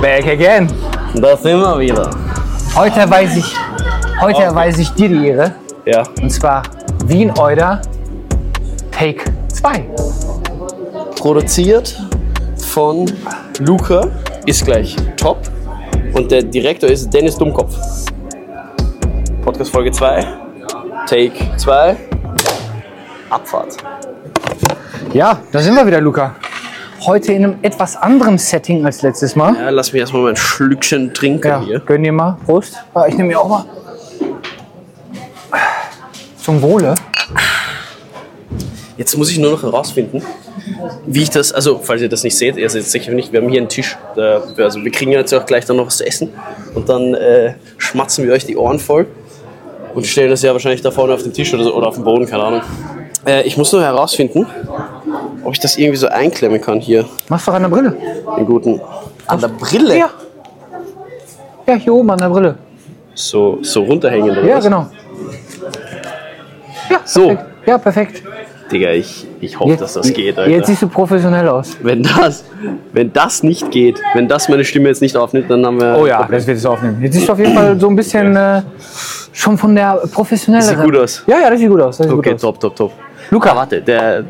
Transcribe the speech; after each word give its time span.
Back 0.00 0.26
again. 0.26 0.68
Da 1.14 1.36
sind 1.36 1.60
wir 1.60 1.78
wieder. 1.78 2.10
Heute 2.76 3.00
erweise 3.00 3.38
ich, 3.38 3.56
heute 4.20 4.42
erweise 4.42 4.82
ich 4.82 4.90
dir 4.90 5.08
die 5.08 5.28
Ehre. 5.28 5.54
Ja. 5.86 6.02
Und 6.20 6.30
zwar 6.30 6.62
Wien 7.06 7.32
Euder 7.38 7.80
Take 8.90 9.24
2. 9.48 9.86
Produziert 11.16 11.98
von 12.58 13.10
Luca, 13.60 14.08
ist 14.46 14.64
gleich 14.64 14.96
top. 15.16 15.38
Und 16.12 16.30
der 16.30 16.42
Direktor 16.42 16.90
ist 16.90 17.08
Dennis 17.12 17.38
Dummkopf. 17.38 17.74
Podcast 19.42 19.70
Folge 19.70 19.90
2, 19.90 20.43
Take 21.06 21.32
2, 21.58 21.96
Abfahrt. 23.30 23.76
Ja, 25.12 25.40
da 25.52 25.58
sind 25.60 25.74
wir 25.74 25.86
wieder, 25.86 26.00
Luca. 26.00 26.34
Heute 27.06 27.32
in 27.34 27.44
einem 27.44 27.58
etwas 27.62 27.96
anderen 27.96 28.38
Setting 28.38 28.84
als 28.86 29.02
letztes 29.02 29.36
Mal. 29.36 29.54
Ja, 29.54 29.70
lass 29.70 29.92
mich 29.92 30.00
erstmal 30.00 30.22
mein 30.22 30.36
Schlückchen 30.36 31.12
trinken 31.12 31.46
Ja, 31.46 31.60
hier. 31.60 31.80
gönn 31.80 32.02
dir 32.02 32.12
mal. 32.12 32.38
Prost. 32.46 32.76
Ah, 32.94 33.04
Ich 33.06 33.14
nehme 33.16 33.28
mir 33.28 33.40
auch 33.40 33.48
mal. 33.48 33.64
Zum 36.38 36.62
Wohle. 36.62 36.94
Jetzt 38.96 39.16
muss 39.18 39.30
ich 39.30 39.38
nur 39.38 39.50
noch 39.50 39.62
herausfinden, 39.62 40.22
wie 41.04 41.22
ich 41.22 41.30
das, 41.30 41.52
also 41.52 41.80
falls 41.82 42.00
ihr 42.00 42.08
das 42.08 42.22
nicht 42.22 42.36
seht, 42.38 42.56
ihr 42.56 42.70
seht 42.70 42.82
es 42.82 42.92
sicher 42.92 43.10
nicht, 43.12 43.32
wir 43.32 43.40
haben 43.40 43.48
hier 43.48 43.60
einen 43.60 43.68
Tisch, 43.68 43.96
also 44.56 44.84
wir 44.84 44.90
kriegen 44.92 45.10
jetzt 45.10 45.34
auch 45.34 45.44
gleich 45.46 45.64
dann 45.64 45.76
noch 45.78 45.86
was 45.86 45.96
zu 45.96 46.06
essen 46.06 46.32
und 46.76 46.88
dann 46.88 47.12
äh, 47.14 47.54
schmatzen 47.76 48.24
wir 48.24 48.32
euch 48.32 48.46
die 48.46 48.56
Ohren 48.56 48.78
voll 48.78 49.06
und 49.94 50.06
stellen 50.06 50.30
das 50.30 50.42
ja 50.42 50.52
wahrscheinlich 50.52 50.82
da 50.82 50.90
vorne 50.90 51.14
auf 51.14 51.22
den 51.22 51.32
Tisch 51.32 51.52
oder, 51.54 51.64
so, 51.64 51.74
oder 51.74 51.88
auf 51.88 51.94
den 51.94 52.04
Boden, 52.04 52.26
keine 52.26 52.42
Ahnung. 52.44 52.60
Äh, 53.26 53.42
ich 53.42 53.56
muss 53.56 53.72
nur 53.72 53.82
herausfinden, 53.82 54.46
ob 55.44 55.52
ich 55.52 55.60
das 55.60 55.76
irgendwie 55.78 55.96
so 55.96 56.08
einklemmen 56.08 56.60
kann 56.60 56.80
hier, 56.80 57.04
Machst 57.28 57.48
doch 57.48 57.54
an 57.54 57.62
der 57.62 57.68
Brille. 57.68 57.96
den 58.38 58.46
guten, 58.46 58.80
an 59.26 59.40
der 59.40 59.48
Brille, 59.48 59.98
Ja. 59.98 60.10
Ja, 61.66 61.74
hier 61.76 61.94
oben 61.94 62.10
an 62.10 62.18
der 62.18 62.28
Brille. 62.28 62.54
so, 63.14 63.58
so 63.62 63.82
runterhängen 63.84 64.30
oder 64.32 64.44
Ja, 64.44 64.56
was? 64.56 64.64
genau. 64.64 64.86
Ja, 66.90 67.00
So. 67.04 67.28
perfekt. 67.28 67.46
Ja, 67.66 67.78
perfekt. 67.78 68.22
Digga, 68.70 68.90
ich, 68.90 69.26
ich 69.40 69.58
hoffe, 69.60 69.76
dass 69.76 69.92
das 69.94 70.12
geht, 70.12 70.38
Alter. 70.38 70.50
Jetzt 70.50 70.66
siehst 70.66 70.82
du 70.82 70.88
professionell 70.88 71.46
aus. 71.48 71.76
Wenn 71.82 72.02
das, 72.02 72.44
wenn 72.92 73.12
das 73.12 73.42
nicht 73.42 73.70
geht, 73.70 74.00
wenn 74.14 74.26
das 74.26 74.48
meine 74.48 74.64
Stimme 74.64 74.88
jetzt 74.88 75.00
nicht 75.02 75.16
aufnimmt, 75.16 75.50
dann 75.50 75.64
haben 75.64 75.80
wir 75.80 75.96
Oh 75.98 76.06
ja, 76.06 76.18
Problem. 76.20 76.38
das 76.38 76.46
wird 76.46 76.58
es 76.58 76.66
aufnehmen. 76.66 76.98
Jetzt 77.02 77.14
siehst 77.14 77.28
du 77.28 77.32
auf 77.32 77.38
jeden 77.38 77.54
Fall 77.54 77.78
so 77.78 77.88
ein 77.88 77.96
bisschen 77.96 78.34
äh, 78.36 78.62
schon 79.34 79.58
von 79.58 79.74
der 79.74 80.00
professionellen. 80.12 80.64
Sieht 80.66 80.80
gut 80.82 80.96
aus. 80.96 81.22
Ja, 81.26 81.40
ja, 81.40 81.50
das 81.50 81.58
sieht 81.58 81.68
gut 81.68 81.80
aus. 81.82 81.98
Sieht 81.98 82.10
Okay, 82.10 82.30
gut 82.30 82.40
top, 82.40 82.58
top, 82.60 82.74
top. 82.76 82.92
Luca. 83.30 83.54
Warte, 83.54 83.82
der 83.82 84.24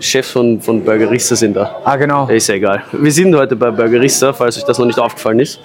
Chefs 0.00 0.30
von, 0.30 0.60
von 0.60 0.82
Burgerista 0.84 1.36
sind 1.36 1.54
da. 1.54 1.76
Ah, 1.84 1.96
genau. 1.96 2.26
Ist 2.28 2.48
ja 2.48 2.54
egal. 2.56 2.82
Wir 2.92 3.12
sind 3.12 3.34
heute 3.36 3.54
bei 3.56 3.70
Burgerista, 3.70 4.32
falls 4.32 4.56
euch 4.58 4.64
das 4.64 4.78
noch 4.78 4.86
nicht 4.86 4.98
aufgefallen 4.98 5.40
ist. 5.40 5.60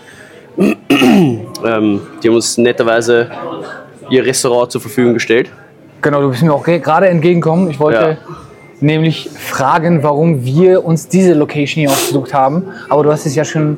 ähm, 0.58 2.02
die 2.22 2.28
haben 2.28 2.36
uns 2.36 2.58
netterweise 2.58 3.30
ihr 4.10 4.26
Restaurant 4.26 4.72
zur 4.72 4.82
Verfügung 4.82 5.14
gestellt. 5.14 5.50
Genau, 6.02 6.22
du 6.22 6.30
bist 6.30 6.44
mir 6.44 6.54
auch 6.54 6.64
ge- 6.64 6.80
gerade 6.80 7.08
entgegengekommen. 7.08 7.70
Ich 7.70 7.80
wollte 7.80 8.00
Ja. 8.02 8.36
nämlich 8.82 9.30
fragen, 9.38 10.04
warum 10.04 10.44
wir 10.44 10.84
uns 10.84 11.08
diese 11.08 11.34
Location 11.34 11.82
hier 11.82 11.90
ausgesucht 11.90 12.34
haben. 12.34 12.66
Aber 12.90 13.04
du 13.04 13.12
hast 13.12 13.26
es 13.26 13.36
ja 13.36 13.46
schon, 13.46 13.78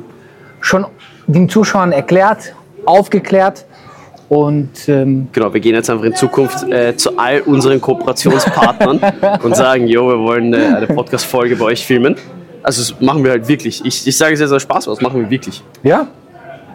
schon 0.60 0.86
den 1.26 1.48
Zuschauern 1.48 1.92
erklärt, 1.92 2.54
aufgeklärt. 2.84 3.65
Und 4.28 4.88
ähm, 4.88 5.28
Genau, 5.32 5.52
wir 5.54 5.60
gehen 5.60 5.74
jetzt 5.74 5.88
einfach 5.88 6.04
in 6.04 6.14
Zukunft 6.14 6.68
äh, 6.68 6.96
zu 6.96 7.16
all 7.16 7.42
unseren 7.42 7.80
Kooperationspartnern 7.80 9.00
und 9.42 9.54
sagen, 9.54 9.86
jo, 9.86 10.08
wir 10.08 10.18
wollen 10.18 10.52
äh, 10.52 10.56
eine 10.56 10.86
Podcast-Folge 10.88 11.56
bei 11.56 11.66
euch 11.66 11.86
filmen. 11.86 12.16
Also 12.62 12.82
das 12.82 13.00
machen 13.00 13.22
wir 13.22 13.30
halt 13.30 13.46
wirklich. 13.46 13.84
Ich, 13.84 14.06
ich 14.06 14.16
sage 14.16 14.34
es 14.34 14.40
jetzt 14.40 14.52
als 14.52 14.62
Spaß, 14.62 14.88
aber 14.88 14.96
das 14.96 15.02
machen 15.02 15.20
wir 15.20 15.30
wirklich. 15.30 15.62
ja, 15.82 16.08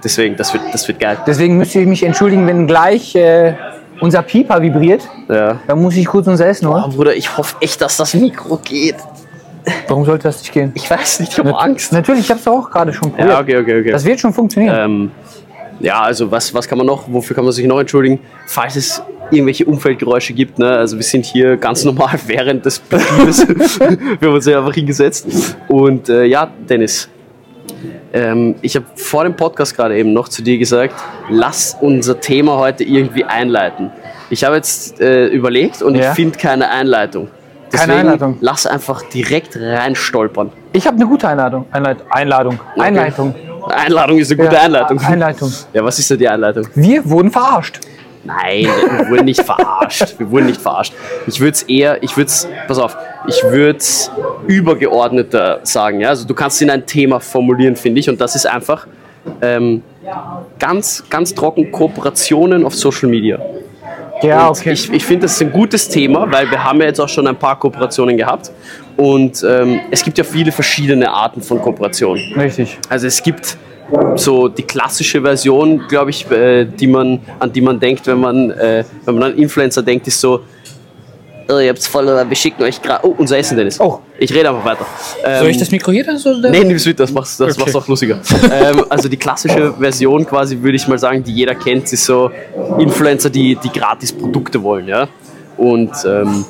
Deswegen, 0.03 0.35
das 0.35 0.51
wird, 0.51 0.63
das 0.73 0.87
wird 0.87 0.99
geil. 0.99 1.17
deswegen 1.27 1.57
müsste 1.57 1.79
ich 1.79 1.85
mich 1.85 2.01
entschuldigen, 2.01 2.47
wenn 2.47 2.65
gleich 2.65 3.13
äh, 3.13 3.53
unser 3.99 4.23
Pieper 4.23 4.59
vibriert. 4.59 5.07
Ja. 5.29 5.59
Dann 5.67 5.79
muss 5.79 5.95
ich 5.95 6.07
kurz 6.07 6.25
unser 6.25 6.47
Essen 6.47 6.67
holen. 6.67 6.83
Oh, 6.87 6.89
Bruder, 6.89 7.15
ich 7.15 7.37
hoffe 7.37 7.55
echt, 7.61 7.79
dass 7.81 7.97
das 7.97 8.15
Mikro 8.15 8.57
geht. 8.63 8.95
Warum 9.87 10.05
sollte 10.05 10.23
das 10.23 10.39
nicht 10.39 10.53
gehen? 10.53 10.71
Ich 10.73 10.89
weiß 10.89 11.19
nicht, 11.19 11.33
ich 11.33 11.37
habe 11.37 11.55
Angst. 11.55 11.93
Natürlich, 11.93 12.21
ich 12.21 12.29
habe 12.31 12.39
es 12.39 12.47
auch 12.47 12.71
gerade 12.71 12.91
schon 12.93 13.11
probiert. 13.11 13.29
Ja, 13.29 13.39
okay, 13.39 13.57
okay, 13.57 13.79
okay. 13.81 13.91
Das 13.91 14.03
wird 14.03 14.19
schon 14.19 14.33
funktionieren. 14.33 14.75
Ähm, 14.75 15.11
ja, 15.81 16.01
also 16.01 16.31
was, 16.31 16.53
was 16.53 16.67
kann 16.67 16.77
man 16.77 16.87
noch, 16.87 17.03
wofür 17.07 17.35
kann 17.35 17.45
man 17.45 17.53
sich 17.53 17.65
noch 17.65 17.79
entschuldigen? 17.79 18.19
Falls 18.47 18.75
es 18.75 19.01
irgendwelche 19.31 19.65
Umfeldgeräusche 19.65 20.33
gibt, 20.33 20.59
ne? 20.59 20.69
also 20.69 20.97
wir 20.97 21.03
sind 21.03 21.25
hier 21.25 21.57
ganz 21.57 21.85
normal 21.85 22.19
während 22.27 22.65
des 22.65 22.79
Betriebes. 22.79 23.47
wir 24.19 24.27
haben 24.27 24.35
uns 24.35 24.45
ja 24.45 24.59
einfach 24.59 24.73
hingesetzt. 24.73 25.55
Und 25.67 26.09
äh, 26.09 26.25
ja, 26.25 26.51
Dennis, 26.69 27.09
ähm, 28.13 28.55
ich 28.61 28.75
habe 28.75 28.85
vor 28.95 29.23
dem 29.23 29.35
Podcast 29.35 29.75
gerade 29.75 29.97
eben 29.97 30.13
noch 30.13 30.27
zu 30.27 30.41
dir 30.41 30.57
gesagt, 30.57 30.93
lass 31.29 31.77
unser 31.79 32.19
Thema 32.19 32.57
heute 32.57 32.83
irgendwie 32.83 33.23
einleiten. 33.23 33.91
Ich 34.29 34.43
habe 34.43 34.55
jetzt 34.55 34.99
äh, 34.99 35.27
überlegt 35.27 35.81
und 35.81 35.95
Ja. 35.95 36.09
ich 36.09 36.15
finde 36.15 36.37
keine 36.37 36.69
Einleitung. 36.69 37.27
Keine 37.71 37.93
Deswegen 37.93 37.99
Einleitung. 37.99 38.37
Lass 38.41 38.65
einfach 38.67 39.01
direkt 39.03 39.55
reinstolpern. 39.55 40.51
Ich 40.73 40.87
habe 40.87 40.97
eine 40.97 41.05
gute 41.05 41.27
Einladung. 41.27 41.65
Einleit 41.71 41.97
Einladung. 42.09 42.59
Einleitung. 42.77 43.33
Einladung 43.69 44.19
ist 44.19 44.31
eine 44.31 44.43
gute 44.43 44.55
Ja, 44.55 44.61
Einleitung. 44.63 44.99
Einleitung. 44.99 45.53
Ja, 45.73 45.83
was 45.83 45.99
ist 45.99 46.09
denn 46.09 46.17
die 46.17 46.27
Einleitung? 46.27 46.67
Wir 46.75 47.07
wurden 47.09 47.31
verarscht. 47.31 47.79
Nein, 48.23 48.67
wir 48.97 49.09
wurden 49.09 49.25
nicht 49.25 49.41
verarscht. 49.41 50.19
Wir 50.19 50.29
wurden 50.29 50.45
nicht 50.45 50.61
verarscht. 50.61 50.93
Ich 51.25 51.39
würde 51.39 51.53
es 51.53 51.63
eher, 51.63 52.03
ich 52.03 52.15
würde 52.17 52.27
es, 52.27 52.47
pass 52.67 52.77
auf, 52.77 52.95
ich 53.27 53.41
würde 53.43 53.77
es 53.77 54.11
übergeordneter 54.47 55.59
sagen. 55.63 56.01
Ja? 56.01 56.09
Also 56.09 56.27
du 56.27 56.33
kannst 56.35 56.61
in 56.61 56.69
ein 56.69 56.85
Thema 56.85 57.19
formulieren, 57.19 57.75
finde 57.75 57.99
ich, 57.99 58.09
und 58.09 58.21
das 58.21 58.35
ist 58.35 58.45
einfach 58.45 58.85
ähm, 59.41 59.81
ganz, 60.59 61.03
ganz 61.09 61.33
trocken 61.33 61.71
Kooperationen 61.71 62.65
auf 62.65 62.75
Social 62.75 63.09
Media. 63.09 63.39
Ja, 64.21 64.47
Und 64.47 64.59
okay. 64.59 64.73
Ich, 64.73 64.91
ich 64.91 65.03
finde, 65.05 65.23
das 65.23 65.33
ist 65.33 65.41
ein 65.41 65.51
gutes 65.51 65.89
Thema, 65.89 66.31
weil 66.31 66.49
wir 66.51 66.63
haben 66.63 66.79
ja 66.79 66.87
jetzt 66.87 66.99
auch 66.99 67.09
schon 67.09 67.25
ein 67.27 67.35
paar 67.35 67.57
Kooperationen 67.57 68.17
gehabt. 68.17 68.51
Und 68.97 69.43
ähm, 69.47 69.79
es 69.91 70.03
gibt 70.03 70.17
ja 70.17 70.23
viele 70.23 70.51
verschiedene 70.51 71.09
Arten 71.11 71.41
von 71.41 71.61
Kooperationen. 71.61 72.33
Richtig. 72.33 72.77
Also 72.89 73.07
es 73.07 73.21
gibt 73.21 73.57
so 74.15 74.47
die 74.47 74.63
klassische 74.63 75.21
Version, 75.21 75.87
glaube 75.87 76.11
ich, 76.11 76.29
äh, 76.31 76.65
die 76.65 76.87
man, 76.87 77.19
an 77.39 77.51
die 77.51 77.61
man 77.61 77.79
denkt, 77.79 78.07
wenn 78.07 78.19
man, 78.19 78.51
äh, 78.51 78.83
wenn 79.05 79.15
man 79.15 79.31
an 79.31 79.37
Influencer 79.37 79.83
denkt, 79.83 80.07
ist 80.07 80.19
so, 80.21 80.41
oh, 81.49 81.59
ihr 81.59 81.69
habt's 81.69 81.87
Follower, 81.87 82.27
wir 82.27 82.35
schicken 82.35 82.63
euch 82.63 82.81
gerade, 82.81 83.05
oh, 83.05 83.15
unser 83.17 83.37
Essen, 83.37 83.57
Dennis. 83.57 83.79
Oh. 83.79 83.99
Ich 84.17 84.33
rede 84.33 84.49
einfach 84.49 84.63
weiter. 84.63 84.85
Ähm, 85.23 85.39
Soll 85.39 85.49
ich 85.49 85.57
das 85.57 85.71
Mikro 85.71 85.91
hier? 85.91 86.05
Nee, 86.49 86.63
nimm's 86.63 86.85
mit, 86.85 86.99
das 86.99 87.11
macht's, 87.11 87.37
das 87.37 87.53
Okay. 87.53 87.59
macht's 87.61 87.75
auch 87.75 87.87
lustiger. 87.87 88.21
ähm, 88.51 88.85
also 88.89 89.09
die 89.09 89.17
klassische 89.17 89.73
Version 89.73 90.25
quasi, 90.25 90.61
würde 90.61 90.75
ich 90.75 90.87
mal 90.87 90.99
sagen, 90.99 91.23
die 91.23 91.33
jeder 91.33 91.55
kennt, 91.55 91.91
ist 91.91 92.05
so 92.05 92.31
Influencer, 92.79 93.29
die, 93.29 93.55
die 93.55 93.69
gratis 93.69 94.13
Produkte 94.13 94.61
wollen, 94.61 94.87
ja. 94.87 95.07
Und 95.61 95.91
ähm, 96.07 96.43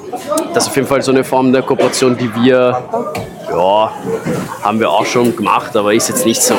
das 0.54 0.64
ist 0.64 0.70
auf 0.70 0.76
jeden 0.78 0.88
Fall 0.88 1.02
so 1.02 1.12
eine 1.12 1.26
Form 1.26 1.52
der 1.52 1.64
Kooperation, 1.64 2.16
die 2.16 2.34
wir, 2.34 2.82
ja, 3.50 3.92
haben 4.62 4.80
wir 4.80 4.90
auch 4.90 5.06
schon 5.06 5.36
gemacht, 5.36 5.76
aber 5.76 5.94
ist 5.94 6.08
jetzt 6.08 6.26
nicht 6.26 6.42
so, 6.42 6.56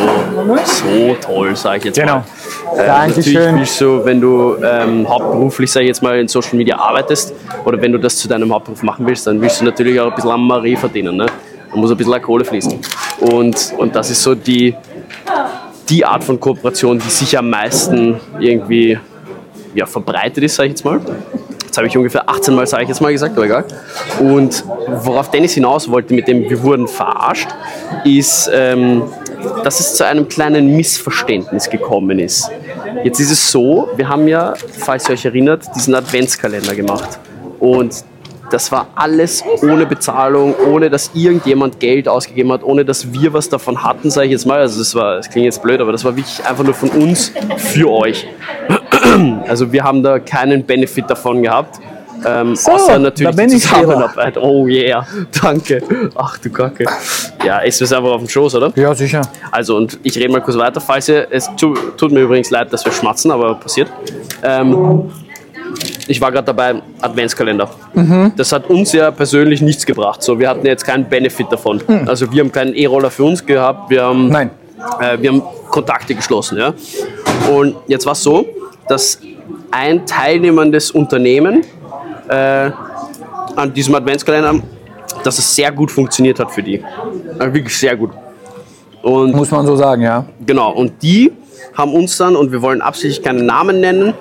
so 0.67 1.17
toll, 1.19 1.57
sage 1.57 1.79
ich 1.79 1.85
jetzt 1.87 1.99
Genau. 1.99 2.17
mal. 2.17 2.25
Ähm, 2.77 2.87
Dankeschön. 2.87 3.33
Natürlich 3.33 3.59
willst 3.59 3.81
du, 3.81 4.05
wenn 4.05 4.21
du 4.21 4.57
ähm, 4.63 5.09
hauptberuflich, 5.09 5.73
sage 5.73 5.85
ich 5.85 5.89
jetzt 5.89 6.03
mal, 6.03 6.19
in 6.21 6.29
Social 6.29 6.57
Media 6.57 6.77
arbeitest 6.79 7.33
oder 7.65 7.81
wenn 7.81 7.91
du 7.91 7.97
das 7.97 8.19
zu 8.19 8.29
deinem 8.29 8.53
Hauptberuf 8.53 8.83
machen 8.83 9.07
willst, 9.07 9.27
dann 9.27 9.41
willst 9.41 9.63
du 9.63 9.65
natürlich 9.65 9.99
auch 9.99 10.11
ein 10.11 10.15
bisschen 10.15 10.31
am 10.33 10.47
Marie 10.47 10.77
verdienen. 10.77 11.17
Ne? 11.17 11.25
Da 11.71 11.77
muss 11.79 11.91
ein 11.91 11.97
bisschen 11.97 12.21
Kohle 12.21 12.45
fließen. 12.45 12.79
Und, 13.21 13.73
und 13.79 13.97
das 13.97 14.11
ist 14.11 14.23
so 14.23 14.35
die, 14.35 14.77
die 15.89 16.05
Art 16.05 16.23
von 16.23 16.39
Kooperation, 16.39 16.99
die 16.99 17.09
sicher 17.09 17.39
am 17.39 17.49
meisten 17.49 18.21
irgendwie 18.39 18.99
ja, 19.75 19.87
verbreitet 19.87 20.45
ist, 20.45 20.57
sage 20.57 20.67
ich 20.67 20.73
jetzt 20.73 20.85
mal. 20.85 21.01
Jetzt 21.73 21.79
habe 21.79 21.87
ich 21.87 21.97
ungefähr 21.97 22.29
18 22.29 22.55
Mal, 22.55 22.67
sage 22.67 22.83
ich 22.83 22.91
jetzt 22.91 23.01
mal 23.01 23.13
gesagt, 23.13 23.35
aber 23.35 23.47
egal. 23.47 23.65
Und 24.21 24.63
worauf 24.87 25.31
Dennis 25.31 25.55
hinaus 25.55 25.91
wollte 25.91 26.13
mit 26.13 26.29
dem 26.29 26.43
Wir 26.51 26.63
wurden 26.63 26.87
verarscht, 26.87 27.49
ist, 28.05 28.51
ähm, 28.53 29.05
dass 29.65 29.81
es 29.81 29.95
zu 29.95 30.05
einem 30.05 30.29
kleinen 30.29 30.77
Missverständnis 30.77 31.71
gekommen 31.71 32.19
ist. 32.19 32.51
Jetzt 33.05 33.21
ist 33.21 33.31
es 33.31 33.51
so, 33.51 33.89
wir 33.97 34.07
haben 34.07 34.29
ja, 34.29 34.53
falls 34.81 35.09
ihr 35.09 35.15
euch 35.15 35.25
erinnert, 35.25 35.63
diesen 35.75 35.95
Adventskalender 35.95 36.75
gemacht. 36.75 37.19
Und 37.59 38.05
das 38.51 38.71
war 38.71 38.89
alles 38.95 39.43
ohne 39.63 39.87
Bezahlung, 39.87 40.55
ohne 40.71 40.91
dass 40.91 41.13
irgendjemand 41.15 41.81
Geld 41.81 42.07
ausgegeben 42.07 42.53
hat, 42.53 42.63
ohne 42.63 42.85
dass 42.85 43.15
wir 43.15 43.33
was 43.33 43.49
davon 43.49 43.83
hatten, 43.83 44.11
sage 44.11 44.27
ich 44.27 44.33
jetzt 44.33 44.45
mal. 44.45 44.61
Also 44.61 44.79
das 44.79 44.95
war, 44.95 45.17
das 45.17 45.31
klingt 45.31 45.47
jetzt 45.47 45.63
blöd, 45.63 45.81
aber 45.81 45.93
das 45.93 46.05
war 46.05 46.15
wirklich 46.15 46.45
einfach 46.45 46.65
nur 46.65 46.75
von 46.75 46.91
uns 46.91 47.33
für 47.57 47.91
euch. 47.91 48.27
Also 49.49 49.73
wir 49.73 49.83
haben 49.85 50.03
da 50.03 50.19
keinen 50.19 50.65
Benefit 50.65 51.09
davon 51.11 51.43
gehabt. 51.43 51.79
Ähm, 52.25 52.55
So, 52.55 52.73
außer 52.73 52.99
natürlich 53.01 53.35
die. 53.37 53.49
Zusammenarbeit. 53.59 54.37
Oh 54.39 54.67
yeah, 54.69 55.05
danke. 55.43 55.83
Ach 56.15 56.39
du 56.39 56.51
Kacke. 56.51 56.87
Ja, 57.45 57.59
ist 57.59 57.83
es 57.83 57.93
einfach 57.93 58.11
auf 58.11 58.21
dem 58.21 58.29
Schoß, 58.29 58.55
oder? 58.55 58.73
Ja, 58.77 58.95
sicher. 58.95 59.23
Also, 59.51 59.77
und 59.77 59.99
ich 60.05 60.17
rede 60.17 60.29
mal 60.31 60.41
kurz 60.41 60.57
weiter. 60.57 60.81
Falls 60.81 61.09
ihr, 61.09 61.27
es 61.31 61.51
tu, 61.57 61.75
tut 61.97 62.13
mir 62.13 62.21
übrigens 62.21 62.51
leid, 62.51 62.73
dass 62.73 62.85
wir 62.85 62.93
schmatzen, 62.93 63.31
aber 63.33 63.55
passiert. 63.57 63.91
Ähm, 64.45 65.11
ich 66.07 66.21
war 66.21 66.31
gerade 66.31 66.47
dabei, 66.47 66.81
Adventskalender. 67.01 67.69
Mhm. 67.95 68.33
Das 68.37 68.53
hat 68.53 68.69
uns 68.71 68.93
ja 68.93 69.11
persönlich 69.11 69.61
nichts 69.63 69.85
gebracht. 69.87 70.23
So, 70.23 70.39
wir 70.39 70.49
hatten 70.49 70.65
jetzt 70.67 70.85
keinen 70.85 71.09
Benefit 71.09 71.51
davon. 71.51 71.81
Also 72.07 72.31
wir 72.33 72.41
haben 72.43 72.53
keinen 72.53 72.75
E-Roller 72.75 73.11
für 73.11 73.25
uns 73.25 73.45
gehabt. 73.45 73.91
Wir 73.91 74.03
haben, 74.03 74.27
Mhm. 74.27 74.31
Nein. 74.33 74.51
Äh, 75.01 75.19
wir 75.21 75.31
haben 75.31 75.43
Kontakte 75.71 76.15
geschlossen. 76.15 76.59
Ja? 76.59 76.73
Und 77.53 77.75
jetzt 77.89 78.05
war 78.07 78.13
es 78.13 78.23
so, 78.23 78.47
dass 78.89 79.19
ein 79.71 80.05
teilnehmendes 80.07 80.91
Unternehmen 80.91 81.63
äh, 82.29 82.71
an 83.57 83.73
diesem 83.75 83.95
Adventskalender, 83.95 84.63
dass 85.25 85.39
es 85.39 85.55
sehr 85.55 85.71
gut 85.73 85.91
funktioniert 85.91 86.39
hat 86.39 86.51
für 86.51 86.63
die. 86.63 86.83
Also 87.39 87.55
wirklich 87.55 87.77
sehr 87.77 87.97
gut. 87.97 88.11
Und 89.03 89.35
Muss 89.35 89.51
man 89.51 89.67
so 89.67 89.77
sagen, 89.77 90.03
ja. 90.03 90.25
Genau, 90.45 90.73
und 90.73 91.03
die 91.03 91.33
haben 91.77 91.93
uns 91.95 92.17
dann, 92.19 92.37
und 92.37 92.53
wir 92.53 92.63
wollen 92.63 92.81
absichtlich 92.81 93.23
keinen 93.23 93.47
Namen 93.47 93.81
nennen, 93.81 94.15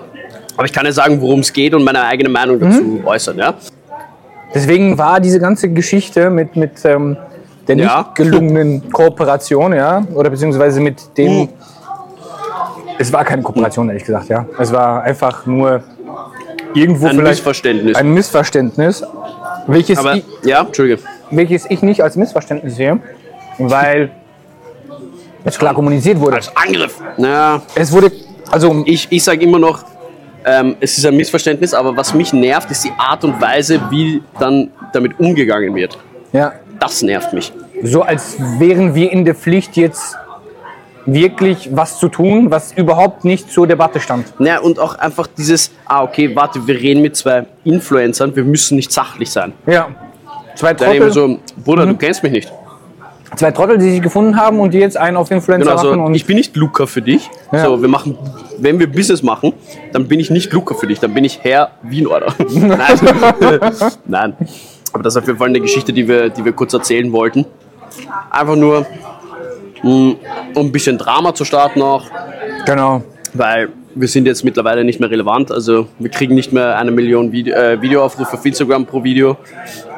aber 0.56 0.66
ich 0.66 0.74
kann 0.74 0.86
ja 0.86 0.92
sagen, 0.92 1.22
worum 1.22 1.40
es 1.42 1.54
geht 1.54 1.74
und 1.74 1.84
meine 1.84 2.04
eigene 2.04 2.30
Meinung 2.30 2.60
dazu 2.60 3.02
äußern. 3.06 3.38
Ja? 3.38 3.54
Deswegen 4.54 4.98
war 4.98 5.20
diese 5.20 5.40
ganze 5.40 5.70
Geschichte 5.70 6.30
mit, 6.30 6.56
mit 6.56 6.72
ähm, 6.84 7.16
der 7.68 7.76
nicht 7.76 7.86
Ja. 7.86 8.12
gelungenen 8.14 8.90
Kooperation, 8.92 9.74
ja, 9.74 10.04
oder 10.14 10.30
beziehungsweise 10.30 10.80
mit 10.82 11.18
dem. 11.18 11.42
Hm. 11.42 11.50
Es 12.98 13.12
war 13.12 13.24
keine 13.26 13.42
Kooperation, 13.42 13.88
ehrlich 13.90 14.04
gesagt, 14.06 14.30
ja. 14.30 14.46
Es 14.60 14.72
war 14.72 15.04
einfach 15.04 15.46
nur 15.46 15.84
irgendwo 16.74 17.08
Ein 17.08 17.16
vielleicht 17.16 17.30
Missverständnis. 17.40 17.96
ein 17.98 18.14
Missverständnis, 18.14 19.04
welches, 19.68 19.98
aber, 19.98 20.16
ich, 20.16 20.24
ja, 20.44 20.62
Entschuldige. 20.62 21.02
welches 21.32 21.66
ich 21.70 21.82
nicht 21.82 22.04
als 22.04 22.16
Missverständnis 22.16 22.76
sehe, 22.76 23.00
weil 23.58 24.12
es 25.44 25.58
klar 25.58 25.74
kommuniziert 25.74 26.20
wurde. 26.20 26.36
Als 26.38 26.56
Angriff. 26.56 27.02
Ja, 27.18 27.62
Es 27.76 27.92
wurde, 27.92 28.12
also 28.52 28.84
ich, 28.86 29.08
ich 29.12 29.24
sage 29.24 29.42
immer 29.44 29.60
noch, 29.60 29.84
ähm, 30.46 30.76
es 30.80 30.98
ist 30.98 31.06
ein 31.06 31.16
Missverständnis, 31.16 31.74
aber 31.74 31.96
was 31.98 32.14
mich 32.14 32.34
nervt, 32.34 32.70
ist 32.72 32.84
die 32.84 32.92
Art 32.98 33.24
und 33.24 33.40
Weise, 33.42 33.80
wie 33.90 34.22
dann 34.40 34.72
damit 34.94 35.20
umgegangen 35.20 35.74
wird. 35.76 35.98
ja, 36.34 36.54
Das 36.80 37.02
nervt 37.02 37.34
mich. 37.34 37.52
so 37.84 38.02
als 38.04 38.38
wären 38.60 38.96
wir 38.96 39.12
in 39.12 39.26
der 39.26 39.36
Pflicht 39.36 39.76
jetzt 39.78 40.16
wirklich 41.06 41.70
was 41.72 42.00
zu 42.00 42.08
tun, 42.10 42.52
was 42.52 42.74
überhaupt 42.74 43.26
nicht 43.26 43.52
zur 43.52 43.68
Debatte 43.68 44.00
stand. 44.00 44.26
Ja, 44.40 44.60
und 44.60 44.80
auch 44.80 44.96
einfach 44.96 45.28
dieses, 45.28 45.72
ah, 45.86 46.04
okay, 46.04 46.36
warte, 46.36 46.66
wir 46.68 46.76
reden 46.80 47.02
mit 47.02 47.16
zwei 47.16 47.46
Influencern, 47.64 48.36
wir 48.36 48.44
müssen 48.44 48.76
nicht 48.76 48.92
sachlich 48.92 49.30
sein. 49.32 49.54
Ja. 49.66 49.88
Zwei 50.56 50.74
Dann 50.74 50.92
eben 50.94 51.06
Trottel, 51.12 51.14
so, 51.14 51.40
Bruder, 51.64 51.86
du 51.86 51.96
kennst 51.96 52.22
mich 52.24 52.32
nicht. 52.32 52.52
zwei 53.36 53.52
Trottel, 53.52 53.78
die 53.78 53.90
sich 53.92 54.02
gefunden 54.02 54.36
haben 54.36 54.60
und 54.60 54.74
die 54.74 54.80
jetzt 54.80 54.98
einen 54.98 55.18
auf 55.18 55.32
Influencer 55.32 55.72
Genau, 55.72 55.76
machen. 55.84 56.00
so, 56.00 56.06
Und 56.06 56.14
ich 56.16 56.26
bin 56.26 56.36
nicht 56.38 56.56
Luca 56.56 56.86
für 56.86 57.02
dich. 57.02 57.30
Ja. 57.52 57.66
So, 57.66 57.82
wir 57.82 57.88
machen, 57.90 58.18
wenn 58.60 58.78
wir 58.78 58.92
Business 58.92 59.24
machen, 59.24 59.54
dann 59.94 60.08
bin 60.08 60.20
ich 60.20 60.30
nicht 60.30 60.52
Luca 60.54 60.76
für 60.76 60.88
dich, 60.88 61.00
dann 61.00 61.14
bin 61.14 61.24
ich 61.24 61.40
Herr 61.42 61.72
Wien, 61.84 62.06
oder? 62.06 62.34
Nein. 62.50 62.78
Nein. 64.06 64.34
Aber 64.94 65.04
das 65.04 65.14
ist 65.16 65.22
auf 65.22 65.28
jeden 65.28 65.40
Fall 65.40 65.48
eine 65.48 65.62
Geschichte, 65.62 65.94
die 65.94 66.08
wir, 66.08 66.30
die 66.30 66.44
wir 66.44 66.52
kurz 66.52 66.74
erzählen 66.74 67.12
wollten. 67.14 67.46
Einfach 68.30 68.56
nur, 68.58 68.86
um 69.84 70.18
ein 70.56 70.72
bisschen 70.72 70.98
Drama 70.98 71.34
zu 71.34 71.46
starten 71.46 71.82
auch, 71.82 72.06
genau. 72.66 73.04
weil 73.34 73.70
wir 73.96 74.08
sind 74.08 74.26
jetzt 74.26 74.44
mittlerweile 74.44 74.84
nicht 74.84 75.00
mehr 75.00 75.10
relevant. 75.10 75.52
Also 75.52 75.88
wir 76.00 76.10
kriegen 76.10 76.36
nicht 76.36 76.54
mehr 76.54 76.78
eine 76.78 76.92
Million 76.92 77.32
Video, 77.32 77.56
äh, 77.56 77.82
Videoaufrufe 77.82 78.34
auf 78.34 78.46
Instagram 78.46 78.86
pro 78.86 79.04
Video. 79.04 79.38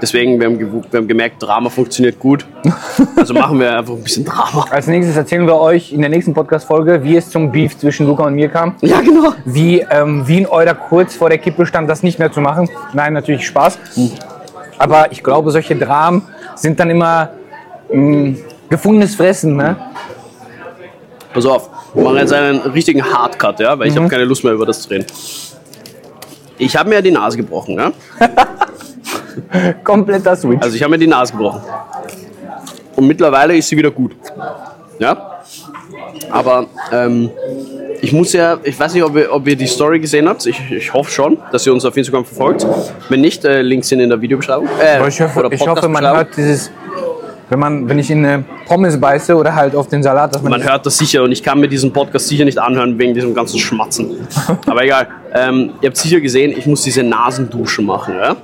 Deswegen, 0.02 0.40
wir 0.40 0.48
haben, 0.48 0.60
wir 0.60 1.00
haben 1.00 1.08
gemerkt, 1.08 1.42
Drama 1.42 1.70
funktioniert 1.70 2.20
gut. 2.20 2.46
Also 3.16 3.34
machen 3.34 3.60
wir 3.60 3.78
einfach 3.78 3.94
ein 3.94 4.04
bisschen 4.04 4.26
Drama. 4.26 4.66
Als 4.70 4.88
nächstes 4.88 5.16
erzählen 5.16 5.46
wir 5.48 5.56
euch 5.56 5.94
in 5.94 6.02
der 6.02 6.10
nächsten 6.10 6.34
Podcast-Folge, 6.34 7.04
wie 7.04 7.16
es 7.16 7.30
zum 7.30 7.52
Beef 7.52 7.78
zwischen 7.78 8.06
Luca 8.06 8.26
und 8.26 8.36
mir 8.36 8.50
kam. 8.50 8.76
Ja, 8.82 9.00
genau. 9.02 9.34
Wie 9.46 9.80
ähm, 9.80 10.28
Wien 10.28 10.46
Euler 10.46 10.76
kurz 10.76 11.16
vor 11.16 11.30
der 11.30 11.38
Kippe 11.38 11.66
stand, 11.66 11.90
das 11.90 12.04
nicht 12.04 12.20
mehr 12.20 12.32
zu 12.32 12.42
machen. 12.42 12.70
Nein, 12.94 13.14
natürlich 13.14 13.48
Spaß. 13.48 13.80
Aber 14.78 15.12
ich 15.12 15.24
glaube, 15.24 15.52
solche 15.52 15.76
Dramen 15.76 16.24
sind 16.56 16.80
dann 16.80 16.90
immer 16.90 17.30
mh, 17.92 18.36
gefundenes 18.70 19.16
Fressen. 19.16 19.56
Ne? 19.58 19.76
Pass 21.34 21.46
auf, 21.46 21.70
wir 21.94 22.04
machen 22.04 22.18
jetzt 22.18 22.34
einen 22.34 22.60
richtigen 22.60 23.04
Hardcut, 23.04 23.60
ja, 23.60 23.78
weil 23.78 23.88
ich 23.88 23.96
habe 23.96 24.08
keine 24.08 24.26
Lust 24.26 24.44
mehr 24.44 24.54
über 24.54 24.66
das 24.66 24.82
zu 24.82 24.90
reden. 24.90 25.06
Ich 26.58 26.76
habe 26.76 26.90
mir 26.90 27.02
die 27.02 27.12
Nase 27.12 27.38
gebrochen, 27.38 27.76
ja? 27.76 27.92
Kompletter 29.84 30.36
Switch. 30.36 30.62
Also 30.62 30.76
ich 30.76 30.84
habe 30.84 30.92
mir 30.92 31.00
die 31.00 31.08
Nase 31.08 31.34
gebrochen. 31.34 31.62
Und 32.96 33.08
mittlerweile 33.08 33.58
ist 33.58 33.68
sie 33.68 33.76
wieder 33.76 33.90
gut. 33.92 34.16
Ja? 35.00 35.40
Aber 36.30 36.68
ähm, 36.92 37.32
ich 38.02 38.12
muss 38.12 38.34
ja, 38.34 38.60
ich 38.64 38.80
weiß 38.80 38.94
nicht, 38.94 39.04
ob 39.04 39.16
ihr, 39.16 39.32
ob 39.32 39.48
ihr 39.48 39.56
die 39.56 39.68
Story 39.68 40.00
gesehen 40.00 40.28
habt. 40.28 40.46
Ich, 40.46 40.60
ich 40.72 40.94
hoffe 40.94 41.10
schon, 41.10 41.38
dass 41.52 41.66
ihr 41.66 41.74
uns 41.74 41.86
auf 41.86 41.96
Instagram 41.98 42.26
verfolgt. 42.26 42.66
Wenn 43.10 43.22
nicht, 43.22 43.44
äh, 43.46 43.62
Links 43.62 43.90
sind 43.90 44.00
in 44.00 44.10
der 44.10 44.22
Videobeschreibung. 44.22 44.68
Äh, 44.82 45.08
ich 45.08 45.22
hoffe, 45.22 45.50
ich 45.52 45.68
hoffe, 45.68 45.88
man 45.88 46.06
hört 46.06 46.36
dieses, 46.38 46.70
wenn, 47.50 47.60
man, 47.60 47.90
wenn 47.90 48.00
ich 48.00 48.10
in 48.10 48.26
eine 48.26 48.44
Pommes 48.66 49.00
beiße 49.00 49.36
oder 49.36 49.54
halt 49.54 49.76
auf 49.76 49.88
den 49.88 50.02
Salat, 50.02 50.34
dass 50.34 50.42
man, 50.42 50.52
Man 50.52 50.64
hört 50.64 50.86
das 50.86 50.98
sicher 50.98 51.24
und 51.24 51.32
ich 51.32 51.44
kann 51.44 51.60
mir 51.60 51.68
diesen 51.68 51.92
Podcast 51.92 52.28
sicher 52.28 52.46
nicht 52.46 52.58
anhören 52.58 52.98
wegen 52.98 53.14
diesem 53.14 53.34
ganzen 53.34 53.60
Schmatzen. 53.60 54.28
Aber 54.66 54.84
egal. 54.84 55.08
Ähm, 55.34 55.72
ihr 55.82 55.90
habt 55.90 55.98
sicher 55.98 56.20
gesehen, 56.20 56.54
ich 56.58 56.66
muss 56.66 56.84
diese 56.84 57.04
Nasendusche 57.04 57.82
machen. 57.82 58.16
Ja? 58.16 58.36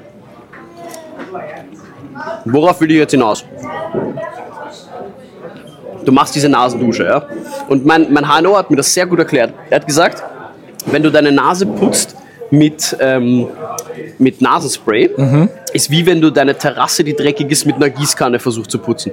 Worauf 2.46 2.82
will 2.82 2.92
ich 2.92 2.98
jetzt 2.98 3.12
hinaus? 3.12 3.46
Du 6.06 6.12
machst 6.12 6.36
diese 6.36 6.50
Nasendusche, 6.50 7.04
ja? 7.06 7.24
Und 7.68 7.86
mein, 7.86 8.12
mein 8.12 8.26
HNO 8.26 8.58
hat 8.58 8.70
mir 8.70 8.78
das 8.78 8.94
sehr 8.94 9.06
gut 9.06 9.20
erklärt. 9.20 9.54
Er 9.70 9.78
hat 9.78 9.88
gesagt, 9.88 10.24
wenn 10.88 11.04
du 11.04 11.12
deine 11.12 11.32
Nase 11.32 11.66
putzt 11.66 12.16
mit, 12.52 12.98
ähm, 13.00 13.48
mit 14.18 14.42
Nasenspray, 14.42 15.10
ist 15.74 15.92
wie 15.92 16.06
wenn 16.06 16.22
du 16.22 16.32
deine 16.32 16.56
Terrasse, 16.56 17.04
die 17.04 17.16
dreckig 17.16 17.52
ist, 17.52 17.66
mit 17.66 17.76
einer 17.76 17.90
Gießkanne 17.90 18.40
versuchst 18.40 18.72
zu 18.72 18.80
putzen 18.80 19.12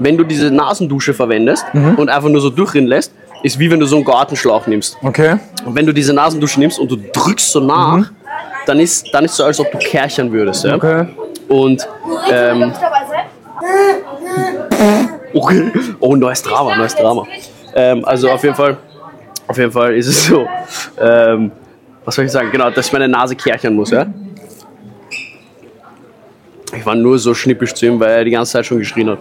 wenn 0.00 0.16
du 0.16 0.24
diese 0.24 0.50
Nasendusche 0.50 1.14
verwendest 1.14 1.64
und 1.72 2.08
einfach 2.08 2.28
nur 2.28 2.40
so 2.40 2.50
durchrinnen 2.50 2.88
lässt, 2.88 3.12
ist 3.42 3.58
wie 3.58 3.70
wenn 3.70 3.80
du 3.80 3.86
so 3.86 3.96
einen 3.96 4.04
Gartenschlauch 4.04 4.66
nimmst. 4.66 4.96
Okay. 5.02 5.36
Und 5.64 5.74
wenn 5.74 5.86
du 5.86 5.92
diese 5.92 6.12
Nasendusche 6.12 6.58
nimmst 6.58 6.78
und 6.78 6.90
du 6.90 6.96
drückst 6.96 7.52
so 7.52 7.60
nach, 7.60 8.10
dann 8.66 8.80
ist 8.80 9.08
dann 9.12 9.24
ist 9.24 9.36
so, 9.36 9.44
als 9.44 9.60
ob 9.60 9.70
du 9.70 9.78
kärchern 9.78 10.32
würdest. 10.32 10.64
Ja? 10.64 10.74
Okay. 10.74 11.06
Und 11.48 11.86
ähm, 12.30 12.72
okay. 15.32 15.72
Oh, 16.00 16.16
neues 16.16 16.42
Drama, 16.42 16.76
neues 16.76 16.94
Drama. 16.94 17.26
Ähm, 17.74 18.04
also 18.04 18.30
auf 18.30 18.42
jeden 18.42 18.54
Fall, 18.54 18.76
auf 19.46 19.56
jeden 19.56 19.72
Fall 19.72 19.94
ist 19.94 20.08
es 20.08 20.26
so. 20.26 20.46
Ähm, 21.00 21.52
was 22.04 22.14
soll 22.14 22.24
ich 22.24 22.30
sagen? 22.30 22.50
Genau, 22.50 22.70
dass 22.70 22.86
ich 22.86 22.92
meine 22.92 23.08
Nase 23.08 23.36
kärchern 23.36 23.74
muss, 23.74 23.90
ja? 23.90 24.06
Ich 26.76 26.86
war 26.86 26.94
nur 26.94 27.18
so 27.18 27.34
schnippisch 27.34 27.74
zu 27.74 27.86
ihm, 27.86 28.00
weil 28.00 28.10
er 28.10 28.24
die 28.24 28.30
ganze 28.30 28.52
Zeit 28.52 28.66
schon 28.66 28.78
geschrien 28.78 29.10
hat. 29.10 29.18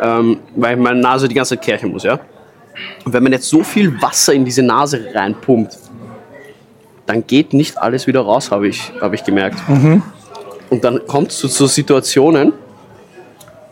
Ähm, 0.00 0.40
weil 0.56 0.76
ich 0.76 0.82
meine 0.82 1.00
Nase 1.00 1.28
die 1.28 1.34
ganze 1.34 1.56
Zeit 1.56 1.64
kärchern 1.64 1.90
muss, 1.90 2.02
ja? 2.02 2.18
Und 3.04 3.12
wenn 3.12 3.22
man 3.22 3.32
jetzt 3.32 3.48
so 3.48 3.62
viel 3.62 4.00
Wasser 4.02 4.32
in 4.32 4.44
diese 4.44 4.62
Nase 4.62 5.08
reinpumpt, 5.14 5.78
dann 7.06 7.26
geht 7.26 7.52
nicht 7.52 7.76
alles 7.78 8.06
wieder 8.06 8.20
raus, 8.20 8.50
habe 8.50 8.68
ich, 8.68 8.92
hab 9.00 9.12
ich 9.12 9.24
gemerkt. 9.24 9.58
Und 10.70 10.84
dann 10.84 11.04
kommt 11.06 11.30
es 11.32 11.38
zu 11.38 11.48
so 11.48 11.66
Situationen, 11.66 12.52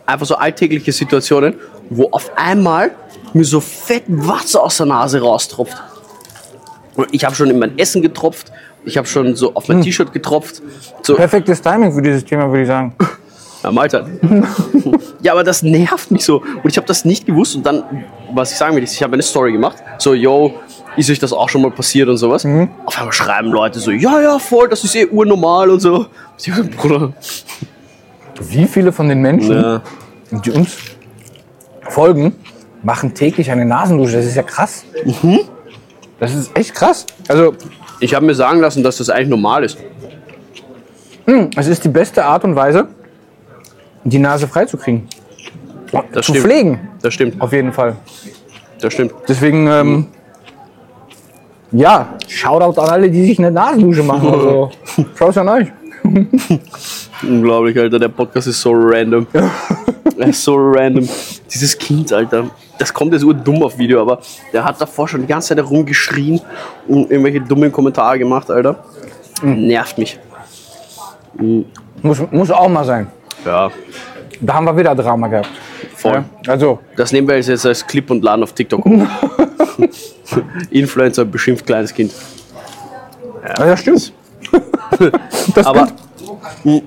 einfach 0.05 0.25
so 0.25 0.35
alltägliche 0.35 0.91
Situationen, 0.91 1.55
wo 1.89 2.09
auf 2.11 2.31
einmal 2.35 2.91
mir 3.33 3.45
so 3.45 3.59
fett 3.59 4.03
Wasser 4.07 4.63
aus 4.63 4.77
der 4.77 4.87
Nase 4.87 5.21
raustropft. 5.21 5.77
Ich 7.11 7.23
habe 7.25 7.35
schon 7.35 7.49
in 7.49 7.59
mein 7.59 7.77
Essen 7.77 8.01
getropft, 8.01 8.51
ich 8.85 8.97
habe 8.97 9.07
schon 9.07 9.35
so 9.35 9.53
auf 9.55 9.67
mein 9.67 9.81
T-Shirt 9.81 10.13
getropft. 10.13 10.61
So, 11.01 11.15
Perfektes 11.15 11.61
Timing 11.61 11.93
für 11.93 12.01
dieses 12.01 12.23
Thema, 12.25 12.47
würde 12.49 12.61
ich 12.61 12.67
sagen. 12.67 12.95
ja, 13.63 13.71
Mahlzeit. 13.71 14.05
ja, 15.21 15.33
aber 15.33 15.43
das 15.43 15.61
nervt 15.63 16.11
mich 16.11 16.23
so. 16.23 16.37
Und 16.37 16.69
ich 16.69 16.77
habe 16.77 16.87
das 16.87 17.05
nicht 17.05 17.25
gewusst. 17.25 17.55
Und 17.55 17.65
dann, 17.65 17.83
was 18.33 18.51
ich 18.51 18.57
sagen 18.57 18.75
will, 18.75 18.83
ich 18.83 19.03
habe 19.03 19.13
eine 19.13 19.21
Story 19.23 19.51
gemacht. 19.51 19.77
So, 19.97 20.13
yo, 20.13 20.53
ist 20.95 21.09
euch 21.09 21.19
das 21.19 21.33
auch 21.33 21.49
schon 21.49 21.61
mal 21.61 21.71
passiert 21.71 22.09
und 22.09 22.17
sowas? 22.17 22.45
Auf 22.85 22.97
einmal 22.97 23.13
schreiben 23.13 23.49
Leute 23.51 23.79
so, 23.79 23.91
ja, 23.91 24.21
ja, 24.21 24.39
voll, 24.39 24.69
das 24.69 24.83
ist 24.83 24.95
eh 24.95 25.05
urnormal 25.05 25.69
und 25.69 25.79
so. 25.81 26.07
Ich 26.37 26.53
so, 26.55 26.63
Bruder. 26.77 27.13
Wie 28.41 28.65
viele 28.65 28.91
von 28.91 29.09
den 29.09 29.21
Menschen, 29.21 29.51
Ja. 29.61 29.81
die 30.31 30.51
uns 30.51 30.77
folgen, 31.89 32.33
machen 32.81 33.13
täglich 33.13 33.51
eine 33.51 33.65
Nasendusche? 33.65 34.17
Das 34.17 34.25
ist 34.25 34.35
ja 34.35 34.43
krass. 34.43 34.85
Mhm. 35.03 35.39
Das 36.19 36.33
ist 36.33 36.57
echt 36.57 36.73
krass. 36.75 37.05
Also, 37.27 37.53
Ich 38.01 38.13
habe 38.13 38.25
mir 38.25 38.33
sagen 38.35 38.59
lassen, 38.61 38.81
dass 38.83 38.97
das 38.97 39.09
eigentlich 39.09 39.29
normal 39.29 39.63
ist. 39.63 39.77
es 41.57 41.67
ist 41.67 41.83
die 41.83 41.89
beste 41.89 42.23
Art 42.25 42.43
und 42.43 42.55
Weise, 42.55 42.87
die 44.03 44.19
Nase 44.19 44.47
freizukriegen. 44.47 45.07
Das 46.11 46.25
Zu 46.25 46.33
stimmt. 46.33 46.45
pflegen, 46.45 46.89
Das 47.01 47.13
stimmt, 47.13 47.41
auf 47.41 47.51
jeden 47.51 47.73
Fall. 47.73 47.95
das 48.79 48.93
stimmt. 48.93 49.13
Deswegen, 49.27 49.67
ähm, 49.67 50.07
ja, 51.71 52.13
Shoutout 52.27 52.79
an 52.81 52.89
alle, 52.89 53.09
die 53.11 53.25
sich 53.25 53.37
eine 53.39 53.51
Nasendusche 53.51 54.03
machen. 54.03 54.29
Also, 54.29 54.71
Props 55.15 55.37
an 55.41 55.49
euch. 55.49 55.67
Unglaublich, 57.23 57.77
Alter. 57.77 57.99
Der 57.99 58.07
Podcast 58.09 58.47
ist 58.47 58.61
so 58.61 58.71
random. 58.73 59.27
er 60.17 60.27
ist 60.27 60.43
so 60.43 60.55
random. 60.55 61.07
Dieses 61.53 61.77
Kind, 61.77 62.11
Alter. 62.13 62.49
Das 62.79 62.93
kommt 62.93 63.13
jetzt 63.13 63.23
urdumm 63.23 63.61
auf 63.61 63.77
Video, 63.77 64.01
aber 64.01 64.19
der 64.53 64.63
hat 64.63 64.79
davor 64.81 65.07
schon 65.07 65.21
die 65.21 65.27
ganze 65.27 65.49
Zeit 65.49 65.57
herumgeschrien 65.57 66.41
und 66.87 67.11
irgendwelche 67.11 67.41
dummen 67.41 67.71
Kommentare 67.71 68.17
gemacht, 68.17 68.49
Alter. 68.49 68.83
Nervt 69.43 69.97
mich. 69.97 70.17
Muss, 72.01 72.19
muss 72.31 72.49
auch 72.51 72.69
mal 72.69 72.85
sein. 72.85 73.07
Ja, 73.45 73.69
Da 74.41 74.53
haben 74.53 74.65
wir 74.65 74.75
wieder 74.75 74.95
Drama 74.95 75.27
gehabt. 75.27 75.49
voll. 75.95 76.23
Ja, 76.45 76.51
also, 76.53 76.79
Das 76.95 77.11
nehmen 77.11 77.27
wir 77.27 77.37
jetzt 77.39 77.65
als 77.65 77.85
Clip 77.85 78.09
und 78.09 78.23
laden 78.23 78.43
auf 78.43 78.53
TikTok. 78.53 78.85
Influencer 80.71 81.25
beschimpft 81.25 81.65
kleines 81.65 81.93
Kind. 81.93 82.13
ja, 83.45 83.53
das 83.65 83.81
stimmt. 83.81 84.13
das 85.55 85.65
Aber 85.65 85.87
stimmt. 86.59 86.83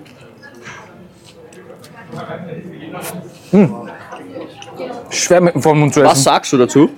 Schwer 5.13 5.41
mit 5.41 5.55
dem 5.55 5.79
Mund 5.79 5.95
zu 5.95 6.01
essen. 6.01 6.11
was 6.11 6.25
sagst 6.25 6.53
du 6.53 6.59
dazu, 6.59 6.89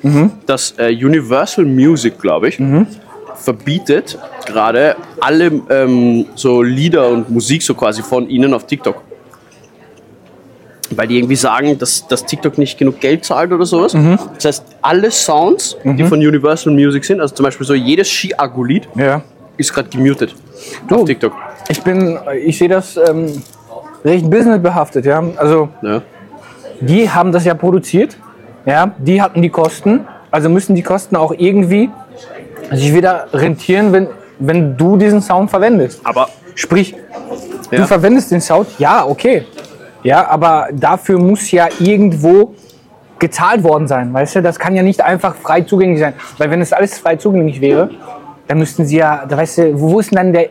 dass 0.46 0.74
äh, 0.78 0.88
Universal 0.94 1.64
Music, 1.64 2.18
glaube 2.20 2.48
ich, 2.48 2.58
verbietet 3.34 4.18
gerade 4.46 4.96
alle 5.20 5.50
ähm, 5.70 6.26
so 6.34 6.62
Lieder 6.62 7.08
und 7.08 7.28
Musik 7.30 7.62
so 7.62 7.74
quasi 7.74 8.02
von 8.02 8.28
ihnen 8.28 8.54
auf 8.54 8.66
TikTok? 8.66 9.02
Weil 10.90 11.08
die 11.08 11.18
irgendwie 11.18 11.34
sagen, 11.36 11.76
dass, 11.78 12.06
dass 12.06 12.24
TikTok 12.24 12.56
nicht 12.58 12.78
genug 12.78 13.00
Geld 13.00 13.24
zahlt 13.24 13.50
oder 13.52 13.66
sowas. 13.66 13.96
Das 14.36 14.44
heißt, 14.44 14.64
alle 14.82 15.10
Sounds, 15.10 15.76
die 15.82 16.04
von 16.04 16.18
Universal 16.20 16.72
Music 16.72 17.04
sind, 17.04 17.20
also 17.20 17.34
zum 17.34 17.44
Beispiel 17.44 17.66
so 17.66 17.74
jedes 17.74 18.08
Ski-Aggu-Lied, 18.08 18.88
Ja. 18.94 19.22
ist 19.56 19.72
gerade 19.72 19.88
gemutet 19.88 20.34
Du. 20.86 20.96
auf 20.96 21.04
TikTok. 21.04 21.32
Ich 21.68 21.82
bin, 21.82 22.18
ich 22.44 22.58
sehe 22.58 22.68
das 22.68 22.96
ähm, 22.96 23.42
recht 24.04 24.28
businessbehaftet, 24.30 25.06
ja. 25.06 25.22
Also, 25.36 25.68
Ja. 25.82 26.02
Die 26.80 27.10
haben 27.10 27.32
das 27.32 27.44
ja 27.44 27.54
produziert, 27.54 28.16
ja. 28.66 28.92
Die 28.98 29.20
hatten 29.20 29.42
die 29.42 29.50
Kosten, 29.50 30.06
also 30.30 30.48
müssen 30.48 30.74
die 30.74 30.82
Kosten 30.82 31.16
auch 31.16 31.32
irgendwie 31.36 31.90
sich 32.72 32.94
wieder 32.94 33.26
rentieren, 33.32 33.92
wenn, 33.92 34.08
wenn 34.38 34.76
du 34.76 34.96
diesen 34.96 35.20
Sound 35.20 35.50
verwendest. 35.50 36.00
Aber 36.04 36.28
Sprich, 36.56 36.94
Ja. 37.70 37.78
du 37.78 37.86
verwendest 37.86 38.30
den 38.30 38.40
Sound, 38.40 38.68
ja, 38.78 39.04
okay. 39.06 39.44
Ja, 40.04 40.28
aber 40.28 40.68
dafür 40.72 41.18
muss 41.18 41.50
ja 41.50 41.66
irgendwo 41.80 42.54
gezahlt 43.18 43.64
worden 43.64 43.88
sein, 43.88 44.12
weißt 44.12 44.36
du? 44.36 44.42
Das 44.42 44.58
kann 44.58 44.74
ja 44.74 44.82
nicht 44.82 45.00
einfach 45.02 45.34
frei 45.34 45.62
zugänglich 45.62 46.00
sein. 46.00 46.12
Weil 46.38 46.50
wenn 46.50 46.60
es 46.60 46.72
alles 46.72 46.98
frei 46.98 47.16
zugänglich 47.16 47.60
wäre, 47.60 47.90
dann 48.46 48.58
müssten 48.58 48.84
sie 48.86 48.98
ja, 48.98 49.24
da 49.26 49.36
weißt 49.36 49.58
du, 49.58 49.80
wo 49.80 49.98
ist 49.98 50.10
denn 50.10 50.16
dann 50.16 50.32
der 50.32 50.48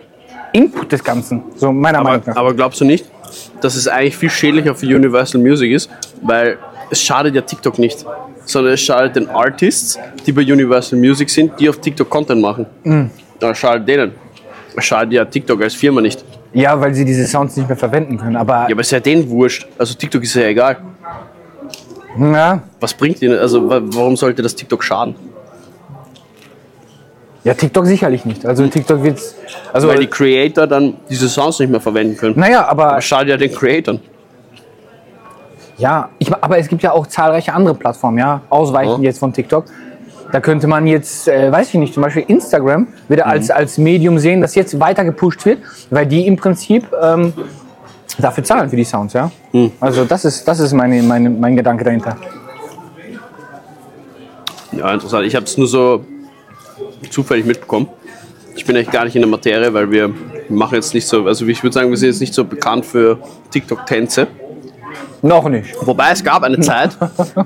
Input 0.51 0.92
des 0.92 1.03
Ganzen? 1.03 1.42
So 1.56 1.72
meiner 1.72 2.00
Aber, 2.00 2.10
Meinung 2.10 2.24
nach. 2.27 2.36
aber 2.36 2.53
glaubst 2.53 2.82
du 2.82 2.86
nicht, 2.86 3.06
dass 3.61 3.75
es 3.75 3.87
eigentlich 3.87 4.17
viel 4.17 4.29
schädlicher 4.29 4.75
für 4.75 4.85
Universal 4.85 5.41
Music 5.41 5.71
ist? 5.71 5.89
Weil 6.21 6.57
es 6.91 7.01
schadet 7.01 7.33
ja 7.35 7.41
TikTok 7.41 7.79
nicht, 7.79 8.05
sondern 8.45 8.73
es 8.73 8.81
schadet 8.81 9.15
den 9.15 9.29
Artists, 9.29 9.97
die 10.25 10.31
bei 10.31 10.41
Universal 10.41 10.99
Music 10.99 11.29
sind, 11.29 11.59
die 11.59 11.69
auf 11.69 11.77
TikTok 11.79 12.09
Content 12.09 12.41
machen. 12.41 12.65
Mhm. 12.83 13.09
Da 13.39 13.53
schadet 13.55 13.87
denen. 13.87 14.11
Es 14.75 14.85
schadet 14.85 15.13
ja 15.13 15.25
TikTok 15.25 15.61
als 15.61 15.73
Firma 15.75 16.01
nicht. 16.01 16.23
Ja, 16.53 16.79
weil 16.79 16.93
sie 16.93 17.03
diese 17.05 17.25
Sounds 17.25 17.57
nicht 17.57 17.67
mehr 17.67 17.77
verwenden 17.77 18.17
können. 18.17 18.35
Aber 18.35 18.53
Ja, 18.67 18.71
aber 18.73 18.81
es 18.81 18.87
ist 18.87 18.91
ja 18.91 18.99
denen 18.99 19.27
wurscht. 19.29 19.67
Also 19.77 19.93
TikTok 19.95 20.21
ist 20.23 20.35
ja 20.35 20.43
egal. 20.43 20.77
ja, 22.19 22.61
Was 22.79 22.93
bringt 22.93 23.21
ihnen, 23.21 23.37
also 23.39 23.67
wa- 23.69 23.81
warum 23.83 24.15
sollte 24.15 24.41
das 24.41 24.55
TikTok 24.55 24.83
schaden? 24.83 25.15
Ja, 27.43 27.53
TikTok 27.53 27.85
sicherlich 27.85 28.25
nicht. 28.25 28.45
Also 28.45 28.65
TikTok 28.67 29.03
wird's. 29.03 29.35
Also, 29.73 29.88
Weil 29.88 30.00
die 30.00 30.07
Creator 30.07 30.65
dann 30.67 30.95
diese 31.09 31.27
Sounds 31.27 31.59
nicht 31.59 31.69
mehr 31.69 31.81
verwenden 31.81 32.15
können. 32.17 32.39
naja, 32.39 32.65
aber 32.67 32.95
Das 32.95 33.05
schadet 33.05 33.29
ja 33.29 33.38
den 33.38 33.51
Creatoren. 33.53 34.00
Ja, 35.77 36.09
ich, 36.19 36.31
aber 36.33 36.57
es 36.59 36.67
gibt 36.67 36.83
ja 36.83 36.91
auch 36.91 37.07
zahlreiche 37.07 37.53
andere 37.53 37.73
Plattformen, 37.75 38.17
ja, 38.19 38.41
ausweichend 38.50 39.00
Ja. 39.00 39.03
jetzt 39.05 39.19
von 39.19 39.33
TikTok. 39.33 39.65
Da 40.31 40.39
könnte 40.39 40.67
man 40.67 40.88
jetzt, 40.88 41.27
äh, 41.27 41.51
weiß 41.51 41.67
ich 41.69 41.73
nicht, 41.75 41.93
zum 41.93 42.01
Beispiel 42.03 42.23
Instagram 42.27 42.88
wieder 43.07 43.27
als, 43.27 43.51
als 43.51 43.77
Medium 43.77 44.17
sehen, 44.19 44.41
das 44.41 44.55
jetzt 44.55 44.79
weiter 44.79 45.03
gepusht 45.03 45.45
wird, 45.45 45.59
weil 45.89 46.05
die 46.07 46.25
im 46.25 46.38
Prinzip 46.38 46.88
ähm, 47.01 47.33
dafür 48.17 48.43
zahlen 48.43 48.69
für 48.69 48.75
die 48.75 48.83
Sounds, 48.83 49.13
ja. 49.13 49.29
Also 49.79 50.05
das 50.05 50.25
ist, 50.25 50.47
das 50.47 50.59
ist 50.59 50.73
meine, 50.73 51.03
meine, 51.03 51.29
mein 51.29 51.55
Gedanke 51.55 51.83
dahinter. 51.83 52.15
Ja, 54.71 54.91
interessant. 54.93 55.25
Ich 55.25 55.35
habe 55.35 55.45
es 55.45 55.57
nur 55.57 55.67
so 55.67 56.03
zufällig 57.12 57.45
mitbekommen. 57.45 57.88
Ich 58.55 58.65
bin 58.65 58.75
echt 58.75 58.91
gar 58.91 59.05
nicht 59.05 59.15
in 59.15 59.22
der 59.22 59.29
Materie, 59.29 59.74
weil 59.74 59.89
wir 59.89 60.12
machen 60.50 60.75
jetzt 60.75 60.93
nicht 60.93 61.07
so, 61.07 61.25
also 61.25 61.45
ich 61.48 61.63
würde 61.63 61.74
sagen, 61.74 61.89
wir 61.89 61.98
sind 61.98 62.10
jetzt 62.10 62.19
nicht 62.19 62.33
so 62.33 62.43
bekannt 62.45 62.86
für 62.86 63.17
TikTok-Tänze. 63.51 64.27
Noch 65.24 65.48
nicht. 65.50 65.74
Wobei 65.81 66.12
es 66.12 66.24
gab 66.24 66.43
eine 66.43 66.60
Zeit, 66.60 66.98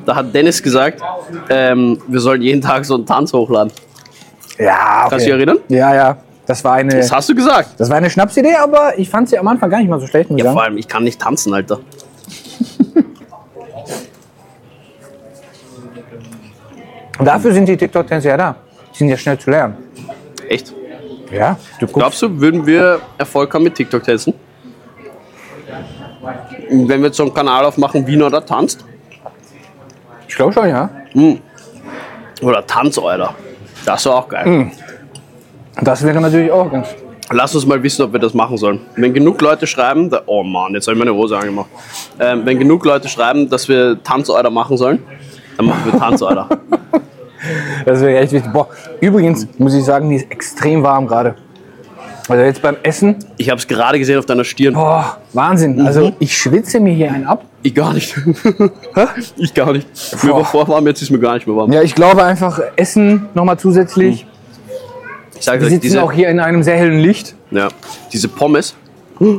da 0.06 0.16
hat 0.16 0.34
Dennis 0.34 0.62
gesagt, 0.62 1.02
ähm, 1.50 2.02
wir 2.08 2.20
sollen 2.20 2.42
jeden 2.42 2.62
Tag 2.62 2.84
so 2.86 2.96
einen 2.96 3.06
Tanz 3.06 3.32
hochladen. 3.32 3.72
Ja, 4.58 5.04
okay. 5.06 5.10
Kannst 5.10 5.26
du 5.26 5.30
dich 5.30 5.30
erinnern? 5.38 5.58
Ja, 5.70 5.94
ja. 5.96 6.18
Das 6.48 6.64
war 6.64 6.74
eine, 6.74 6.96
Das 6.98 7.12
hast 7.12 7.30
du 7.30 7.36
gesagt. 7.36 7.72
das 7.78 7.90
war 7.90 7.98
eine 7.98 8.10
Schnapsidee, 8.10 8.56
aber 8.56 8.98
ich 8.98 9.10
fand 9.10 9.30
sie 9.30 9.38
am 9.38 9.48
Anfang 9.48 9.70
gar 9.70 9.80
nicht 9.80 9.90
mal 9.90 10.00
so 10.00 10.08
schlecht, 10.08 10.30
Ja, 10.32 10.38
sagen. 10.38 10.54
vor 10.54 10.64
allem, 10.64 10.78
ich 10.78 10.88
kann 10.88 11.04
nicht 11.04 11.22
tanzen, 11.22 11.54
Alter. 11.54 11.80
Und 17.20 17.26
dafür 17.26 17.52
sind 17.52 17.68
die 17.68 17.78
TikTok-Tänze 17.78 18.28
ja 18.30 18.38
da. 18.38 18.56
Die 18.98 19.04
sind 19.04 19.10
ja 19.10 19.18
schnell 19.18 19.38
zu 19.38 19.52
lernen. 19.52 19.78
Echt? 20.50 20.74
Ja, 21.32 21.56
du. 21.80 21.86
Glaubst 21.86 22.20
du, 22.24 22.40
würden 22.40 22.66
wir 22.66 23.00
Erfolg 23.20 23.54
haben 23.54 23.64
mit 23.64 23.76
TikTok-Tänzen? 23.76 24.34
Wenn 26.68 26.88
wir 26.88 27.08
jetzt 27.08 27.18
so 27.18 27.24
einen 27.24 27.34
Kanal 27.34 27.64
aufmachen, 27.66 28.08
Wiener 28.08 28.32
da 28.32 28.42
tanzt? 28.42 28.84
Ich 30.28 30.36
glaube 30.36 30.52
schon, 30.52 30.68
ja. 30.68 30.90
Oder 32.42 32.66
Tanz, 32.66 32.98
Alter. 32.98 33.36
Das 33.86 34.04
wäre 34.06 34.16
auch 34.16 34.28
geil. 34.28 34.72
Das 35.82 36.04
wäre 36.04 36.20
natürlich 36.20 36.52
auch 36.52 36.72
ganz. 36.72 36.88
Lass 37.30 37.54
uns 37.54 37.68
mal 37.68 37.84
wissen, 37.84 38.02
ob 38.02 38.14
wir 38.14 38.20
das 38.20 38.34
machen 38.34 38.58
sollen. 38.58 38.80
Wenn 38.96 39.14
genug 39.14 39.40
Leute 39.42 39.68
schreiben, 39.68 40.10
da, 40.10 40.24
oh 40.26 40.42
Mann, 40.42 40.74
jetzt 40.74 40.88
habe 40.88 40.96
ich 40.96 41.00
meine 41.00 41.14
Hose 41.14 41.38
angemacht. 41.38 41.70
Ähm, 42.20 42.42
wenn 42.46 42.58
genug 42.58 42.84
Leute 42.84 43.10
schreiben, 43.10 43.48
dass 43.48 43.68
wir 43.68 44.02
Tanzorder 44.02 44.50
machen 44.50 44.76
sollen, 44.76 45.04
dann 45.56 45.68
machen 45.68 45.92
wir 45.92 46.00
Tanzorder. 46.00 46.50
Das 47.86 48.02
wäre 48.02 48.20
echt 48.20 48.34
wichtig. 48.34 48.52
Boah, 48.52 48.68
übrigens 49.02 49.48
muss 49.58 49.74
ich 49.74 49.84
sagen, 49.84 50.10
die 50.10 50.16
ist 50.18 50.32
extrem 50.32 50.84
warm 50.84 51.08
gerade. 51.08 51.36
Also 52.30 52.44
jetzt 52.44 52.62
beim 52.62 52.76
Essen, 52.84 53.16
ich 53.38 53.50
habe 53.50 53.60
es 53.60 53.68
gerade 53.68 53.98
gesehen 54.00 54.20
auf 54.20 54.26
deiner 54.26 54.44
Stirn. 54.44 54.74
boah, 54.74 55.18
Wahnsinn. 55.32 55.80
Also 55.82 56.12
ich 56.20 56.38
schwitze 56.38 56.80
mir 56.82 56.94
hier 56.94 57.12
einen 57.12 57.26
ab. 57.26 57.46
Ich 57.64 57.74
gar 57.74 57.94
nicht. 57.94 58.16
ich 59.38 59.54
gar 59.54 59.72
nicht. 59.72 59.88
Mir 60.24 60.32
Boah. 60.32 60.38
war 60.40 60.46
vorher 60.46 60.74
warm, 60.74 60.88
jetzt 60.88 61.02
ist 61.02 61.10
mir 61.10 61.20
gar 61.20 61.36
nicht 61.36 61.48
mehr 61.48 61.56
warm. 61.56 61.72
Ja, 61.72 61.82
ich 61.82 61.96
glaube 61.96 62.24
einfach 62.24 62.60
Essen 62.76 63.28
nochmal 63.34 63.58
zusätzlich. 63.58 64.26
Ich 65.38 65.46
sage 65.46 65.62
Wir 65.62 65.70
sitzen 65.70 65.82
diese, 65.82 66.04
auch 66.04 66.12
hier 66.12 66.30
in 66.30 66.40
einem 66.40 66.64
sehr 66.64 66.76
hellen 66.76 67.00
Licht. 67.00 67.36
ja, 67.52 67.70
diese 68.12 68.28
Pommes. 68.28 68.76
Mm. 69.20 69.38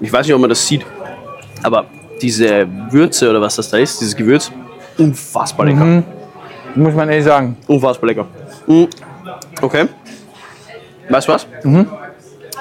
Ich 0.00 0.12
weiß 0.12 0.26
nicht, 0.26 0.34
ob 0.34 0.40
man 0.40 0.50
das 0.50 0.66
sieht, 0.66 0.84
aber 1.62 1.86
diese 2.20 2.66
Würze 2.90 3.30
oder 3.30 3.40
was 3.40 3.56
das 3.56 3.70
da 3.70 3.78
ist, 3.78 4.00
dieses 4.00 4.14
Gewürz, 4.16 4.50
unfassbar 5.00 5.66
lecker. 5.66 6.02
Muss 6.74 6.94
man 6.94 7.08
ehrlich 7.08 7.24
sagen. 7.24 7.56
Unfassbar 7.66 8.08
lecker. 8.08 8.26
Mm. 8.66 8.84
Okay. 9.60 9.86
Weißt 11.08 11.28
du 11.28 11.32
was? 11.32 11.46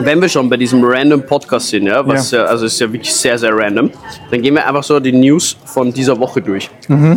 Wenn 0.02 0.22
wir 0.22 0.30
schon 0.30 0.50
bei 0.50 0.58
diesem 0.58 0.82
random 0.84 1.26
Podcast 1.26 1.68
sind, 1.68 1.86
ja, 1.86 2.06
was 2.08 2.32
ja. 2.32 2.46
also 2.46 2.66
ist 2.66 2.80
ja 2.80 2.92
wirklich 2.92 3.14
sehr, 3.14 3.38
sehr 3.38 3.56
random, 3.56 3.92
dann 4.32 4.42
gehen 4.42 4.56
wir 4.56 4.66
einfach 4.66 4.84
so 4.84 5.00
die 5.00 5.12
News 5.12 5.58
von 5.66 5.92
dieser 5.92 6.18
Woche 6.18 6.42
durch. 6.42 6.70
Mm. 6.88 7.16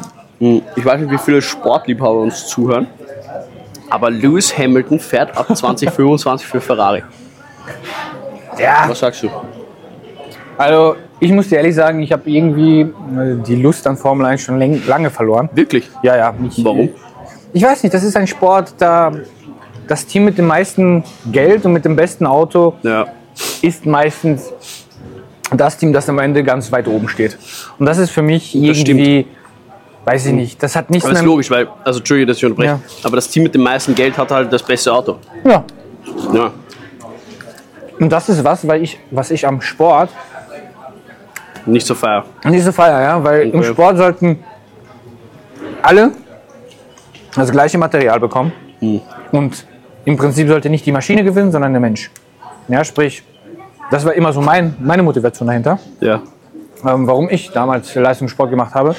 Ich 0.75 0.85
weiß 0.85 1.01
nicht, 1.01 1.11
wie 1.11 1.19
viele 1.19 1.41
Sportliebhaber 1.41 2.21
uns 2.21 2.49
zuhören, 2.49 2.89
aber 3.89 4.11
Lewis 4.11 4.57
Hamilton 4.59 4.99
fährt 4.99 5.37
ab 5.37 5.47
2025 5.57 6.47
für 6.47 6.61
Ferrari. 6.61 7.05
Ja, 8.59 8.85
Was 8.89 8.99
sagst 8.99 9.23
du? 9.23 9.31
also 10.59 10.97
ich 11.23 11.31
muss 11.31 11.49
dir 11.49 11.57
ehrlich 11.59 11.77
sagen, 11.77 12.03
ich 12.03 12.11
habe 12.11 12.29
irgendwie 12.29 12.81
äh, 12.81 13.37
die 13.47 13.55
Lust 13.55 13.87
an 13.87 13.97
Formel 13.97 14.27
1 14.27 14.41
schon 14.41 14.59
lange 14.87 15.09
verloren. 15.09 15.49
Wirklich? 15.55 15.89
Ja, 16.03 16.17
ja. 16.17 16.35
Ich, 16.49 16.65
Warum? 16.65 16.89
Ich 17.53 17.63
weiß 17.63 17.85
nicht, 17.85 17.95
das 17.95 18.03
ist 18.03 18.17
ein 18.17 18.27
Sport, 18.27 18.75
da 18.79 19.13
das 19.87 20.05
Team 20.05 20.25
mit 20.25 20.37
dem 20.37 20.47
meisten 20.47 21.05
Geld 21.31 21.65
und 21.65 21.75
mit 21.75 21.85
dem 21.85 21.95
besten 21.95 22.27
Auto 22.27 22.75
Ja. 22.83 23.07
ist 23.63 23.63
ist 23.63 23.87
meistens 23.87 24.53
das 25.55 25.77
Team, 25.77 25.93
das 25.93 26.09
am 26.09 26.19
Ende 26.19 26.43
ganz 26.43 26.73
weit 26.73 26.89
oben 26.89 27.09
steht. 27.09 27.39
Und 27.79 27.87
das 27.87 27.99
ist 27.99 28.11
für 28.11 28.23
mich 28.23 28.55
irgendwie, 28.55 29.27
weiß 30.05 30.27
ich 30.27 30.33
nicht, 30.33 30.61
das 30.63 30.75
hat 30.75 30.91
nichts 30.91 31.05
Aber 31.05 31.13
das 31.13 31.23
ist 31.23 31.27
logisch, 31.27 31.51
weil, 31.51 31.69
also 31.85 32.01
Entschuldige, 32.01 32.27
dass 32.27 32.39
ich 32.39 32.45
unterbreche, 32.45 32.71
Ja. 32.73 32.81
aber 33.05 33.17
das 33.17 33.29
Team 33.29 33.45
mit 33.45 33.55
dem 33.55 33.63
meisten 33.63 33.95
Geld 33.95 34.19
hat 34.19 34.31
halt 34.33 34.53
das 34.53 34.63
beste 34.63 34.93
Auto. 34.93 35.19
Ja. 35.45 35.63
Ja. 36.35 36.51
Und 38.01 38.11
das 38.11 38.29
ist 38.29 38.43
was, 38.43 38.67
weil 38.67 38.83
ich, 38.83 38.99
was 39.13 39.31
ich 39.31 39.47
am 39.47 39.61
Sport 39.61 40.11
Nicht 41.67 41.87
so 41.87 41.95
feier. 41.95 42.25
nicht 42.45 42.65
so 42.65 42.73
feier, 42.73 43.01
ja, 43.01 43.23
weil 43.25 43.49
im 43.49 43.59
Okay. 43.61 43.69
Sport 43.69 43.97
sollten 43.97 44.39
alle 45.83 46.13
das 47.35 47.51
gleiche 47.51 47.79
Material 47.79 48.19
bekommen. 48.21 48.53
Hm. 48.81 49.01
Und 49.31 49.67
im 50.05 50.17
Prinzip 50.17 50.49
sollte 50.49 50.69
nicht 50.69 50.85
die 50.85 50.93
Maschine 50.93 51.23
gewinnen, 51.25 51.53
sondern 51.53 51.73
der 51.73 51.81
Mensch. 51.81 52.11
Ja, 52.69 52.85
sprich, 52.85 53.23
das 53.91 54.05
war 54.05 54.13
immer 54.15 54.33
so 54.33 54.41
mein, 54.41 54.75
meine 54.81 55.03
Motivation 55.03 55.47
dahinter. 55.49 55.79
Ja. 56.01 56.21
ähm, 56.87 57.07
warum 57.07 57.29
ich 57.31 57.51
damals 57.51 57.95
Leistungssport 57.95 58.51
gemacht 58.51 58.75
habe. 58.75 58.95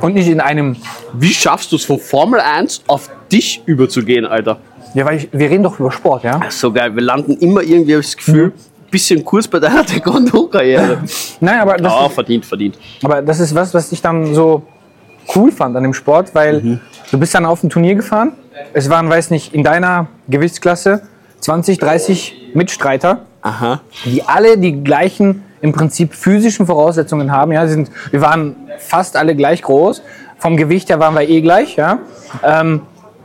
Und 0.00 0.14
nicht 0.14 0.28
in 0.28 0.40
einem, 0.40 0.76
Wie 1.12 1.32
schaffst 1.32 1.70
du 1.70 1.76
es 1.76 1.84
von 1.84 1.98
Formel 1.98 2.40
1 2.40 2.84
auf 2.88 3.08
dich 3.30 3.62
überzugehen, 3.66 4.24
Alter? 4.26 4.58
Ja, 4.94 5.04
weil 5.06 5.18
ich, 5.18 5.28
wir 5.32 5.48
reden 5.48 5.62
doch 5.62 5.78
über 5.78 5.92
Sport, 5.92 6.24
ja? 6.24 6.40
So 6.48 6.72
geil, 6.72 6.94
wir 6.94 7.02
landen 7.02 7.34
immer 7.34 7.62
irgendwie, 7.62 7.92
habe 7.92 8.00
ich 8.00 8.06
das 8.08 8.16
Gefühl, 8.16 8.48
Mhm. 8.48 8.52
Bisschen 8.92 9.24
kurz 9.24 9.48
bei 9.48 9.58
deiner 9.58 9.84
Taekwondo-Karriere. 9.86 10.98
Nein, 11.40 11.58
aber 11.60 11.76
das, 11.78 11.92
Ah, 11.92 12.08
verdient, 12.08 12.46
verdient. 12.46 12.78
aber 13.02 13.22
das 13.22 13.40
ist 13.40 13.54
was, 13.54 13.74
was 13.74 13.90
ich 13.90 14.00
dann 14.00 14.34
so 14.34 14.62
cool 15.34 15.50
fand 15.50 15.76
an 15.76 15.82
dem 15.82 15.94
Sport, 15.94 16.34
weil 16.34 16.60
Mhm. 16.60 16.80
du 17.10 17.18
bist 17.18 17.34
dann 17.34 17.44
auf 17.46 17.62
ein 17.64 17.70
Turnier 17.70 17.94
gefahren. 17.96 18.32
Es 18.72 18.88
waren, 18.88 19.08
weiß 19.08 19.30
nicht, 19.30 19.54
in 19.54 19.64
deiner 19.64 20.06
Gewichtsklasse 20.28 21.02
20, 21.40 21.78
30 21.78 22.52
Mitstreiter, 22.54 23.22
Aha. 23.40 23.80
die 24.04 24.22
alle 24.22 24.56
die 24.58 24.84
gleichen 24.84 25.42
im 25.62 25.72
Prinzip 25.72 26.14
physischen 26.14 26.66
Voraussetzungen 26.66 27.32
haben. 27.32 27.50
Ja, 27.52 27.66
sind, 27.66 27.90
wir 28.10 28.20
waren 28.20 28.54
fast 28.78 29.16
alle 29.16 29.34
gleich 29.34 29.62
groß. 29.62 30.02
Vom 30.38 30.56
Gewicht 30.56 30.88
her 30.90 30.98
waren 31.00 31.14
wir 31.14 31.28
eh 31.28 31.40
gleich. 31.40 31.76
Ja. 31.76 31.98
Ähm, 32.42 32.82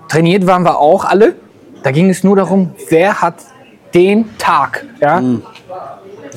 trainiert 0.08 0.46
waren 0.48 0.64
wir 0.64 0.80
auch 0.80 1.04
alle. 1.06 1.36
Da 1.84 1.92
ging 1.92 2.10
es 2.10 2.24
nur 2.24 2.36
darum, 2.36 2.72
wer 2.90 3.22
hat 3.22 3.36
den 3.94 4.38
Tag. 4.38 4.86
Ja. 5.02 5.20
Mhm. 5.22 5.42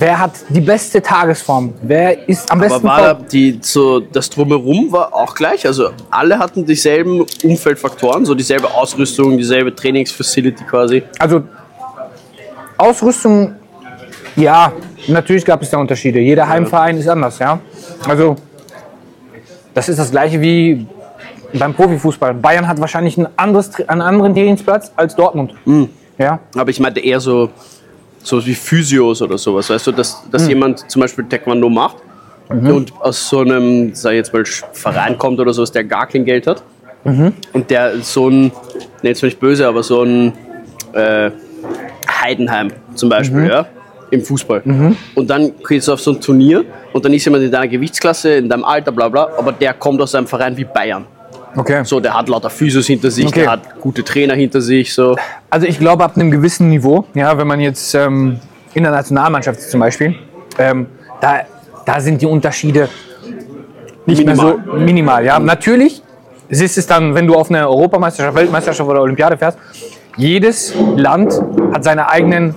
Wer 0.00 0.18
hat 0.18 0.32
die 0.48 0.62
beste 0.62 1.02
Tagesform? 1.02 1.74
Wer 1.82 2.26
ist 2.26 2.50
am 2.50 2.58
Aber 2.58 2.68
besten 2.70 2.84
war 2.88 2.98
vor- 2.98 3.06
da 3.08 3.14
die, 3.30 3.58
so, 3.60 4.00
das 4.00 4.30
Drumherum 4.30 4.90
war 4.90 5.12
auch 5.14 5.34
gleich? 5.34 5.66
Also 5.66 5.90
alle 6.10 6.38
hatten 6.38 6.64
dieselben 6.64 7.26
Umfeldfaktoren, 7.44 8.24
so 8.24 8.34
dieselbe 8.34 8.72
Ausrüstung, 8.72 9.36
dieselbe 9.36 9.74
Trainingsfacility 9.74 10.64
quasi. 10.64 11.02
Also 11.18 11.42
Ausrüstung, 12.78 13.54
ja, 14.36 14.72
natürlich 15.06 15.44
gab 15.44 15.60
es 15.60 15.68
da 15.68 15.76
Unterschiede. 15.76 16.18
Jeder 16.18 16.48
Heimverein 16.48 16.96
ist 16.96 17.06
anders, 17.08 17.38
ja. 17.38 17.60
Also 18.08 18.36
das 19.74 19.90
ist 19.90 19.98
das 19.98 20.10
gleiche 20.10 20.40
wie 20.40 20.86
beim 21.52 21.74
Profifußball. 21.74 22.32
Bayern 22.34 22.66
hat 22.66 22.80
wahrscheinlich 22.80 23.18
ein 23.18 23.28
anderes, 23.36 23.70
einen 23.86 24.00
anderen 24.00 24.32
Trainingsplatz 24.34 24.92
als 24.96 25.14
Dortmund. 25.14 25.52
Ja, 26.16 26.38
Aber 26.56 26.70
ich 26.70 26.80
meinte 26.80 27.00
eher 27.00 27.20
so, 27.20 27.50
so 28.22 28.44
wie 28.44 28.54
Physios 28.54 29.22
oder 29.22 29.38
sowas. 29.38 29.70
Weißt 29.70 29.86
du, 29.86 29.92
dass, 29.92 30.22
dass 30.30 30.46
jemand 30.48 30.90
zum 30.90 31.00
Beispiel 31.00 31.24
Taekwondo 31.24 31.68
macht 31.68 31.96
und 32.48 32.92
aus 33.00 33.28
so 33.28 33.40
einem, 33.40 33.94
sag 33.94 34.12
ich 34.12 34.16
jetzt 34.18 34.32
mal, 34.32 34.44
Verein 34.44 35.16
kommt 35.18 35.38
oder 35.40 35.52
sowas, 35.52 35.70
der 35.72 35.84
gar 35.84 36.06
kein 36.06 36.24
Geld 36.24 36.46
hat. 36.46 36.62
Und 37.52 37.70
der 37.70 38.00
so 38.00 38.28
ein, 38.28 38.52
nee, 39.02 39.08
jetzt 39.10 39.20
bin 39.20 39.28
ich 39.30 39.38
böse, 39.38 39.66
aber 39.66 39.82
so 39.82 40.02
ein 40.02 40.32
äh, 40.92 41.30
Heidenheim 42.22 42.72
zum 42.94 43.08
Beispiel, 43.08 43.46
ja, 43.48 43.66
im 44.10 44.22
Fußball. 44.22 44.62
Und 45.14 45.30
dann 45.30 45.52
gehst 45.66 45.88
du 45.88 45.92
auf 45.92 46.00
so 46.00 46.10
ein 46.12 46.20
Turnier 46.20 46.64
und 46.92 47.04
dann 47.04 47.14
ist 47.14 47.24
jemand 47.24 47.44
in 47.44 47.50
deiner 47.50 47.68
Gewichtsklasse, 47.68 48.32
in 48.34 48.48
deinem 48.48 48.64
Alter, 48.64 48.92
bla 48.92 49.08
bla, 49.08 49.30
aber 49.38 49.52
der 49.52 49.72
kommt 49.74 50.00
aus 50.02 50.14
einem 50.14 50.26
Verein 50.26 50.56
wie 50.56 50.64
Bayern. 50.64 51.06
Okay. 51.56 51.84
So, 51.84 52.00
der 52.00 52.14
hat 52.14 52.28
lauter 52.28 52.50
Physios 52.50 52.86
hinter 52.86 53.10
sich, 53.10 53.26
Okay. 53.26 53.40
der 53.40 53.50
hat 53.52 53.80
gute 53.80 54.04
Trainer 54.04 54.34
hinter 54.34 54.60
sich, 54.60 54.92
so. 54.94 55.16
Also 55.48 55.66
ich 55.66 55.78
glaube, 55.78 56.04
ab 56.04 56.16
einem 56.16 56.30
gewissen 56.30 56.68
Niveau, 56.68 57.04
ja, 57.14 57.36
wenn 57.38 57.46
man 57.46 57.60
jetzt 57.60 57.94
ähm, 57.94 58.38
in 58.74 58.82
der 58.82 58.92
Nationalmannschaft 58.92 59.60
zum 59.60 59.80
Beispiel, 59.80 60.14
ähm, 60.58 60.86
da, 61.20 61.40
da 61.84 62.00
sind 62.00 62.22
die 62.22 62.26
Unterschiede 62.26 62.88
nicht 64.06 64.24
mehr 64.24 64.36
so 64.36 64.58
minimal. 64.76 65.24
Ja. 65.24 65.38
Natürlich 65.38 66.02
ist 66.48 66.78
es 66.78 66.86
dann, 66.86 67.14
wenn 67.14 67.26
du 67.26 67.34
auf 67.34 67.50
eine 67.50 67.68
Europameisterschaft, 67.68 68.36
Weltmeisterschaft 68.36 68.88
oder 68.88 69.02
Olympiade 69.02 69.36
fährst, 69.36 69.58
jedes 70.16 70.74
Land 70.96 71.40
hat 71.72 71.84
seine 71.84 72.08
eigenen 72.08 72.54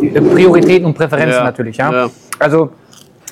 äh, 0.00 0.20
Prioritäten 0.20 0.86
und 0.86 0.94
Präferenzen 0.94 1.38
Ja, 1.38 1.44
natürlich. 1.44 1.76
Ja. 1.76 1.92
ja. 1.92 2.10
Also 2.38 2.70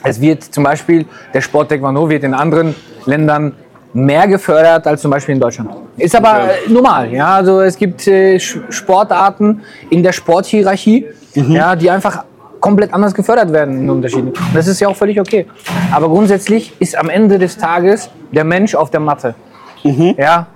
es 0.02 0.20
wird 0.20 0.42
zum 0.42 0.64
Beispiel, 0.64 1.06
der 1.32 1.40
Sport 1.40 1.68
Taekwondo 1.68 2.08
wird 2.08 2.24
in 2.24 2.34
anderen 2.34 2.74
Ländern 3.06 3.54
mehr 3.92 4.26
gefördert 4.28 4.86
als 4.86 5.02
zum 5.02 5.10
Beispiel 5.10 5.34
in 5.34 5.40
Deutschland. 5.40 5.70
Ist 5.96 6.14
aber 6.14 6.44
Okay. 6.44 6.50
äh, 6.66 6.72
normal, 6.72 7.12
ja. 7.12 7.34
Also 7.36 7.60
es 7.60 7.76
gibt 7.76 8.06
äh, 8.06 8.38
Sportarten 8.38 9.62
in 9.90 10.02
der 10.02 10.12
Sporthierarchie, 10.12 11.06
Mhm. 11.34 11.52
ja, 11.52 11.76
die 11.76 11.88
einfach 11.90 12.24
komplett 12.58 12.92
anders 12.92 13.14
gefördert 13.14 13.52
werden 13.52 13.78
in 13.82 13.88
Unterschieden. 13.90 14.28
Und 14.28 14.38
das 14.54 14.66
ist 14.66 14.80
ja 14.80 14.88
auch 14.88 14.96
völlig 14.96 15.18
okay. 15.20 15.46
Aber 15.92 16.08
grundsätzlich 16.08 16.72
ist 16.80 16.96
am 16.98 17.08
Ende 17.08 17.38
des 17.38 17.56
Tages 17.56 18.10
der 18.32 18.44
Mensch 18.44 18.74
auf 18.74 18.90
der 18.90 19.00
Matte. 19.00 19.34
Mhm. 19.84 20.14
Ja. 20.18 20.46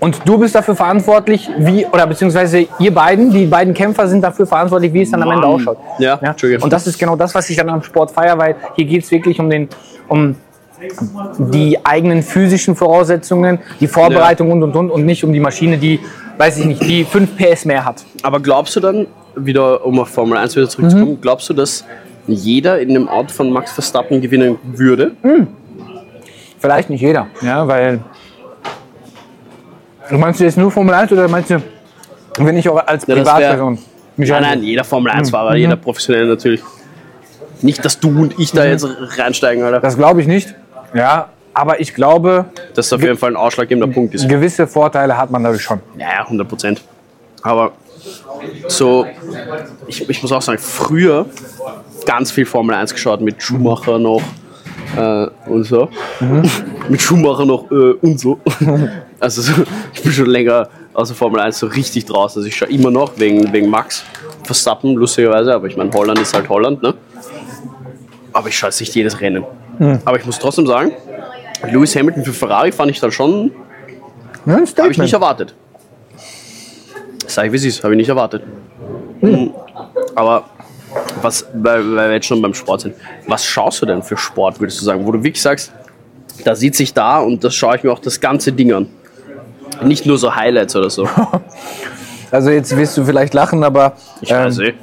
Und 0.00 0.20
du 0.24 0.38
bist 0.38 0.54
dafür 0.54 0.74
verantwortlich, 0.76 1.48
wie, 1.58 1.86
oder 1.86 2.06
beziehungsweise 2.06 2.66
ihr 2.78 2.92
beiden, 2.94 3.30
die 3.30 3.46
beiden 3.46 3.72
Kämpfer 3.74 4.06
sind 4.08 4.22
dafür 4.22 4.46
verantwortlich, 4.46 4.92
wie 4.92 5.02
es 5.02 5.10
dann 5.10 5.22
am 5.22 5.30
Ende 5.30 5.42
Mann. 5.46 5.54
ausschaut. 5.56 5.78
Ja, 5.98 6.16
Entschuldige. 6.20 6.62
Und 6.62 6.72
das 6.72 6.86
ist 6.86 6.98
genau 6.98 7.16
das, 7.16 7.34
was 7.34 7.48
ich 7.48 7.56
dann 7.56 7.68
am 7.70 7.82
Sport 7.82 8.10
feiere, 8.10 8.36
weil 8.38 8.56
hier 8.74 8.84
geht 8.84 9.04
es 9.04 9.10
wirklich 9.10 9.38
um, 9.40 9.48
den, 9.48 9.68
um 10.08 10.34
die 11.38 11.78
eigenen 11.84 12.22
physischen 12.22 12.76
Voraussetzungen, 12.76 13.58
die 13.80 13.86
Vorbereitung 13.88 14.50
und 14.52 14.62
und 14.62 14.74
und 14.76 14.90
und 14.90 15.06
nicht 15.06 15.24
um 15.24 15.32
die 15.32 15.40
Maschine, 15.40 15.78
die, 15.78 16.00
weiß 16.38 16.58
ich 16.58 16.64
nicht, 16.66 16.82
die 16.82 17.04
5 17.04 17.36
PS 17.36 17.64
mehr 17.64 17.84
hat. 17.84 18.04
Aber 18.22 18.40
glaubst 18.40 18.76
du 18.76 18.80
dann, 18.80 19.06
wieder 19.34 19.84
um 19.84 19.98
auf 20.00 20.08
Formel 20.08 20.38
1 20.38 20.56
wieder 20.56 20.66
Mhm. 20.66 20.70
zurückzukommen, 20.70 21.18
glaubst 21.20 21.48
du, 21.50 21.54
dass 21.54 21.84
jeder 22.26 22.80
in 22.80 22.94
dem 22.94 23.08
Auto 23.08 23.28
von 23.32 23.50
Max 23.50 23.72
Verstappen 23.72 24.20
gewinnen 24.20 24.58
würde? 24.64 25.12
Vielleicht 26.58 26.90
nicht 26.90 27.00
jeder, 27.02 27.26
ja, 27.42 27.66
weil. 27.68 28.00
Meinst 30.10 30.40
du 30.40 30.44
jetzt 30.44 30.56
nur 30.56 30.70
Formel 30.70 30.94
1 30.94 31.10
oder 31.12 31.26
meinst 31.28 31.50
du, 31.50 31.60
wenn 32.38 32.56
ich 32.56 32.68
auch 32.68 32.84
als 32.86 33.04
Privatperson 33.04 33.78
mich 34.16 34.30
Nein, 34.30 34.42
nein, 34.42 34.62
jeder 34.62 34.84
Formel 34.84 35.12
1-Fahrer, 35.12 35.50
Mhm. 35.52 35.56
jeder 35.56 35.76
Professionelle 35.76 36.26
natürlich. 36.28 36.62
Nicht, 37.62 37.84
dass 37.84 37.98
du 37.98 38.08
und 38.10 38.38
ich 38.38 38.52
da 38.52 38.64
jetzt 38.64 38.86
reinsteigen, 39.18 39.64
Alter. 39.64 39.80
Das 39.80 39.96
glaube 39.96 40.20
ich 40.20 40.26
nicht. 40.26 40.54
Ja, 40.94 41.28
aber 41.54 41.80
ich 41.80 41.94
glaube, 41.94 42.46
Das 42.74 42.86
ist 42.86 42.92
auf 42.92 43.02
jeden 43.02 43.16
Fall 43.16 43.30
ein 43.30 43.36
ausschlaggebender 43.36 43.92
Punkt 43.92 44.14
ist. 44.14 44.28
gewisse 44.28 44.66
Vorteile 44.66 45.16
hat 45.16 45.30
man 45.30 45.42
dadurch 45.42 45.62
schon. 45.62 45.80
Ja, 45.96 46.08
ja, 46.12 46.22
100 46.24 46.48
Prozent. 46.48 46.82
Aber 47.42 47.72
so, 48.68 49.06
ich, 49.86 50.08
ich 50.08 50.22
muss 50.22 50.32
auch 50.32 50.42
sagen, 50.42 50.58
früher 50.58 51.26
ganz 52.04 52.30
viel 52.30 52.46
Formel 52.46 52.74
1 52.74 52.92
geschaut 52.92 53.20
mit 53.20 53.42
Schumacher 53.42 53.98
noch 53.98 54.22
äh, 54.96 55.26
und 55.48 55.64
so. 55.64 55.88
mit 56.88 57.00
Schumacher 57.00 57.44
noch 57.46 57.70
äh, 57.70 57.92
und 58.00 58.20
so. 58.20 58.38
also 59.20 59.42
so, 59.42 59.52
ich 59.94 60.02
bin 60.02 60.12
schon 60.12 60.26
länger 60.26 60.68
aus 60.92 61.08
der 61.08 61.16
Formel 61.16 61.40
1 61.40 61.58
so 61.58 61.66
richtig 61.66 62.04
draußen. 62.04 62.40
Also 62.40 62.48
ich 62.48 62.56
schaue 62.56 62.68
immer 62.68 62.90
noch 62.90 63.18
wegen, 63.18 63.52
wegen 63.52 63.68
Max 63.68 64.04
Verstappen, 64.44 64.94
lustigerweise, 64.94 65.54
aber 65.54 65.66
ich 65.66 65.76
meine, 65.76 65.90
Holland 65.92 66.20
ist 66.20 66.34
halt 66.34 66.48
Holland, 66.48 66.82
ne? 66.82 66.94
Aber 68.32 68.48
ich 68.48 68.56
schaue 68.56 68.68
jetzt 68.68 68.80
nicht 68.80 68.94
jedes 68.94 69.20
Rennen. 69.20 69.44
Aber 70.04 70.18
ich 70.18 70.24
muss 70.26 70.38
trotzdem 70.38 70.66
sagen, 70.66 70.92
Lewis 71.70 71.94
Hamilton 71.96 72.24
für 72.24 72.32
Ferrari 72.32 72.72
fand 72.72 72.90
ich 72.90 73.00
dann 73.00 73.10
schon 73.12 73.50
Ja, 74.46 74.54
habe 74.78 74.90
ich 74.90 74.98
nicht 74.98 75.12
erwartet. 75.12 75.54
Sag 77.26 77.46
ich, 77.46 77.52
wie 77.52 77.56
es 77.56 77.64
ist, 77.64 77.82
habe 77.82 77.94
ich 77.94 77.98
nicht 77.98 78.08
erwartet. 78.08 78.42
Mhm. 79.20 79.50
Aber 80.14 80.44
was, 81.20 81.46
weil, 81.54 81.80
weil 81.96 82.08
wir 82.08 82.12
jetzt 82.14 82.26
schon 82.26 82.40
beim 82.40 82.54
Sport 82.54 82.82
sind, 82.82 82.94
was 83.26 83.44
schaust 83.44 83.82
du 83.82 83.86
denn 83.86 84.02
für 84.02 84.16
Sport, 84.16 84.60
würdest 84.60 84.80
du 84.80 84.84
sagen, 84.84 85.04
wo 85.06 85.12
du 85.12 85.22
wirklich 85.22 85.42
sagst, 85.42 85.72
da 86.44 86.54
sitze 86.54 86.82
ich 86.82 86.94
da 86.94 87.20
und 87.20 87.42
das 87.42 87.54
schaue 87.54 87.76
ich 87.76 87.82
mir 87.82 87.92
auch 87.92 87.98
das 87.98 88.20
ganze 88.20 88.52
Ding 88.52 88.72
an. 88.72 88.86
Nicht 89.82 90.06
nur 90.06 90.16
so 90.18 90.34
Highlights 90.34 90.76
oder 90.76 90.90
so. 90.90 91.08
Also 92.32 92.50
jetzt 92.50 92.76
wirst 92.76 92.96
du 92.96 93.04
vielleicht 93.04 93.34
lachen, 93.34 93.62
aber 93.62 93.92
Ich 94.20 94.30
weiß 94.32 94.58
eh. 94.58 94.74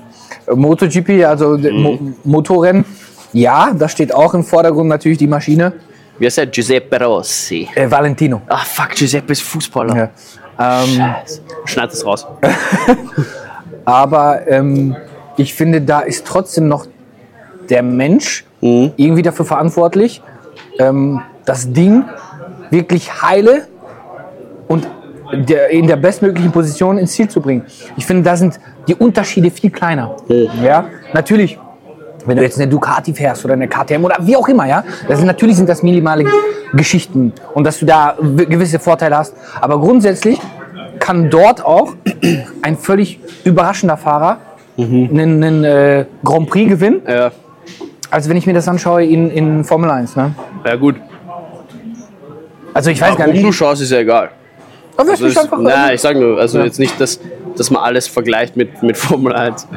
MotoGP, 0.56 1.26
also 1.26 1.58
Mhm. 1.58 1.82
Mo 1.82 2.00
Motorrennen, 2.24 2.86
ja, 3.34 3.72
da 3.74 3.90
steht 3.90 4.14
auch 4.14 4.34
im 4.34 4.44
Vordergrund 4.44 4.88
natürlich 4.90 5.18
die 5.18 5.28
Maschine. 5.28 5.74
Wie 6.20 6.26
heißt 6.26 6.38
der? 6.38 6.48
Giuseppe 6.48 7.04
Rossi. 7.04 7.68
Äh, 7.76 7.90
Valentino. 7.90 8.42
Ah, 8.48 8.58
fuck, 8.58 8.92
Giuseppe 8.92 9.34
ist 9.34 9.42
Fußballer. 9.42 9.96
Ja. 10.58 10.84
Ähm, 10.84 10.96
Scheiße. 10.96 11.42
Schneid 11.66 11.92
das 11.92 12.06
raus. 12.06 12.28
aber 13.86 14.48
ähm, 14.48 14.96
ich 15.38 15.54
finde, 15.54 15.82
da 15.82 16.02
ist 16.02 16.26
trotzdem 16.26 16.68
noch 16.68 16.86
der 17.70 17.82
Mensch 17.82 18.46
Mhm. 18.64 18.94
irgendwie 18.96 19.22
dafür 19.22 19.46
verantwortlich, 19.46 20.22
ähm, 20.80 21.22
das 21.44 21.72
Ding 21.74 22.06
wirklich 22.70 23.22
heile 23.22 23.68
und 24.70 24.88
der, 25.34 25.70
in 25.70 25.86
der 25.86 25.98
bestmöglichen 25.98 26.52
Position 26.52 26.98
ins 26.98 27.12
Ziel 27.12 27.28
zu 27.28 27.42
bringen. 27.42 27.66
Ich 27.98 28.06
finde, 28.06 28.24
da 28.24 28.38
sind 28.38 28.60
die 28.88 28.96
Unterschiede 28.96 29.52
viel 29.52 29.70
kleiner. 29.70 30.16
Ja, 30.64 30.86
natürlich. 31.14 31.60
Wenn 32.26 32.38
du 32.38 32.44
jetzt 32.44 32.60
eine 32.60 32.70
Ducati 32.70 33.14
fährst 33.14 33.44
oder 33.46 33.54
eine 33.54 33.68
KTM 33.68 34.04
oder 34.06 34.18
wie 34.22 34.36
auch 34.36 34.48
immer, 34.48 34.66
ja, 34.68 34.84
das 35.08 35.18
sind, 35.20 35.28
natürlich 35.28 35.58
sind 35.58 35.68
das 35.70 35.84
minimale 35.84 36.26
Geschichten 36.74 37.34
und 37.54 37.66
dass 37.66 37.80
du 37.80 37.86
da 37.86 38.16
gewisse 38.20 38.80
Vorteile 38.80 39.18
hast. 39.18 39.36
Aber 39.60 39.80
grundsätzlich 39.80 40.40
kann 41.00 41.30
dort 41.30 41.66
auch 41.66 41.94
ein 42.62 42.78
völlig 42.78 43.20
überraschender 43.44 43.98
Fahrer 43.98 44.38
einen, 44.78 45.44
einen 45.44 45.64
äh, 45.64 46.06
Grand 46.24 46.50
Prix 46.50 46.70
gewinnen, 46.70 47.02
Ja, 47.08 47.32
als 48.10 48.28
wenn 48.30 48.38
ich 48.38 48.46
mir 48.48 48.54
das 48.54 48.68
anschaue 48.68 49.04
in, 49.06 49.30
in 49.30 49.64
Formel 49.64 49.90
1. 49.92 50.16
Ne? 50.16 50.34
ja 50.66 50.76
gut. 50.76 50.96
Also 52.74 52.90
ich 52.90 53.00
weiß 53.02 53.10
gar 53.12 53.20
Warum 53.20 53.34
nicht. 53.34 53.46
du 53.46 53.52
schaust, 53.52 53.82
ist 53.82 53.92
ja 53.92 54.00
egal. 54.00 54.30
Aber 54.98 55.12
Also 55.12 55.26
ich 55.28 55.40
einfach, 55.40 55.60
nein, 55.60 55.96
ich 55.96 56.02
sage 56.02 56.20
nur, 56.20 56.40
also 56.40 56.60
Ja. 56.60 56.66
jetzt 56.66 56.80
nicht, 56.80 57.00
dass, 57.00 57.20
dass 57.56 57.70
man 57.70 57.84
alles 57.84 58.08
vergleicht 58.08 58.56
mit, 58.56 58.82
mit 58.82 58.98
Formel 58.98 59.34
1 59.34 59.68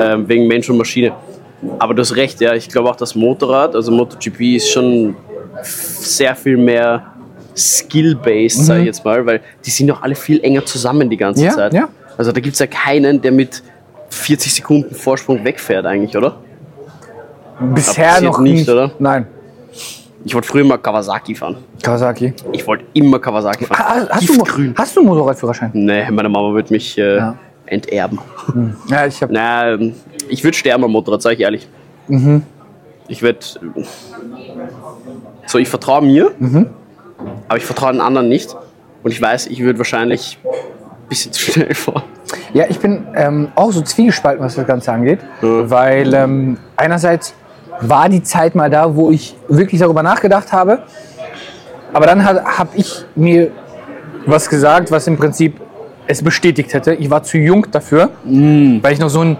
ähm, 0.00 0.28
wegen 0.28 0.46
Mensch 0.48 0.68
und 0.68 0.76
Maschine. 0.78 1.12
Aber 1.78 1.94
du 1.94 2.00
hast 2.00 2.16
recht, 2.16 2.40
ja. 2.40 2.54
Ich 2.54 2.68
glaube 2.68 2.90
auch 2.90 2.96
das 2.96 3.14
Motorrad, 3.14 3.74
also 3.74 3.90
MotoGP 3.92 4.56
ist 4.56 4.70
schon 4.70 5.14
sehr 5.62 6.34
viel 6.34 6.56
mehr 6.56 7.06
skill-based, 7.56 8.64
sage 8.66 8.80
ich 8.80 8.86
jetzt 8.86 9.04
mal, 9.04 9.24
weil 9.26 9.40
die 9.64 9.70
sind 9.70 9.86
doch 9.88 10.02
alle 10.02 10.14
viel 10.14 10.42
enger 10.42 10.64
zusammen 10.64 11.08
die 11.10 11.16
ganze 11.16 11.40
Mhm. 11.42 11.46
Ja, 11.46 11.52
Zeit. 11.54 11.74
ja. 11.74 11.88
Also 12.16 12.32
da 12.32 12.40
gibt 12.40 12.54
es 12.54 12.58
ja 12.60 12.66
keinen, 12.66 13.20
der 13.20 13.32
mit 13.32 13.62
40 14.10 14.54
Sekunden 14.54 14.94
Vorsprung 14.94 15.44
wegfährt 15.44 15.86
eigentlich, 15.86 16.16
oder? 16.16 16.36
Bisher 17.74 18.20
noch 18.20 18.38
nicht, 18.40 18.52
nicht, 18.54 18.68
oder? 18.68 18.90
Nein. 18.98 19.26
Ich 20.24 20.34
wollte 20.34 20.48
früher 20.48 20.64
mal 20.64 20.78
Kawasaki 20.78 21.34
fahren. 21.34 21.56
Kawasaki. 21.82 22.32
Ich 22.52 22.66
wollte 22.66 22.84
immer 22.92 23.18
Kawasaki 23.18 23.64
fahren. 23.66 23.78
Ha- 24.08 24.08
Hast 24.10 24.28
du, 24.28 24.44
hast 24.76 24.96
du 24.96 25.02
Motorradführerschein? 25.02 25.70
Nee, 25.74 26.10
meine 26.10 26.28
Mama 26.28 26.54
wird 26.54 26.70
mich 26.70 26.96
äh, 26.98 27.16
Ja. 27.16 27.36
enterben. 27.66 28.18
Ja, 28.88 29.06
ich 29.06 29.20
habe. 29.22 29.32
Na, 29.32 29.72
ähm, 29.72 29.94
ich 30.28 30.44
würde 30.44 30.56
sterben 30.56 30.84
am 30.84 30.90
Motorrad, 30.92 31.22
sage 31.22 31.34
ich 31.36 31.40
ehrlich. 31.40 31.68
Mhm. 32.08 32.42
Ich 33.08 33.22
würde. 33.22 33.38
So, 35.46 35.58
ich 35.58 35.68
vertraue 35.68 36.02
mir, 36.02 36.30
Mhm. 36.38 36.66
aber 37.48 37.58
ich 37.58 37.64
vertraue 37.64 37.92
den 37.92 38.00
anderen 38.00 38.28
nicht. 38.28 38.56
Und 39.02 39.10
ich 39.10 39.20
weiß, 39.20 39.48
ich 39.48 39.60
würde 39.60 39.78
wahrscheinlich 39.78 40.38
ein 40.44 41.08
bisschen 41.08 41.32
zu 41.32 41.40
schnell 41.52 41.74
fahren. 41.74 42.04
Ja, 42.54 42.64
ich 42.68 42.78
bin 42.78 43.06
ähm, 43.14 43.48
auch 43.54 43.72
so 43.72 43.82
zwiegespalten, 43.82 44.44
was 44.44 44.54
das 44.54 44.66
Ganze 44.66 44.92
angeht. 44.92 45.18
Weil 45.40 46.14
ähm, 46.14 46.58
einerseits 46.76 47.34
war 47.80 48.08
die 48.08 48.22
Zeit 48.22 48.54
mal 48.54 48.70
da, 48.70 48.94
wo 48.94 49.10
ich 49.10 49.34
wirklich 49.48 49.80
darüber 49.80 50.02
nachgedacht 50.02 50.52
habe. 50.52 50.82
Aber 51.92 52.06
dann 52.06 52.24
habe 52.24 52.70
ich 52.74 53.04
mir 53.16 53.50
was 54.24 54.48
gesagt, 54.48 54.90
was 54.90 55.06
im 55.08 55.16
Prinzip 55.18 55.60
es 56.06 56.22
bestätigt 56.22 56.72
hätte. 56.72 56.94
Ich 56.94 57.10
war 57.10 57.22
zu 57.22 57.38
jung 57.38 57.66
dafür, 57.70 58.10
weil 58.24 58.92
ich 58.92 58.98
noch 58.98 59.08
so 59.10 59.20
ein 59.20 59.36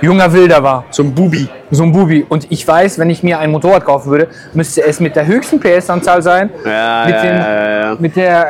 junger 0.00 0.32
Wilder 0.32 0.62
war. 0.62 0.84
So 0.90 1.02
ein 1.02 1.14
Bubi. 1.14 1.48
So 1.70 1.82
ein 1.84 1.92
Bubi. 1.92 2.24
Und 2.28 2.50
ich 2.50 2.66
weiß, 2.66 2.98
wenn 2.98 3.10
ich 3.10 3.22
mir 3.22 3.38
ein 3.38 3.50
Motorrad 3.50 3.84
kaufen 3.84 4.10
würde, 4.10 4.28
müsste 4.52 4.84
es 4.84 5.00
mit 5.00 5.16
der 5.16 5.26
höchsten 5.26 5.60
PS-Anzahl 5.60 6.22
sein, 6.22 6.50
Ja, 6.64 7.04
mit, 7.06 7.14
ja, 7.14 7.22
dem, 7.22 7.36
ja, 7.36 7.96
mit 7.98 8.16
der 8.16 8.46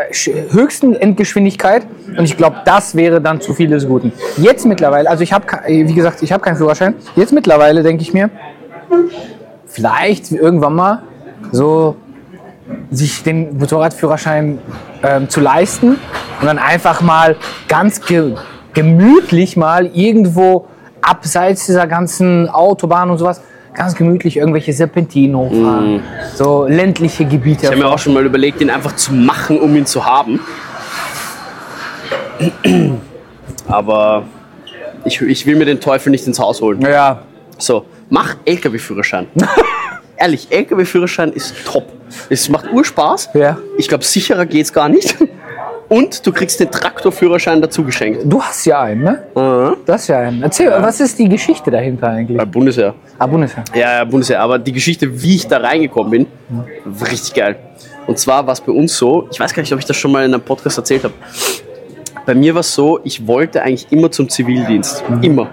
höchsten 0.50 0.94
Endgeschwindigkeit. 0.94 1.86
Und 2.16 2.24
ich 2.24 2.36
glaube, 2.36 2.56
das 2.64 2.94
wäre 2.94 3.20
dann 3.20 3.40
zu 3.40 3.54
viel 3.54 3.68
des 3.68 3.86
Guten. 3.86 4.12
Jetzt 4.36 4.66
mittlerweile, 4.66 5.08
also 5.08 5.22
ich 5.22 5.32
habe, 5.32 5.46
wie 5.66 5.94
gesagt, 5.94 6.22
ich 6.22 6.32
habe 6.32 6.42
keinen 6.42 6.56
Führerschein. 6.56 6.94
Jetzt 7.16 7.32
mittlerweile 7.32 7.82
denke 7.82 8.02
ich 8.02 8.12
mir, 8.12 8.30
vielleicht 9.66 10.30
irgendwann 10.32 10.74
mal 10.74 11.02
so 11.52 11.96
sich 12.90 13.22
den 13.22 13.58
Motorradführerschein 13.58 14.58
ähm, 15.02 15.28
zu 15.28 15.40
leisten 15.40 15.98
und 16.40 16.46
dann 16.46 16.58
einfach 16.58 17.00
mal 17.00 17.36
ganz 17.68 18.00
ge 18.00 18.34
gemütlich 18.72 19.56
mal 19.56 19.86
irgendwo 19.86 20.66
abseits 21.06 21.66
dieser 21.66 21.86
ganzen 21.86 22.48
Autobahn 22.48 23.10
und 23.10 23.18
sowas 23.18 23.40
ganz 23.74 23.94
gemütlich 23.94 24.36
irgendwelche 24.36 24.72
Serpentinen 24.72 25.36
hochfahren. 25.36 26.02
So 26.34 26.66
ländliche 26.68 27.24
Gebiete. 27.24 27.62
Ich 27.64 27.70
habe 27.70 27.78
mir 27.80 27.88
auch 27.88 27.98
schon 27.98 28.14
mal 28.14 28.24
überlegt, 28.24 28.60
ihn 28.60 28.70
einfach 28.70 28.94
zu 28.94 29.12
machen, 29.12 29.58
um 29.60 29.74
ihn 29.74 29.84
zu 29.86 30.04
haben. 30.04 30.40
Aber 33.66 34.24
ich, 35.04 35.20
ich 35.20 35.46
will 35.46 35.56
mir 35.56 35.64
den 35.64 35.80
Teufel 35.80 36.10
nicht 36.10 36.26
ins 36.26 36.38
Haus 36.38 36.60
holen. 36.60 36.80
ja, 36.82 37.22
So, 37.58 37.84
mach 38.10 38.36
LKW-Führerschein. 38.44 39.26
Ehrlich, 40.16 40.46
LKW-Führerschein 40.50 41.32
ist 41.32 41.54
top. 41.64 41.86
Es 42.30 42.48
macht 42.48 42.70
Urspaß. 42.72 43.30
Ja. 43.34 43.58
Ich 43.76 43.88
glaube, 43.88 44.04
sicherer 44.04 44.46
geht's 44.46 44.72
gar 44.72 44.88
nicht. 44.88 45.16
Und 45.88 46.26
du 46.26 46.32
kriegst 46.32 46.60
den 46.60 46.70
Traktorführerschein 46.70 47.60
dazu 47.60 47.84
geschenkt. 47.84 48.22
du 48.24 48.42
hast 48.42 48.64
ja 48.64 48.82
einen, 48.82 49.02
ne? 49.02 49.22
Mhm. 49.34 49.76
Du 49.84 49.92
hast 49.92 50.08
ja 50.08 50.18
einen. 50.18 50.42
Erzähl, 50.42 50.70
was 50.70 51.00
ist 51.00 51.18
die 51.18 51.28
Geschichte 51.28 51.70
dahinter 51.70 52.08
eigentlich? 52.08 52.38
Bei 52.38 52.44
Bundesheer. 52.44 52.94
Ah, 53.18 53.26
Bundeswehr. 53.26 53.64
Ja, 53.74 53.98
ja, 53.98 54.04
Bundesheer. 54.04 54.40
Aber 54.40 54.58
die 54.58 54.72
Geschichte, 54.72 55.22
wie 55.22 55.36
ich 55.36 55.46
da 55.46 55.58
reingekommen 55.58 56.10
bin, 56.10 56.26
war 56.84 57.10
richtig 57.10 57.34
geil. 57.34 57.56
Und 58.06 58.18
zwar 58.18 58.46
war 58.46 58.52
es 58.52 58.60
bei 58.60 58.72
uns 58.72 58.96
so, 58.96 59.28
ich 59.30 59.40
weiß 59.40 59.52
gar 59.52 59.62
nicht, 59.62 59.72
ob 59.72 59.78
ich 59.78 59.84
das 59.84 59.96
schon 59.96 60.12
mal 60.12 60.24
in 60.24 60.32
einem 60.34 60.42
Podcast 60.42 60.78
erzählt 60.78 61.04
habe. 61.04 61.14
Bei 62.26 62.34
mir 62.34 62.54
war 62.54 62.60
es 62.60 62.74
so, 62.74 63.00
ich 63.04 63.26
wollte 63.26 63.62
eigentlich 63.62 63.86
immer 63.90 64.10
zum 64.10 64.28
Zivildienst. 64.28 65.04
Immer. 65.22 65.48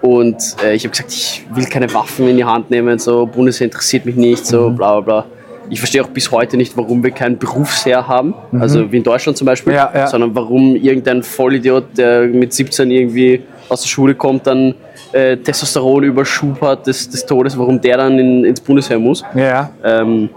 Und 0.00 0.36
äh, 0.62 0.74
ich 0.74 0.84
habe 0.84 0.90
gesagt, 0.90 1.12
ich 1.12 1.44
will 1.52 1.66
keine 1.66 1.92
Waffen 1.92 2.28
in 2.28 2.36
die 2.36 2.44
Hand 2.44 2.70
nehmen, 2.70 2.98
so 2.98 3.26
Bundesheer 3.26 3.66
interessiert 3.66 4.06
mich 4.06 4.16
nicht, 4.16 4.46
so 4.46 4.70
bla 4.70 5.00
bla 5.00 5.22
bla. 5.22 5.35
Ich 5.68 5.80
verstehe 5.80 6.02
auch 6.02 6.08
bis 6.08 6.30
heute 6.30 6.56
nicht, 6.56 6.76
warum 6.76 7.02
wir 7.02 7.10
kein 7.10 7.38
Berufsheer 7.38 8.06
haben, 8.06 8.34
also 8.58 8.90
wie 8.92 8.98
in 8.98 9.02
Deutschland 9.02 9.36
zum 9.36 9.46
Beispiel, 9.46 9.72
Ja, 9.72 9.90
ja. 9.94 10.06
sondern 10.06 10.34
warum 10.34 10.76
irgendein 10.76 11.22
Vollidiot, 11.22 11.96
der 11.96 12.26
mit 12.26 12.52
17 12.52 12.90
irgendwie 12.90 13.42
aus 13.68 13.82
der 13.82 13.88
Schule 13.88 14.14
kommt, 14.14 14.46
dann 14.46 14.74
äh, 15.12 15.36
Testosteron 15.36 16.04
überschub 16.04 16.60
hat 16.60 16.86
des, 16.86 17.08
des 17.08 17.26
Todes, 17.26 17.58
warum 17.58 17.80
der 17.80 17.96
dann 17.96 18.18
in, 18.18 18.44
ins 18.44 18.60
Bundesheer 18.60 18.98
muss. 18.98 19.24
Ja. 19.34 19.70
Ähm, 19.82 20.28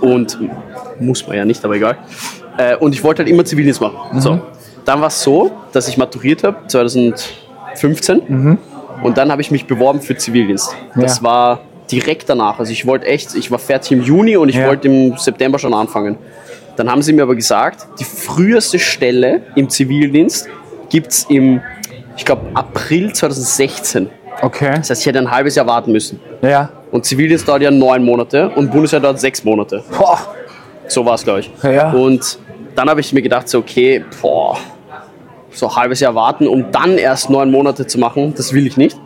und 0.00 0.38
muss 1.00 1.26
man 1.26 1.36
ja 1.36 1.44
nicht, 1.44 1.64
aber 1.64 1.74
egal. 1.74 1.96
Äh, 2.56 2.76
und 2.76 2.94
ich 2.94 3.02
wollte 3.02 3.22
halt 3.22 3.28
immer 3.30 3.44
Zivildienst 3.44 3.80
machen. 3.80 4.20
So. 4.20 4.40
Dann 4.84 5.00
war 5.00 5.08
es 5.08 5.22
so, 5.22 5.50
dass 5.72 5.88
ich 5.88 5.96
maturiert 5.96 6.44
habe, 6.44 6.56
2015. 6.68 8.58
Und 9.02 9.18
dann 9.18 9.30
habe 9.32 9.42
ich 9.42 9.50
mich 9.50 9.66
beworben 9.66 10.00
für 10.00 10.16
Zivildienst. 10.16 10.74
Das 10.94 11.22
war 11.22 11.60
direkt 11.92 12.28
danach. 12.28 12.58
Also 12.58 12.72
ich 12.72 12.86
wollte 12.86 13.06
echt, 13.06 13.34
ich 13.34 13.50
war 13.50 13.58
fertig 13.58 13.92
im 13.92 14.02
Juni 14.02 14.36
und 14.36 14.48
ich 14.48 14.56
Ja. 14.56 14.66
wollte 14.68 14.88
im 14.88 15.16
September 15.18 15.58
schon 15.58 15.74
anfangen. 15.74 16.16
Dann 16.76 16.90
haben 16.90 17.02
sie 17.02 17.12
mir 17.12 17.22
aber 17.22 17.34
gesagt, 17.36 17.86
die 18.00 18.04
früheste 18.04 18.78
Stelle 18.78 19.42
im 19.54 19.68
Zivildienst 19.68 20.48
gibt 20.88 21.12
es 21.12 21.24
im, 21.28 21.60
ich 22.16 22.24
glaube, 22.24 22.46
April 22.54 23.12
2016. 23.12 24.08
Okay. 24.40 24.72
Das 24.76 24.88
heißt, 24.90 25.02
ich 25.02 25.06
hätte 25.06 25.18
ein 25.18 25.30
halbes 25.30 25.54
Jahr 25.54 25.66
warten 25.66 25.92
müssen. 25.92 26.18
Ja. 26.40 26.70
Und 26.90 27.04
Zivildienst 27.04 27.46
dauert 27.46 27.62
ja 27.62 27.70
neun 27.70 28.02
Monate 28.04 28.48
und 28.50 28.70
Bundesheer 28.70 29.00
dauert 29.00 29.20
sechs 29.20 29.44
Monate. 29.44 29.84
Boah. 29.96 30.18
So 30.88 31.04
war 31.06 31.14
es, 31.14 31.22
glaube 31.24 31.40
ich. 31.40 31.50
Ja. 31.62 31.92
Und 31.92 32.38
dann 32.74 32.88
habe 32.88 33.00
ich 33.00 33.12
mir 33.12 33.22
gedacht, 33.22 33.48
so, 33.48 33.58
okay, 33.58 34.04
boah, 34.20 34.56
so 35.50 35.68
ein 35.68 35.76
halbes 35.76 36.00
Jahr 36.00 36.14
warten, 36.14 36.46
um 36.48 36.72
dann 36.72 36.96
erst 36.98 37.28
neun 37.30 37.50
Monate 37.50 37.86
zu 37.86 37.98
machen, 37.98 38.32
das 38.34 38.52
will 38.54 38.66
ich 38.66 38.76
nicht. 38.78 38.98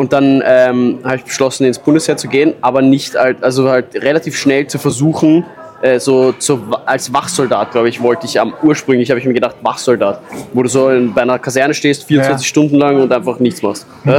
Und 0.00 0.14
dann 0.14 0.42
ähm, 0.46 1.00
habe 1.04 1.16
ich 1.16 1.24
beschlossen, 1.24 1.66
ins 1.66 1.78
Bundesheer 1.78 2.16
zu 2.16 2.26
gehen, 2.26 2.54
aber 2.62 2.80
nicht 2.80 3.16
halt, 3.16 3.44
also 3.44 3.68
halt 3.68 3.94
relativ 3.96 4.34
schnell 4.34 4.66
zu 4.66 4.78
versuchen, 4.78 5.44
äh, 5.82 6.00
so 6.00 6.32
zu, 6.32 6.58
als 6.86 7.12
Wachsoldat, 7.12 7.72
glaube 7.72 7.90
ich, 7.90 8.00
wollte 8.00 8.24
ich 8.24 8.40
am 8.40 8.54
ursprünglich, 8.62 9.10
habe 9.10 9.20
ich 9.20 9.26
mir 9.26 9.34
gedacht, 9.34 9.56
Wachsoldat, 9.60 10.22
wo 10.54 10.62
du 10.62 10.70
so 10.70 10.88
in, 10.88 11.12
bei 11.12 11.20
einer 11.20 11.38
Kaserne 11.38 11.74
stehst, 11.74 12.04
24 12.04 12.46
Ja. 12.46 12.48
Stunden 12.48 12.76
lang 12.76 12.98
und 12.98 13.12
einfach 13.12 13.38
nichts 13.40 13.60
machst. 13.60 13.86
Ja? 14.06 14.16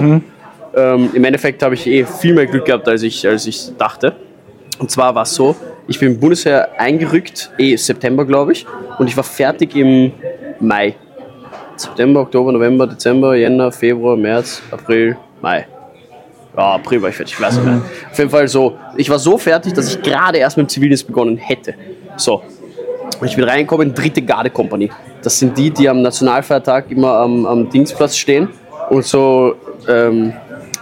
Ähm, 0.76 1.10
Im 1.15 1.24
Endeffekt 1.24 1.63
habe 1.63 1.74
ich 1.74 1.88
eh 1.88 2.06
viel 2.06 2.36
mehr 2.36 2.46
Glück 2.46 2.65
gehabt, 2.65 2.88
als 2.88 3.02
ich, 3.02 3.28
als 3.28 3.48
ich 3.48 3.72
dachte. 3.80 4.13
Und 4.78 4.91
zwar 4.91 5.15
war 5.15 5.24
es 5.24 5.34
so, 5.34 5.56
ich 5.88 6.00
bin 6.00 6.10
im 6.13 6.20
Bundesheer 6.20 6.70
eingerückt, 6.78 7.50
eh 7.58 7.76
September, 7.76 8.24
glaube 8.24 8.52
ich, 8.52 8.67
und 9.00 9.08
ich 9.08 9.17
war 9.17 9.24
fertig 9.24 9.76
im 9.76 10.12
Mai. 10.60 10.94
September, 11.76 12.20
Oktober, 12.20 12.52
November, 12.52 12.86
Dezember, 12.86 13.36
Jänner, 13.36 13.72
Februar, 13.72 14.15
März, 14.15 14.62
April, 14.70 15.17
Mai. 15.41 15.65
Ja, 16.56 16.76
April 16.76 17.02
war 17.02 17.10
ich 17.10 17.16
fertig, 17.16 17.36
ich 17.36 17.42
weiß 17.42 17.56
nicht 17.56 17.66
mehr. 17.66 17.82
Auf 18.12 18.18
jeden 18.18 18.30
Fall 18.30 18.48
so, 18.48 18.78
ich 18.98 19.10
war 19.10 19.20
so 19.20 19.38
fertig, 19.38 19.74
dass 19.74 19.88
ich 19.88 20.02
gerade 20.02 20.38
erst 20.38 20.58
mit 20.58 20.68
dem 20.68 20.70
Zivildienst 20.70 21.08
begonnen 21.08 21.38
hätte. 21.38 21.76
So. 22.18 22.44
Ich 23.24 23.36
bin 23.36 23.46
reingekommen 23.46 23.90
in 23.90 23.94
dritte 23.94 24.22
Garde-Kompanie. 24.22 24.90
Das 25.22 25.38
sind 25.38 25.58
die, 25.58 25.70
die 25.70 25.88
am 25.88 26.02
Nationalfeiertag 26.02 26.90
immer 26.90 27.14
am, 27.14 27.46
am 27.46 27.70
Dingsplatz 27.70 28.18
stehen 28.18 28.50
und 28.90 29.06
so 29.06 29.56
ähm, 29.88 30.34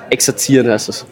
exerzieren 0.10 0.70
heißt 0.70 0.90
das. 0.90 1.06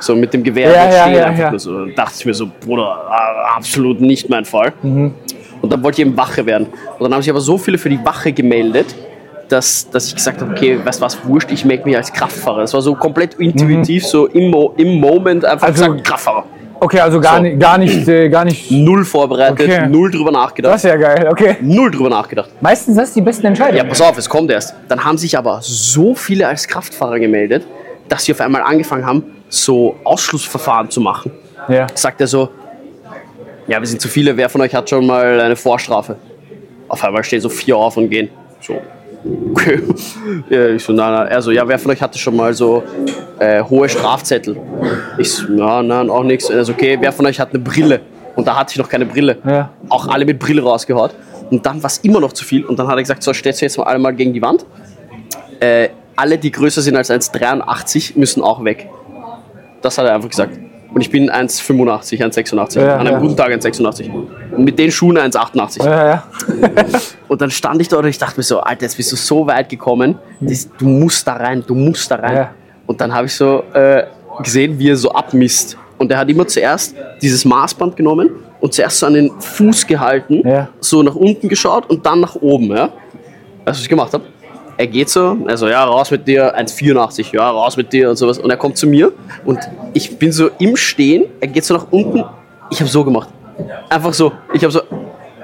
So 0.00 0.14
mit 0.16 0.34
dem 0.34 0.42
Gewehr 0.42 0.70
Ja, 0.74 0.90
ja, 0.90 1.02
stehen 1.02 1.14
ja, 1.14 1.24
einfach 1.26 1.42
ja. 1.44 1.50
nur 1.50 1.60
so. 1.60 1.78
Dann 1.78 1.94
dachte 1.94 2.14
ich 2.18 2.26
mir 2.26 2.34
so, 2.34 2.50
Bruder, 2.60 3.10
absolut 3.56 4.00
nicht 4.00 4.28
mein 4.28 4.44
Fall. 4.44 4.72
Und 4.82 5.72
dann 5.72 5.82
wollte 5.82 6.02
ich 6.02 6.06
eben 6.06 6.16
Wache 6.16 6.44
werden. 6.44 6.66
Und 6.98 7.04
dann 7.04 7.14
haben 7.14 7.22
sich 7.22 7.30
aber 7.30 7.40
so 7.40 7.56
viele 7.56 7.78
für 7.78 7.88
die 7.88 8.04
Wache 8.04 8.32
gemeldet, 8.32 8.94
dass, 9.54 9.88
dass 9.88 10.08
ich 10.08 10.14
gesagt 10.16 10.40
habe, 10.40 10.50
okay, 10.52 10.78
weißt 10.84 11.00
du 11.00 11.04
was, 11.04 11.24
wurscht, 11.26 11.50
ich 11.52 11.64
melde 11.64 11.84
mich 11.84 11.96
als 11.96 12.12
Kraftfahrer. 12.12 12.60
Das 12.62 12.74
war 12.74 12.82
so 12.82 12.94
komplett 12.94 13.34
intuitiv, 13.34 14.04
so 14.06 14.26
im, 14.26 14.50
Mo 14.50 14.74
im 14.76 15.00
Moment 15.00 15.44
einfach 15.44 15.68
Also- 15.68 15.84
gesagt, 15.86 16.04
Kraftfahrer. 16.06 16.44
Okay, 16.80 16.98
also 17.00 17.18
gar 17.20 17.36
So. 17.36 17.42
nicht, 17.42 17.58
gar 17.60 17.78
nicht, 17.78 18.08
äh, 18.08 18.28
gar 18.28 18.44
nicht. 18.44 18.70
Null 18.70 19.04
vorbereitet, 19.04 19.58
Okay. 19.60 19.86
null 19.88 20.10
drüber 20.10 20.30
nachgedacht. 20.32 20.74
Das 20.74 20.84
ist 20.84 20.90
ja 20.90 20.96
geil, 20.96 21.28
okay. 21.30 21.56
Null 21.62 21.90
drüber 21.90 22.10
nachgedacht. 22.10 22.50
Meistens 22.60 22.96
das 22.96 23.14
die 23.14 23.22
besten 23.22 23.46
Entscheidungen. 23.46 23.78
Ja, 23.78 23.84
pass 23.84 24.02
auf, 24.02 24.18
es 24.18 24.28
kommt 24.28 24.50
erst. 24.50 24.74
Dann 24.88 25.02
haben 25.02 25.16
sich 25.16 25.38
aber 25.38 25.60
so 25.62 26.14
viele 26.14 26.46
als 26.46 26.66
Kraftfahrer 26.68 27.18
gemeldet, 27.20 27.64
dass 28.08 28.24
sie 28.24 28.32
auf 28.32 28.40
einmal 28.40 28.60
angefangen 28.62 29.06
haben, 29.06 29.22
so 29.48 29.94
Ausschlussverfahren 30.04 30.90
zu 30.90 31.00
machen. 31.00 31.30
Ja. 31.68 31.86
Sagt 31.94 32.20
er 32.20 32.26
so, 32.26 32.48
ja, 33.66 33.80
wir 33.80 33.86
sind 33.86 34.00
zu 34.02 34.08
viele, 34.08 34.36
wer 34.36 34.50
von 34.50 34.60
euch 34.60 34.74
hat 34.74 34.90
schon 34.90 35.06
mal 35.06 35.40
eine 35.40 35.56
Vorstrafe? 35.56 36.16
Auf 36.88 37.02
einmal 37.02 37.24
stehen 37.24 37.40
so 37.40 37.48
vier 37.48 37.76
auf 37.78 37.96
und 37.96 38.10
gehen. 38.10 38.28
So, 38.60 38.74
okay. 39.50 39.82
Ja, 40.50 40.68
ich 40.68 40.84
so, 40.84 40.92
nein, 40.92 41.12
nein. 41.12 41.28
Er 41.28 41.42
so, 41.42 41.50
ja, 41.50 41.66
wer 41.66 41.78
von 41.78 41.90
euch 41.90 42.02
hatte 42.02 42.18
schon 42.18 42.36
mal 42.36 42.52
so 42.54 42.82
äh, 43.38 43.62
hohe 43.62 43.88
Strafzettel? 43.88 44.56
Ich 45.18 45.32
so, 45.32 45.52
ja, 45.54 45.82
nein, 45.82 46.10
auch 46.10 46.24
nichts. 46.24 46.50
Er 46.50 46.64
so, 46.64 46.72
okay, 46.72 46.96
wer 47.00 47.12
von 47.12 47.26
euch 47.26 47.40
hat 47.40 47.50
eine 47.50 47.58
Brille? 47.58 48.00
Und 48.36 48.46
da 48.46 48.56
hatte 48.56 48.72
ich 48.72 48.78
noch 48.78 48.88
keine 48.88 49.06
Brille. 49.06 49.38
Ja. 49.46 49.70
Auch 49.88 50.08
alle 50.08 50.24
mit 50.24 50.38
Brille 50.38 50.62
rausgehaut. 50.62 51.14
Und 51.50 51.64
dann 51.64 51.82
war 51.82 51.88
es 51.88 51.98
immer 51.98 52.20
noch 52.20 52.32
zu 52.32 52.44
viel. 52.44 52.64
Und 52.64 52.78
dann 52.78 52.88
hat 52.88 52.96
er 52.96 53.02
gesagt, 53.02 53.22
so, 53.22 53.32
stellt 53.32 53.56
euch 53.56 53.62
jetzt 53.62 53.78
mal 53.78 53.84
alle 53.84 53.98
mal 53.98 54.14
gegen 54.14 54.32
die 54.32 54.42
Wand. 54.42 54.66
Äh, 55.60 55.90
alle, 56.16 56.38
die 56.38 56.50
größer 56.50 56.82
sind 56.82 56.96
als 56.96 57.10
1,83, 57.10 58.18
müssen 58.18 58.42
auch 58.42 58.64
weg. 58.64 58.88
Das 59.82 59.98
hat 59.98 60.06
er 60.06 60.14
einfach 60.14 60.30
gesagt. 60.30 60.58
Und 60.94 61.00
ich 61.00 61.10
bin 61.10 61.28
1,85, 61.30 62.20
1,86. 62.22 62.80
Ja, 62.80 62.94
An 62.94 63.00
einem 63.00 63.12
ja. 63.14 63.18
guten 63.18 63.36
Tag 63.36 63.50
1,86. 63.50 64.10
Und 64.10 64.64
mit 64.64 64.78
den 64.78 64.90
Schuhen 64.92 65.18
1,88. 65.18 65.84
Ja, 65.84 66.06
ja. 66.06 66.22
Und 67.28 67.40
dann 67.40 67.50
stand 67.50 67.80
ich 67.80 67.88
da 67.88 67.96
und 67.98 68.06
ich 68.06 68.16
dachte 68.18 68.38
mir 68.38 68.44
so, 68.44 68.60
Alter, 68.60 68.82
jetzt 68.82 68.96
bist 68.96 69.10
du 69.10 69.16
so 69.16 69.44
weit 69.46 69.68
gekommen, 69.68 70.16
das, 70.40 70.68
du 70.78 70.84
musst 70.86 71.26
da 71.26 71.34
rein, 71.34 71.64
du 71.66 71.74
musst 71.74 72.08
da 72.10 72.16
rein. 72.16 72.36
Ja. 72.36 72.50
Und 72.86 73.00
dann 73.00 73.12
habe 73.12 73.26
ich 73.26 73.34
so 73.34 73.64
äh, 73.72 74.04
gesehen, 74.40 74.78
wie 74.78 74.90
er 74.90 74.96
so 74.96 75.10
abmisst. 75.10 75.76
Und 75.98 76.12
er 76.12 76.18
hat 76.18 76.28
immer 76.28 76.46
zuerst 76.46 76.94
dieses 77.20 77.44
Maßband 77.44 77.96
genommen 77.96 78.30
und 78.60 78.72
zuerst 78.72 78.98
so 79.00 79.06
an 79.06 79.14
den 79.14 79.30
Fuß 79.40 79.86
gehalten, 79.86 80.46
Ja. 80.46 80.68
so 80.78 81.02
nach 81.02 81.14
unten 81.16 81.48
geschaut 81.48 81.90
und 81.90 82.06
dann 82.06 82.20
nach 82.20 82.36
oben. 82.36 82.68
Ja? 82.68 82.84
Weißt 82.84 82.90
du, 82.90 82.90
was 83.66 83.80
ich 83.80 83.88
gemacht 83.88 84.12
habe? 84.12 84.24
Er 84.76 84.86
geht 84.86 85.08
so, 85.08 85.36
also 85.46 85.68
ja, 85.68 85.84
raus 85.84 86.10
mit 86.10 86.26
dir, 86.26 86.56
1,84, 86.58 87.34
ja, 87.34 87.48
raus 87.50 87.76
mit 87.76 87.92
dir 87.92 88.10
und 88.10 88.16
sowas. 88.16 88.38
Und 88.38 88.50
er 88.50 88.56
kommt 88.56 88.76
zu 88.76 88.86
mir 88.86 89.12
und 89.44 89.58
ich 89.92 90.18
bin 90.18 90.32
so 90.32 90.50
im 90.58 90.76
Stehen, 90.76 91.24
er 91.40 91.48
geht 91.48 91.64
so 91.64 91.74
nach 91.74 91.86
unten, 91.90 92.24
ich 92.70 92.80
habe 92.80 92.90
so 92.90 93.04
gemacht. 93.04 93.28
Einfach 93.88 94.12
so, 94.12 94.32
ich 94.52 94.62
habe 94.64 94.72
so, 94.72 94.80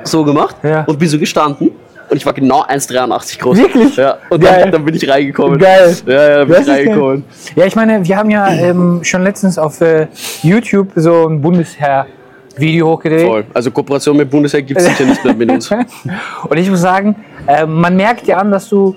so 0.05 0.25
gemacht 0.25 0.57
Ja. 0.64 0.83
und 0.85 0.99
bin 0.99 1.09
so 1.09 1.19
gestanden 1.19 1.71
und 2.09 2.16
ich 2.16 2.27
war 2.27 2.33
genau 2.33 2.62
1,83 2.64 3.38
groß. 3.38 3.59
Wirklich? 3.59 3.95
Ja, 3.97 4.19
und 4.31 4.43
dann, 4.43 4.73
dann 4.73 4.85
bin 4.85 4.95
ich 4.97 5.09
reingekommen. 5.09 5.59
Geil. 5.59 5.97
Ja, 6.07 6.12
ja, 6.12 6.38
dann 6.38 6.49
bin 6.49 6.57
Das 6.57 6.61
ich 6.62 6.66
geil. 6.66 6.87
reingekommen. 6.88 7.25
Ja, 7.55 7.66
ich 7.66 7.77
meine, 7.77 8.05
wir 8.05 8.16
haben 8.16 8.31
ja 8.31 8.49
ähm, 8.49 9.01
schon 9.05 9.23
letztens 9.23 9.59
auf 9.59 9.81
äh, 9.81 10.09
YouTube 10.43 10.88
so 10.97 11.29
ein 11.29 11.40
Bundesheer-Video 11.40 12.88
hochgedreht. 12.88 13.27
Voll. 13.29 13.45
Also 13.55 13.71
Kooperation 13.71 14.16
mit 14.16 14.29
Bundesheer 14.29 14.62
gibt 14.62 14.81
es 14.81 14.87
sicher 14.87 15.05
nicht 15.05 15.25
mehr 15.25 15.35
mit 15.35 15.51
uns. 15.53 15.71
Und 16.49 16.57
ich 16.57 16.69
muss 16.69 16.81
sagen, 16.81 17.14
äh, 17.47 17.64
man 17.64 17.95
merkt 17.95 18.27
dir 18.27 18.38
an, 18.38 18.51
dass 18.51 18.69
du, 18.69 18.97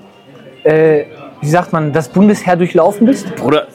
äh, 0.64 1.04
wie 1.40 1.48
sagt 1.48 1.72
man, 1.72 1.92
das 1.92 2.08
Bundesheer 2.08 2.56
durchlaufen 2.56 3.06
bist. 3.06 3.34
Bruder, 3.36 3.66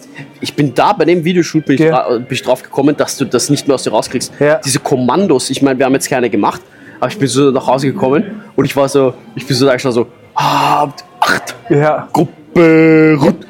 ich 0.41 0.55
bin 0.55 0.73
da 0.73 0.93
bei 0.93 1.05
dem 1.05 1.23
Videoshoot 1.23 1.65
bin 1.65 1.75
ich, 1.75 1.81
Ja. 1.81 1.91
dra 2.03 2.17
bin 2.17 2.25
ich 2.31 2.41
drauf 2.41 2.63
gekommen, 2.63 2.97
dass 2.97 3.17
du 3.17 3.25
das 3.25 3.49
nicht 3.49 3.67
mehr 3.67 3.75
aus 3.75 3.83
dir 3.83 3.91
rauskriegst. 3.91 4.33
Ja. 4.39 4.59
Diese 4.63 4.79
Kommandos, 4.79 5.49
ich 5.49 5.61
meine, 5.61 5.77
wir 5.77 5.85
haben 5.85 5.93
jetzt 5.93 6.09
keine 6.09 6.29
gemacht, 6.29 6.61
aber 6.99 7.09
ich 7.11 7.17
bin 7.19 7.27
so 7.27 7.51
nach 7.51 7.67
Hause 7.67 7.87
gekommen 7.91 8.41
und 8.55 8.65
ich 8.65 8.75
war 8.75 8.89
so, 8.89 9.13
ich 9.35 9.45
bin 9.45 9.55
so 9.55 9.65
da 9.65 9.77
schon 9.77 9.91
so, 9.91 10.07
ah, 10.35 10.87
acht, 11.19 11.55
Ja. 11.69 12.07
Gruppe. 12.11 12.35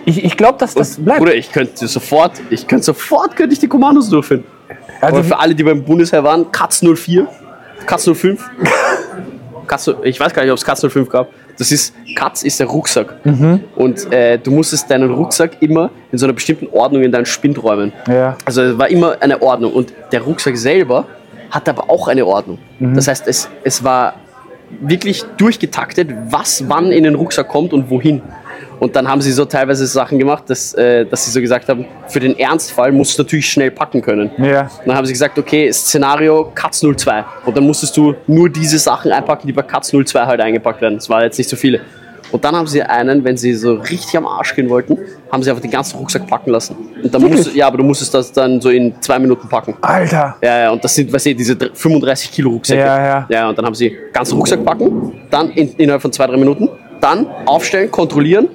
Ich, 0.05 0.23
ich 0.25 0.35
glaube, 0.37 0.57
dass 0.59 0.73
das 0.73 0.97
bleibt. 0.97 1.19
Bruder, 1.19 1.33
ich 1.35 1.51
könnte 1.51 1.87
sofort, 1.87 2.33
ich 2.49 2.67
könnte 2.67 2.85
sofort, 2.85 3.35
könnte 3.35 3.53
ich 3.53 3.59
die 3.59 3.67
Kommandos 3.67 4.09
durchführen. 4.09 4.43
Also, 5.01 5.15
Aber 5.15 5.23
für 5.23 5.39
alle, 5.39 5.55
die 5.55 5.63
beim 5.63 5.83
Bundesheer 5.83 6.23
waren, 6.23 6.51
Katz 6.51 6.83
04, 6.83 7.25
Katz 7.85 8.03
05, 8.13 8.43
Katz, 9.67 9.89
ich 10.03 10.19
weiß 10.19 10.33
gar 10.33 10.41
nicht, 10.43 10.51
ob 10.51 10.57
es 10.57 10.65
Katz 10.65 10.81
05 10.85 11.09
gab. 11.09 11.29
Das 11.59 11.73
ist, 11.73 11.93
Katz 12.15 12.43
ist 12.43 12.59
der 12.59 12.67
Rucksack. 12.67 13.23
Mhm. 13.25 13.65
Und 13.75 14.11
äh, 14.11 14.39
du 14.39 14.49
musstest 14.49 14.89
deinen 14.89 15.13
Rucksack 15.13 15.61
immer 15.61 15.91
in 16.11 16.17
so 16.17 16.25
einer 16.25 16.33
bestimmten 16.33 16.67
Ordnung 16.71 17.03
in 17.03 17.11
deinen 17.11 17.25
Spind 17.25 17.61
räumen. 17.61 17.91
Ja. 18.07 18.37
Also 18.45 18.61
es 18.63 18.77
war 18.77 18.89
immer 18.89 19.17
eine 19.19 19.41
Ordnung. 19.41 19.73
Und 19.73 19.93
der 20.11 20.21
Rucksack 20.21 20.57
selber 20.57 21.05
hat 21.51 21.67
aber 21.67 21.89
auch 21.89 22.07
eine 22.07 22.25
Ordnung. 22.25 22.59
Mhm. 22.79 22.95
Das 22.95 23.09
heißt, 23.09 23.27
es, 23.27 23.49
es 23.63 23.83
war 23.83 24.15
wirklich 24.81 25.23
durchgetaktet, 25.37 26.09
was 26.29 26.67
wann 26.67 26.91
in 26.91 27.03
den 27.03 27.15
Rucksack 27.15 27.47
kommt 27.47 27.73
und 27.73 27.89
wohin. 27.89 28.21
Und 28.79 28.95
dann 28.95 29.07
haben 29.07 29.21
sie 29.21 29.31
so 29.31 29.45
teilweise 29.45 29.85
Sachen 29.87 30.17
gemacht, 30.17 30.43
dass, 30.47 30.73
äh, 30.73 31.05
dass 31.05 31.25
sie 31.25 31.31
so 31.31 31.41
gesagt 31.41 31.67
haben, 31.67 31.85
für 32.07 32.19
den 32.19 32.37
Ernstfall 32.39 32.91
musst 32.91 33.17
du 33.17 33.23
natürlich 33.23 33.49
schnell 33.49 33.71
packen 33.71 34.01
können. 34.01 34.31
Ja. 34.37 34.69
Dann 34.85 34.95
haben 34.95 35.05
sie 35.05 35.11
gesagt, 35.11 35.37
okay, 35.37 35.71
Szenario 35.71 36.51
Katz 36.55 36.79
02. 36.79 37.25
Und 37.45 37.57
dann 37.57 37.65
musstest 37.65 37.97
du 37.97 38.15
nur 38.25 38.49
diese 38.49 38.79
Sachen 38.79 39.11
einpacken, 39.11 39.47
die 39.47 39.53
bei 39.53 39.63
Katz 39.63 39.91
02 39.91 40.25
halt 40.25 40.39
eingepackt 40.39 40.81
werden. 40.81 40.95
Das 40.95 41.09
waren 41.09 41.23
jetzt 41.23 41.37
nicht 41.37 41.49
so 41.49 41.57
viele. 41.57 41.81
Und 42.31 42.43
dann 42.45 42.55
haben 42.55 42.67
sie 42.67 42.81
einen, 42.83 43.23
wenn 43.23 43.37
sie 43.37 43.53
so 43.53 43.73
richtig 43.75 44.15
am 44.17 44.25
Arsch 44.27 44.55
gehen 44.55 44.69
wollten, 44.69 44.97
haben 45.31 45.41
sie 45.43 45.49
einfach 45.49 45.61
den 45.61 45.71
ganzen 45.71 45.97
Rucksack 45.97 46.27
packen 46.27 46.51
lassen. 46.51 46.75
Und 47.03 47.13
dann 47.13 47.21
musst, 47.23 47.53
ja, 47.55 47.67
aber 47.67 47.77
du 47.77 47.83
musstest 47.83 48.13
das 48.13 48.31
dann 48.31 48.61
so 48.61 48.69
in 48.69 48.93
zwei 49.01 49.17
Minuten 49.19 49.47
packen. 49.47 49.75
Alter. 49.81 50.35
Ja, 50.41 50.59
ja, 50.63 50.71
und 50.71 50.83
das 50.83 50.93
sind, 50.95 51.11
weißt 51.11 51.25
du, 51.27 51.35
diese 51.35 51.55
dr- 51.55 51.71
35 51.73 52.31
Kilo 52.31 52.49
Rucksäcke. 52.51 52.81
Ja, 52.81 53.05
ja. 53.05 53.25
Ja, 53.29 53.49
und 53.49 53.57
dann 53.57 53.65
haben 53.65 53.75
sie 53.75 53.95
ganzen 54.13 54.35
Rucksack 54.37 54.63
packen, 54.63 55.21
dann 55.29 55.49
in, 55.51 55.73
innerhalb 55.77 56.01
von 56.01 56.11
zwei, 56.11 56.27
drei 56.27 56.37
Minuten, 56.37 56.69
dann 57.01 57.25
aufstellen, 57.45 57.89
kontrollieren, 57.89 58.49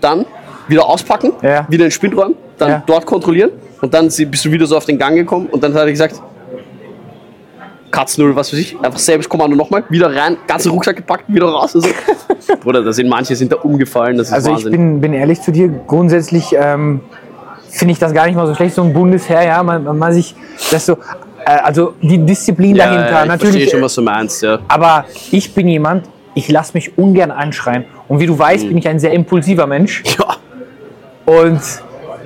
dann 0.00 0.24
wieder 0.68 0.86
auspacken, 0.86 1.32
Ja. 1.42 1.66
wieder 1.68 1.84
in 1.84 1.88
den 1.88 1.90
Spind 1.90 2.16
räumen, 2.16 2.34
dann 2.58 2.68
Ja. 2.70 2.82
dort 2.86 3.04
kontrollieren 3.06 3.50
und 3.80 3.92
dann 3.92 4.06
bist 4.06 4.44
du 4.44 4.50
wieder 4.50 4.66
so 4.66 4.76
auf 4.76 4.84
den 4.86 4.98
Gang 4.98 5.14
gekommen 5.16 5.46
und 5.50 5.62
dann 5.62 5.74
hat 5.74 5.82
er 5.82 5.90
gesagt, 5.90 6.20
Katz 7.94 8.18
null, 8.18 8.34
was 8.34 8.52
weiß 8.52 8.58
ich, 8.58 8.76
einfach 8.82 8.98
selbes 8.98 9.28
Kommando 9.28 9.56
nochmal, 9.56 9.84
wieder 9.88 10.14
rein, 10.14 10.36
ganzen 10.48 10.72
Rucksack 10.72 10.96
gepackt, 10.96 11.24
wieder 11.28 11.46
raus. 11.46 11.76
Also, 11.76 11.88
Bruder, 12.60 12.82
da 12.82 12.92
sind 12.92 13.08
manche 13.08 13.36
sind 13.36 13.52
da 13.52 13.56
umgefallen, 13.56 14.16
das 14.18 14.28
ist 14.28 14.32
Also 14.32 14.50
ich 14.50 14.56
Wahnsinn. 14.56 14.72
bin, 14.72 15.00
bin 15.00 15.12
ehrlich 15.12 15.40
zu 15.40 15.52
dir, 15.52 15.68
grundsätzlich 15.86 16.54
ähm, 16.58 17.00
finde 17.70 17.92
ich 17.92 18.00
das 18.00 18.12
gar 18.12 18.26
nicht 18.26 18.34
mal 18.34 18.48
so 18.48 18.54
schlecht, 18.54 18.74
so 18.74 18.82
ein 18.82 18.92
Bundesheer, 18.92 19.44
ja, 19.44 19.62
man, 19.62 19.84
man, 19.84 19.96
man 19.96 20.12
sich 20.12 20.34
das 20.72 20.86
so, 20.86 20.94
äh, 21.44 21.50
also 21.62 21.94
die 22.02 22.18
Disziplin 22.18 22.74
ja, 22.74 22.86
dahinter, 22.86 23.10
ja, 23.12 23.22
ich 23.22 23.28
natürlich. 23.28 23.52
verstehe 23.52 23.70
schon, 23.70 23.80
äh, 23.80 23.84
was 23.84 23.94
du 23.94 24.02
meinst, 24.02 24.42
ja. 24.42 24.58
Aber 24.66 25.04
ich 25.30 25.54
bin 25.54 25.68
jemand, 25.68 26.08
ich 26.34 26.48
lasse 26.48 26.72
mich 26.74 26.98
ungern 26.98 27.30
anschreien. 27.30 27.84
Und 28.08 28.18
wie 28.18 28.26
du 28.26 28.36
weißt, 28.36 28.66
bin 28.66 28.76
ich 28.76 28.88
ein 28.88 28.98
sehr 28.98 29.12
impulsiver 29.12 29.66
Mensch. 29.66 30.02
Ja, 30.18 30.36
Und 31.26 31.60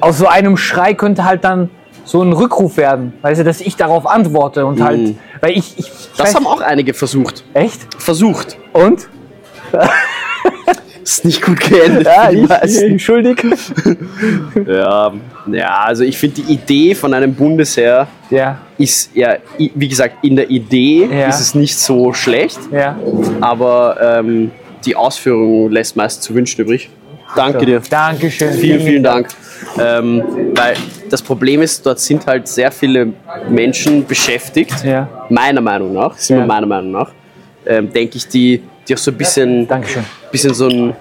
aus 0.01 0.19
so 0.19 0.27
einem 0.27 0.57
Schrei 0.57 0.95
könnte 0.95 1.25
halt 1.25 1.45
dann 1.45 1.69
so 2.09 2.23
ein 2.23 2.33
Rückruf 2.33 2.77
werden. 2.79 3.13
Weißt 3.21 3.41
du, 3.41 3.45
dass 3.45 3.61
ich 3.61 3.77
darauf 3.77 4.07
antworte 4.07 4.65
und 4.65 4.83
halt, 4.83 5.15
weil 5.43 5.51
ich, 5.53 5.75
ich 5.79 5.91
das 6.17 6.31
weiß- 6.31 6.35
haben 6.37 6.47
auch 6.47 6.61
einige 6.63 6.95
versucht. 6.95 7.45
echt? 7.53 7.81
Versucht. 8.03 8.57
Und? 8.73 9.09
Ist 11.03 11.25
nicht 11.25 11.43
gut 11.43 11.61
geendet. 11.61 12.07
Ja, 12.07 12.31
ich, 12.65 12.83
ich 12.83 13.05
schuldig. 13.05 13.43
Ja, 14.67 15.13
ja, 15.51 15.79
also 15.85 16.05
ich 16.05 16.19
finde 16.19 16.43
die 16.43 16.53
Idee 16.53 16.95
von 16.95 17.15
einem 17.15 17.35
Bundesheer 17.35 18.07
Ja, 18.31 18.59
ist 18.77 19.11
ja, 19.15 19.37
wie 19.57 19.89
gesagt, 19.89 20.23
in 20.25 20.37
der 20.37 20.51
Idee 20.51 21.09
Ja. 21.11 21.29
ist 21.29 21.41
es 21.41 21.55
nicht 21.55 21.79
so 21.79 22.13
schlecht, 22.13 22.59
ja. 22.71 22.97
aber 23.41 23.97
ähm, 24.21 24.51
die 24.85 24.97
Ausführung 24.97 25.71
lässt 25.71 25.97
meist 25.97 26.23
zu 26.23 26.35
wünschen 26.35 26.61
übrig. 26.63 26.91
Danke 27.37 27.65
dir. 27.67 27.81
Dankeschön. 27.89 28.53
Vielen, 28.55 28.81
vielen 28.81 29.03
Dank. 29.03 29.29
Ähm, 29.79 30.23
weil 30.55 30.75
das 31.09 31.23
Problem 31.23 31.63
ist, 31.63 31.85
dort 31.87 31.99
sind 32.01 32.27
halt 32.27 32.49
sehr 32.49 32.71
viele 32.71 33.13
Menschen 33.49 34.07
beschäftigt, 34.07 34.85
Ja. 34.85 35.09
meiner 35.31 35.61
Meinung 35.61 35.93
nach, 35.93 36.17
sind 36.19 36.39
Ja. 36.39 36.47
meiner 36.47 36.67
Meinung 36.67 36.91
nach, 36.93 37.11
ähm, 37.67 37.93
denke 37.93 38.17
ich, 38.17 38.29
die, 38.29 38.63
die 38.87 38.95
auch 38.95 38.99
so 38.99 39.11
ein 39.11 39.17
bisschen 39.17 39.67
Dankeschön. 39.69 40.05
bisschen 40.31 40.55
so 40.55 40.69
ein, 40.69 40.95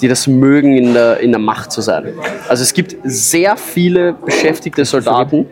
die 0.00 0.08
das 0.08 0.26
mögen, 0.26 0.76
in 0.76 0.94
der, 0.94 1.18
in 1.20 1.30
der 1.32 1.40
Macht 1.40 1.72
zu 1.72 1.80
sein. 1.80 2.04
Also 2.48 2.62
es 2.62 2.72
gibt 2.72 2.96
sehr 3.04 3.56
viele 3.56 4.12
beschäftigte 4.24 4.84
Soldaten, 4.84 5.46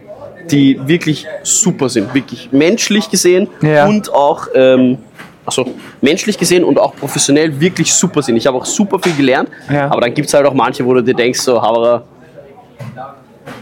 die 0.50 0.78
wirklich 0.86 1.26
super 1.42 1.88
sind, 1.88 2.14
wirklich 2.14 2.50
menschlich 2.52 3.10
gesehen 3.10 3.48
Ja. 3.62 3.86
und 3.86 4.12
auch 4.12 4.46
ähm, 4.54 4.98
also 5.44 5.64
menschlich 6.00 6.38
gesehen 6.38 6.64
und 6.64 6.78
auch 6.78 6.94
professionell 6.96 7.60
wirklich 7.60 7.92
super 7.92 8.20
sind. 8.22 8.36
Ich 8.36 8.46
habe 8.46 8.56
auch 8.56 8.64
super 8.64 8.98
viel 8.98 9.14
gelernt, 9.14 9.48
Ja. 9.72 9.88
aber 9.90 10.00
dann 10.02 10.14
gibt 10.14 10.28
es 10.28 10.34
halt 10.34 10.44
auch 10.46 10.54
manche, 10.54 10.84
wo 10.84 10.94
du 10.94 11.02
dir 11.02 11.14
denkst, 11.14 11.40
so, 11.40 11.60
Haberer, 11.62 12.02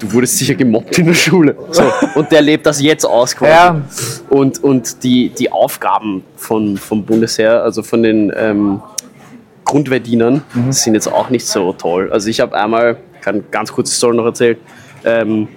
du 0.00 0.12
wurdest 0.12 0.38
sicher 0.38 0.54
gemobbt 0.54 0.98
in 0.98 1.06
der 1.06 1.14
Schule. 1.14 1.56
So, 1.70 1.82
und 2.14 2.30
der 2.32 2.42
lebt 2.42 2.66
das 2.66 2.80
jetzt 2.80 3.04
aus 3.04 3.34
quasi. 3.36 3.50
Ja. 3.52 3.80
Und, 4.30 4.62
und 4.62 5.02
die, 5.04 5.28
die 5.30 5.50
Aufgaben 5.52 6.22
von, 6.36 6.76
vom 6.76 7.04
Bundesheer, 7.04 7.62
also 7.62 7.82
von 7.82 8.02
den 8.02 8.32
ähm, 8.36 8.80
Grundwehrdienern, 9.64 10.42
Mhm. 10.54 10.72
sind 10.72 10.94
jetzt 10.94 11.10
auch 11.10 11.30
nicht 11.30 11.46
so 11.46 11.72
toll. 11.72 12.10
Also 12.12 12.28
ich 12.28 12.40
habe 12.40 12.54
einmal, 12.56 12.96
kann 13.20 13.44
ganz 13.50 13.72
kurze 13.72 13.94
Story 13.94 14.16
noch 14.16 14.26
erzählen, 14.26 14.56
ähm, 15.04 15.48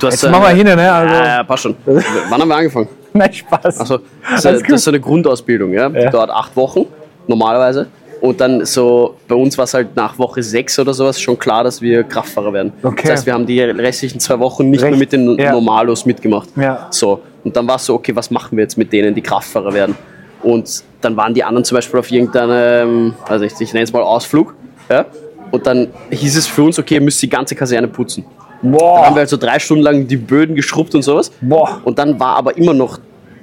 du 0.00 0.06
hast 0.06 0.14
Jetzt 0.14 0.20
so 0.22 0.30
machen 0.30 0.42
wir 0.44 0.48
hin, 0.50 0.66
ne? 0.66 0.92
Also, 0.92 1.14
Ja, 1.14 1.26
ja, 1.26 1.44
passt 1.44 1.62
schon. 1.64 1.76
Wann 1.84 2.40
haben 2.40 2.48
wir 2.48 2.56
angefangen? 2.56 2.88
Nein, 3.12 3.32
Spaß. 3.32 3.80
Also, 3.80 3.98
das, 4.30 4.42
das 4.42 4.62
ist 4.62 4.84
so 4.84 4.90
eine 4.90 5.00
Grundausbildung, 5.00 5.72
ja? 5.72 5.88
Die 5.88 5.98
Ja. 5.98 6.10
dauert 6.10 6.30
acht 6.30 6.54
Wochen, 6.56 6.86
normalerweise. 7.26 7.88
Und 8.26 8.40
dann 8.40 8.66
so, 8.66 9.14
bei 9.28 9.36
uns 9.36 9.56
war 9.56 9.64
es 9.64 9.74
halt 9.74 9.94
nach 9.94 10.18
Woche 10.18 10.42
sechs 10.42 10.76
oder 10.80 10.92
sowas 10.92 11.20
schon 11.20 11.38
klar, 11.38 11.62
dass 11.62 11.80
wir 11.80 12.02
Kraftfahrer 12.02 12.52
werden. 12.52 12.72
Okay. 12.82 13.02
Das 13.02 13.10
heißt, 13.12 13.26
wir 13.26 13.34
haben 13.34 13.46
die 13.46 13.60
restlichen 13.60 14.18
zwei 14.18 14.40
Wochen 14.40 14.68
nicht 14.68 14.82
Recht- 14.82 14.90
mehr 14.90 14.98
mit 14.98 15.12
den 15.12 15.38
ja. 15.38 15.52
Normalos 15.52 16.04
mitgemacht. 16.04 16.48
Ja. 16.56 16.88
So. 16.90 17.20
Und 17.44 17.56
dann 17.56 17.68
war 17.68 17.76
es 17.76 17.86
so, 17.86 17.94
okay, 17.94 18.16
was 18.16 18.32
machen 18.32 18.56
wir 18.58 18.62
jetzt 18.62 18.76
mit 18.76 18.92
denen, 18.92 19.14
die 19.14 19.22
Kraftfahrer 19.22 19.72
werden? 19.72 19.94
Und 20.42 20.82
dann 21.00 21.16
waren 21.16 21.34
die 21.34 21.44
anderen 21.44 21.64
zum 21.64 21.76
Beispiel 21.76 22.00
auf 22.00 22.10
irgendeinem, 22.10 23.14
also 23.28 23.44
ich, 23.44 23.52
ich 23.60 23.72
nenne 23.72 23.84
es 23.84 23.92
mal 23.92 24.02
Ausflug. 24.02 24.54
Ja? 24.90 25.06
Und 25.52 25.64
dann 25.64 25.88
hieß 26.10 26.36
es 26.36 26.48
für 26.48 26.64
uns, 26.64 26.80
okay, 26.80 26.94
ihr 26.94 27.00
müsst 27.00 27.22
die 27.22 27.28
ganze 27.28 27.54
Kaserne 27.54 27.86
putzen. 27.86 28.24
Dann 28.60 28.72
haben 28.72 29.14
wir 29.14 29.20
also 29.20 29.36
drei 29.36 29.60
Stunden 29.60 29.84
lang 29.84 30.08
die 30.08 30.16
Böden 30.16 30.56
geschrubbt 30.56 30.96
und 30.96 31.02
sowas. 31.02 31.30
Boah. 31.40 31.80
Und 31.84 31.96
dann 32.00 32.18
war 32.18 32.34
aber 32.34 32.56
immer 32.56 32.74
noch, 32.74 32.98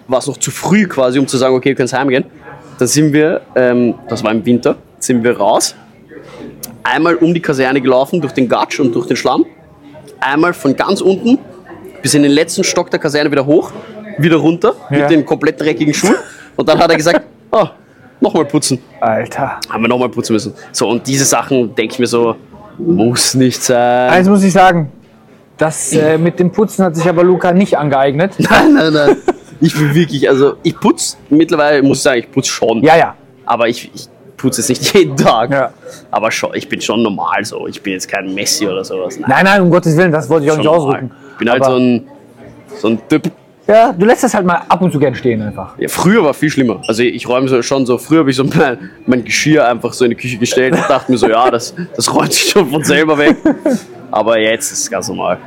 war 0.10 0.20
es 0.20 0.28
noch 0.28 0.36
zu 0.36 0.52
früh 0.52 0.86
quasi, 0.88 1.20
um 1.20 1.28
zu 1.28 1.38
sagen, 1.38 1.56
okay, 1.56 1.70
wir 1.70 1.76
können 1.76 1.90
heimgehen. 1.90 2.26
Dann 2.84 2.90
sind 2.90 3.14
wir, 3.14 3.40
ähm, 3.56 3.94
das 4.10 4.26
war 4.26 4.32
im 4.34 4.46
Winter, 4.46 4.76
sind 5.00 5.24
wir 5.24 5.38
raus, 5.38 5.74
einmal 6.84 7.16
um 7.16 7.34
die 7.34 7.40
Kaserne 7.40 7.80
gelaufen, 7.80 8.20
durch 8.20 8.34
den 8.34 8.50
Gatsch 8.50 8.78
und 8.82 8.94
durch 8.94 9.08
den 9.08 9.16
Schlamm, 9.16 9.46
einmal 10.20 10.52
von 10.52 10.76
ganz 10.76 11.00
unten 11.00 11.40
bis 12.02 12.14
in 12.14 12.24
den 12.24 12.34
letzten 12.34 12.62
Stock 12.66 12.92
der 12.92 13.00
Kaserne 13.00 13.32
wieder 13.32 13.46
hoch, 13.46 13.72
wieder 14.18 14.36
runter 14.36 14.76
Ja. 14.90 14.98
mit 14.98 15.12
den 15.12 15.26
komplett 15.26 15.62
dreckigen 15.62 15.94
Schuhen. 15.94 16.16
Und 16.58 16.68
dann 16.68 16.78
hat 16.78 16.92
er 16.92 16.98
gesagt, 16.98 17.22
oh, 17.52 17.68
nochmal 18.20 18.44
putzen. 18.44 18.80
Alter. 19.00 19.62
Haben 19.70 19.84
wir 19.84 19.88
nochmal 19.88 20.10
putzen 20.10 20.34
müssen. 20.34 20.54
So, 20.74 20.90
und 20.90 21.08
diese 21.08 21.24
Sachen 21.24 21.74
denke 21.74 21.94
ich 21.94 22.00
mir 22.00 22.08
so, 22.08 22.36
muss 22.78 23.34
nicht 23.34 23.64
sein. 23.64 24.10
Eins 24.10 24.28
muss 24.28 24.44
ich 24.44 24.52
sagen. 24.52 24.92
Das 25.56 25.94
äh, 25.94 26.18
mit 26.18 26.38
dem 26.38 26.52
Putzen 26.52 26.84
hat 26.84 26.98
sich 26.98 27.08
aber 27.08 27.24
Luca 27.24 27.54
nicht 27.54 27.78
angeeignet. 27.78 28.34
Nein, 28.40 28.74
nein, 28.74 28.92
nein. 28.92 29.16
Ich 29.66 29.74
bin 29.74 29.96
wirklich, 29.96 30.28
also 30.30 30.56
ich 30.62 30.78
putze 30.78 31.16
mittlerweile, 31.30 31.82
muss 31.84 31.98
ich 32.00 32.04
sagen, 32.04 32.20
ich 32.20 32.32
putze 32.32 32.50
schon. 32.50 32.84
Ja, 32.84 32.98
ja. 32.98 33.16
Aber 33.46 33.68
ich, 33.70 33.90
ich 33.96 34.08
putze 34.36 34.60
es 34.62 34.68
nicht 34.70 34.94
jeden 34.94 35.16
Tag. 35.16 35.52
Ja. 35.52 35.72
Aber 36.12 36.32
schon, 36.32 36.54
ich 36.54 36.68
bin 36.68 36.82
schon 36.82 37.02
normal 37.02 37.46
so. 37.46 37.66
Ich 37.68 37.82
bin 37.82 37.94
jetzt 37.94 38.10
kein 38.10 38.34
Messi 38.34 38.68
oder 38.68 38.84
sowas. 38.84 39.18
Nein, 39.20 39.30
Nein, 39.30 39.46
nein, 39.46 39.62
um 39.62 39.70
Gottes 39.72 39.96
Willen, 39.96 40.12
das 40.12 40.30
wollte 40.30 40.46
ich 40.46 40.52
auch 40.52 40.58
nicht 40.58 40.66
normal. 40.66 40.86
ausdrücken. 40.88 41.12
Ich 41.34 41.38
bin 41.38 41.50
halt 41.50 41.62
Aber- 41.64 41.72
so 41.72 41.78
ein, 41.80 42.08
so 42.82 42.88
ein 42.90 43.08
Typ. 43.08 43.32
Ja, 43.68 43.94
du 43.94 44.06
lässt 44.06 44.24
das 44.24 44.34
halt 44.34 44.46
mal 44.46 44.62
ab 44.68 44.82
und 44.82 44.92
zu 44.92 45.00
gern 45.00 45.16
stehen 45.16 45.42
einfach. 45.42 45.78
Ja, 45.78 45.88
früher 45.88 46.24
war 46.24 46.34
viel 46.34 46.50
schlimmer. 46.50 46.82
Also 46.88 47.02
ich 47.04 47.28
räume 47.28 47.48
so 47.48 47.62
schon 47.62 47.86
so, 47.86 47.98
früher 47.98 48.20
habe 48.20 48.30
ich 48.30 48.36
so 48.36 48.44
mein, 48.44 48.90
mein 49.06 49.24
Geschirr 49.24 49.68
einfach 49.68 49.94
so 49.94 50.04
in 50.04 50.12
die 50.12 50.18
Küche 50.18 50.38
gestellt 50.38 50.74
und 50.74 50.82
dachte 50.90 51.12
mir 51.12 51.18
so, 51.18 51.30
ja, 51.30 51.50
das, 51.50 51.74
das 51.96 52.14
räumt 52.14 52.34
sich 52.34 52.50
schon 52.50 52.70
von 52.70 52.84
selber 52.84 53.18
weg. 53.18 53.38
Aber 54.12 54.38
jetzt 54.38 54.72
ist 54.72 54.82
es 54.82 54.92
ganz 54.92 55.08
normal. 55.08 55.38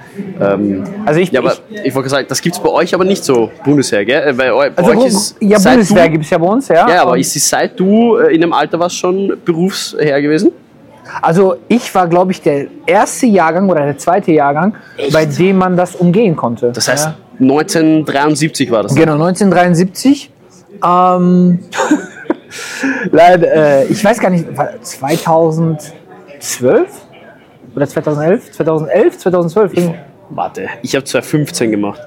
Ähm, 0.41 0.83
Also 1.05 1.21
ich, 1.21 1.31
ja, 1.31 1.41
aber 1.41 1.53
ich 1.71 1.85
ich 1.85 1.95
wollte 1.95 2.09
sagen, 2.09 2.27
das 2.29 2.41
gibt 2.41 2.57
es 2.57 2.63
bei 2.63 2.71
euch 2.71 2.95
aber 2.95 3.05
nicht 3.05 3.23
so, 3.25 3.51
Bundesheer, 3.65 4.05
gell? 4.05 4.31
Äh, 4.31 4.33
Bei, 4.33 4.51
bei 4.51 4.83
also, 4.83 4.91
euch 4.91 5.07
ist 5.07 5.37
ja, 5.41 5.59
du, 5.59 6.11
gibt 6.11 6.25
es 6.25 6.31
ja 6.31 6.39
bei 6.39 6.47
uns, 6.47 6.67
ja. 6.69 6.89
Ja, 6.89 7.03
aber 7.03 7.17
ist 7.17 7.33
sie 7.33 7.39
seit 7.39 7.79
du 7.79 8.17
äh, 8.17 8.35
in 8.35 8.41
dem 8.41 8.53
Alter 8.53 8.81
warst 8.81 8.97
schon 8.97 9.37
Berufsherr 9.45 10.21
gewesen? 10.21 10.51
Also 11.23 11.57
ich 11.69 11.95
war, 11.95 12.09
glaube 12.09 12.33
ich, 12.33 12.43
der 12.43 12.67
erste 12.87 13.27
Jahrgang 13.27 13.69
oder 13.69 13.85
der 13.85 13.99
zweite 13.99 14.33
Jahrgang, 14.33 14.75
bei 15.13 15.27
dem 15.27 15.59
man 15.59 15.77
das 15.77 15.95
umgehen 15.97 16.37
konnte. 16.37 16.73
Das 16.73 16.89
heißt, 16.89 17.07
ja. 17.07 17.17
1973 17.41 18.71
war 18.71 18.83
das. 18.83 18.95
Genau, 18.95 19.13
1973. 19.15 20.31
Ähm, 20.85 21.61
leider, 23.11 23.83
äh, 23.83 23.87
ich 23.87 24.05
weiß 24.05 24.19
gar 24.21 24.31
nicht, 24.31 24.57
war 24.57 24.71
2012 24.81 25.93
oder 27.75 27.87
2011? 27.87 28.53
2011, 28.53 29.19
2012? 29.19 29.95
Warte, 30.31 30.69
ich 30.83 30.95
habe 30.95 31.05
2015 31.05 31.71
gemacht. 31.71 32.01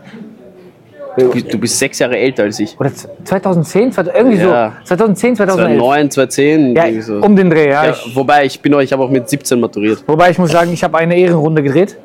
Du, 1.18 1.58
bist- 1.60 1.80
sechs 1.80 2.00
Jahre 2.00 2.18
älter 2.18 2.44
als 2.44 2.60
ich. 2.60 2.80
Oder 2.80 2.92
2010, 3.26 3.92
2000, 3.92 4.16
irgendwie 4.16 4.38
Ja. 4.38 4.74
so. 4.84 4.88
2010, 4.96 5.36
2011. 5.36 5.78
2009, 5.80 6.12
2010, 6.12 6.76
Ja, 6.76 6.86
irgendwie 6.86 7.02
so. 7.02 7.14
um 7.18 7.36
den 7.36 7.50
Dreh, 7.50 7.70
ja. 7.70 7.86
Ja, 7.88 7.94
wobei 8.14 8.46
ich 8.46 8.60
bin 8.62 8.74
auch, 8.74 8.80
ich 8.80 8.94
habe 8.94 9.04
auch 9.04 9.10
mit 9.10 9.28
17 9.30 9.60
maturiert. 9.60 10.04
wobei 10.08 10.30
ich 10.32 10.38
muss 10.38 10.52
sagen, 10.52 10.72
ich 10.72 10.84
habe 10.84 10.98
eine 10.98 11.16
Ehrenrunde 11.18 11.62
gedreht. 11.64 11.98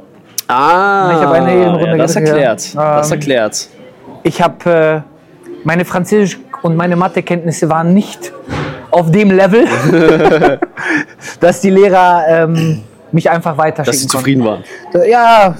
Ah, 0.48 1.10
Ich 1.12 1.18
habe 1.24 1.34
eine 1.36 1.54
Ehrenrunde 1.54 1.90
ja, 1.90 1.96
das 1.96 2.14
gedreht, 2.14 2.28
erklärt. 2.30 2.74
ja. 2.74 2.96
Das 2.98 3.10
Ähm, 3.10 3.18
erklärt. 3.18 3.68
Ich 4.22 4.42
habe 4.42 4.70
äh, 4.70 5.00
meine 5.64 5.84
Französisch 5.84 6.38
und 6.62 6.76
meine 6.76 6.96
Mathekenntnisse 6.96 7.68
waren 7.68 7.94
nicht 7.94 8.32
auf 8.90 9.10
dem 9.10 9.30
Level, 9.30 9.64
dass 11.40 11.60
die 11.60 11.70
Lehrer 11.70 12.24
ähm, 12.28 12.80
mich 13.12 13.30
einfach 13.30 13.56
weiterschicken 13.56 13.86
Dass 13.86 14.00
sie 14.00 14.06
zufrieden 14.08 14.44
waren. 14.44 14.64
Ja, 15.08 15.54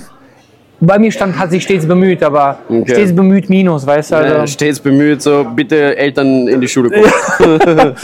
bei 0.81 0.99
mir 0.99 1.11
stand, 1.13 1.39
hat 1.39 1.51
sich 1.51 1.63
stets 1.63 1.87
bemüht, 1.87 2.23
aber 2.23 2.59
Okay. 2.69 2.85
stets 2.95 3.15
bemüht 3.15 3.49
minus, 3.49 3.87
weißt 3.87 4.11
du. 4.13 4.17
Also, 4.17 4.47
stets 4.47 4.81
bemüht, 4.81 5.23
so 5.23 5.45
bitte 5.55 5.97
Eltern 5.97 6.47
in 6.49 6.61
die 6.61 6.69
Schule 6.69 6.91
kommen. 6.91 7.13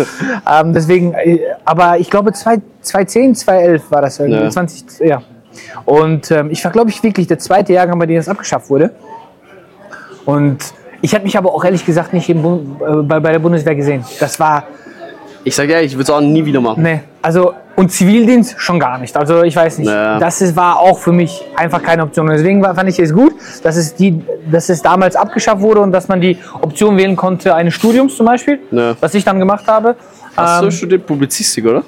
ähm, 0.50 0.72
deswegen, 0.72 1.12
äh, 1.14 1.40
aber 1.64 1.98
ich 1.98 2.09
glaube 2.11 2.33
2 2.33 2.59
2010, 2.83 3.35
2011 3.35 3.90
war 3.90 4.02
das 4.02 4.18
irgendwie. 4.18 4.40
Ja. 4.44 4.50
20, 4.50 4.85
ja. 5.00 5.22
Und 5.85 6.30
ähm, 6.30 6.48
ich 6.50 6.64
war, 6.64 6.70
glaube 6.72 6.90
ich, 6.90 7.02
wirklich 7.02 7.26
der 7.26 7.38
zweite 7.38 7.72
Jahrgang, 7.72 7.98
bei 7.98 8.06
dem 8.06 8.16
das 8.16 8.28
abgeschafft 8.28 8.70
wurde. 8.70 8.90
Und 10.24 10.59
ich 11.02 11.14
habe 11.14 11.24
mich 11.24 11.37
aber 11.37 11.52
auch 11.52 11.64
ehrlich 11.64 11.85
gesagt 11.85 12.12
nicht 12.12 12.28
im, 12.28 12.42
Bund- 12.42 12.80
äh, 12.80 13.02
bei, 13.02 13.20
bei 13.20 13.33
der 13.33 13.38
Bundeswehr 13.38 13.74
gesehen. 13.74 14.04
Das 14.20 14.38
war, 14.38 14.64
Ich 15.44 15.54
sage 15.54 15.72
ehrlich, 15.72 15.92
ich 15.92 15.96
würde 15.96 16.04
es 16.04 16.11
auch 16.11 16.20
nie 16.20 16.44
wieder 16.44 16.61
machen. 16.61 16.83
ne, 16.83 17.00
also, 17.22 17.54
und 17.81 17.90
Zivildienst 17.90 18.57
schon 18.59 18.79
gar 18.79 18.99
nicht. 18.99 19.16
Also, 19.16 19.43
ich 19.43 19.57
weiß 19.57 19.79
nicht. 19.79 19.88
Ja. 19.88 20.19
Das 20.19 20.43
ist, 20.43 20.55
war 20.55 20.79
auch 20.79 20.99
für 20.99 21.12
mich 21.12 21.43
einfach 21.57 21.83
keine 21.83 22.03
Option. 22.03 22.29
Und 22.29 22.35
deswegen 22.35 22.62
fand 22.62 22.88
ich 22.90 22.99
es 22.99 23.12
gut, 23.12 23.33
dass 23.62 23.77
es, 23.77 23.95
die, 23.95 24.23
dass 24.51 24.69
es 24.69 24.83
damals 24.83 25.16
abgeschafft 25.16 25.62
wurde 25.62 25.81
und 25.81 25.90
dass 25.90 26.07
man 26.07 26.21
die 26.21 26.37
Option 26.61 26.97
wählen 26.99 27.16
konnte, 27.16 27.55
eines 27.55 27.73
Studiums 27.75 28.16
zum 28.16 28.27
Beispiel, 28.27 28.59
Ja. 28.71 28.95
was 29.01 29.14
ich 29.14 29.25
dann 29.25 29.38
gemacht 29.38 29.66
habe. 29.66 29.97
Hast 30.37 30.61
Ähm, 30.62 30.66
du 30.69 30.73
studiert 30.73 31.07
Publizistik, 31.07 31.64
oder? 31.66 31.83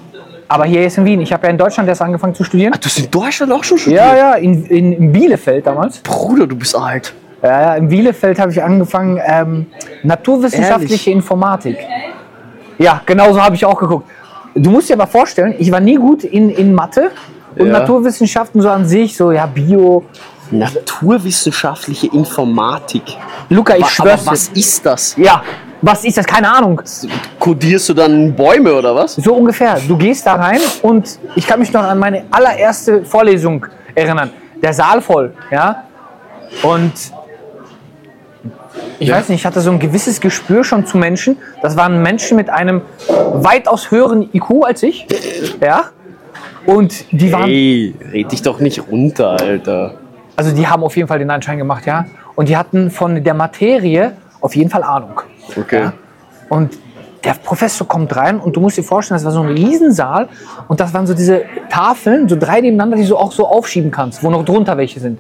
aber 0.49 0.65
hier 0.65 0.85
ist 0.87 0.97
in 0.99 1.05
Wien. 1.05 1.21
Ich 1.21 1.33
habe 1.33 1.47
ja 1.47 1.51
in 1.51 1.59
Deutschland 1.59 1.89
erst 1.89 2.03
angefangen 2.03 2.35
zu 2.35 2.45
studieren. 2.45 2.73
Du 2.73 2.85
hast 2.87 2.99
in 2.99 3.11
Deutschland 3.11 3.53
auch 3.53 3.65
schon 3.65 3.79
studiert? 3.79 4.03
Ja, 4.03 4.17
ja, 4.17 4.33
in, 4.35 4.65
in, 4.67 4.93
in 4.95 5.13
Bielefeld 5.13 5.67
damals. 5.67 5.99
Bruder, 6.01 6.47
du 6.47 6.57
bist 6.57 6.75
alt. 6.77 7.13
Ja, 7.43 7.61
ja, 7.63 7.75
in 7.75 7.89
Bielefeld 7.89 8.39
habe 8.39 8.51
ich 8.53 8.63
angefangen, 8.63 9.21
ähm, 9.27 9.67
naturwissenschaftliche 10.03 11.11
Ehrlich? 11.11 11.17
Informatik. 11.17 11.77
Ja, 12.79 13.01
genau 13.05 13.33
so 13.33 13.43
habe 13.43 13.55
ich 13.57 13.65
auch 13.65 13.79
geguckt. 13.79 14.09
Du 14.55 14.71
musst 14.71 14.88
dir 14.88 14.95
aber 14.95 15.07
vorstellen, 15.07 15.55
ich 15.59 15.71
war 15.73 15.81
nie 15.81 15.97
gut 15.97 16.25
in, 16.25 16.51
in 16.51 16.75
Mathe 16.75 17.11
und 17.57 17.67
Ja. 17.67 17.73
Naturwissenschaften 17.81 18.61
so 18.61 18.69
an 18.71 18.87
sich, 18.87 19.17
so 19.17 19.33
ja, 19.33 19.47
Bio. 19.47 20.05
Naturwissenschaftliche 20.51 22.09
Informatik. 22.09 23.03
Luca, 23.49 23.75
ich 23.77 23.83
Wa- 23.83 23.88
schwör's 23.88 24.23
Aber 24.27 24.33
was 24.33 24.49
ist 24.49 24.85
das? 24.85 25.17
Ja, 25.17 25.43
was 25.81 26.05
ist 26.05 26.19
das? 26.19 26.27
Keine 26.27 26.53
Ahnung. 26.53 26.81
Kodierst 27.38 27.88
du 27.88 27.95
dann 27.95 28.35
Bäume 28.35 28.73
oder 28.75 28.95
was? 28.95 29.15
So 29.17 29.35
ungefähr. 29.35 29.81
Du 29.88 29.97
gehst 29.97 30.27
da 30.27 30.35
rein 30.35 30.61
und 30.83 31.19
ich 31.35 31.47
kann 31.47 31.59
mich 31.59 31.73
noch 31.73 31.83
an 31.83 31.99
meine 31.99 32.25
allererste 32.31 33.05
Vorlesung 33.05 33.67
erinnern. 33.95 34.31
Der 34.62 34.73
Saal 34.75 35.01
voll, 35.01 35.33
ja. 35.51 35.85
Und 36.62 36.93
ich 38.99 39.09
Ja. 39.09 39.17
weiß 39.17 39.29
nicht, 39.29 39.41
ich 39.41 39.47
hatte 39.47 39.61
so 39.61 39.71
ein 39.71 39.79
gewisses 39.79 40.21
Gespür 40.21 40.65
schon 40.65 40.87
zu 40.87 40.97
Menschen. 40.99 41.37
Das 41.63 41.77
waren 41.77 42.03
Menschen 42.03 42.37
mit 42.37 42.51
einem 42.51 42.83
weitaus 43.35 43.91
höheren 43.91 44.29
IQ 44.33 44.65
als 44.65 44.83
ich, 44.83 45.07
ja. 45.61 45.85
Und 46.67 47.05
die 47.13 47.33
waren, 47.33 47.49
Ey, 47.51 47.95
red 48.13 48.31
dich 48.31 48.43
doch 48.43 48.61
nicht 48.61 48.83
runter, 48.91 49.31
Alter. 49.41 49.95
also 50.37 50.55
die 50.55 50.67
haben 50.69 50.85
auf 50.85 50.97
jeden 50.97 51.09
Fall 51.09 51.19
den 51.19 51.31
Anschein 51.31 51.59
gemacht, 51.59 51.87
ja. 51.87 52.07
Und 52.35 52.49
die 52.49 52.57
hatten 52.57 52.91
von 52.91 53.23
der 53.23 53.35
Materie 53.35 54.13
auf 54.41 54.55
jeden 54.57 54.71
Fall 54.71 54.83
Ahnung. 54.83 55.21
Okay. 55.57 55.81
Ja? 55.81 55.93
Und 56.49 56.73
der 57.25 57.35
Professor 57.35 57.87
kommt 57.87 58.17
rein 58.17 58.41
und 58.41 58.57
du 58.57 58.61
musst 58.61 58.77
dir 58.79 58.83
vorstellen, 58.83 59.17
das 59.17 59.25
war 59.25 59.33
so 59.33 59.43
ein 59.43 59.49
Riesensaal 59.55 60.29
und 60.67 60.81
das 60.81 60.93
waren 60.93 61.07
so 61.07 61.15
diese 61.15 61.43
Tafeln, 61.71 62.29
so 62.29 62.37
drei 62.37 62.61
nebeneinander, 62.61 62.97
die 62.97 63.07
du 63.07 63.17
auch 63.17 63.31
so 63.33 63.47
aufschieben 63.47 63.91
kannst, 63.93 64.25
wo 64.25 64.31
noch 64.31 64.45
drunter 64.45 64.77
welche 64.77 64.99
sind. 64.99 65.19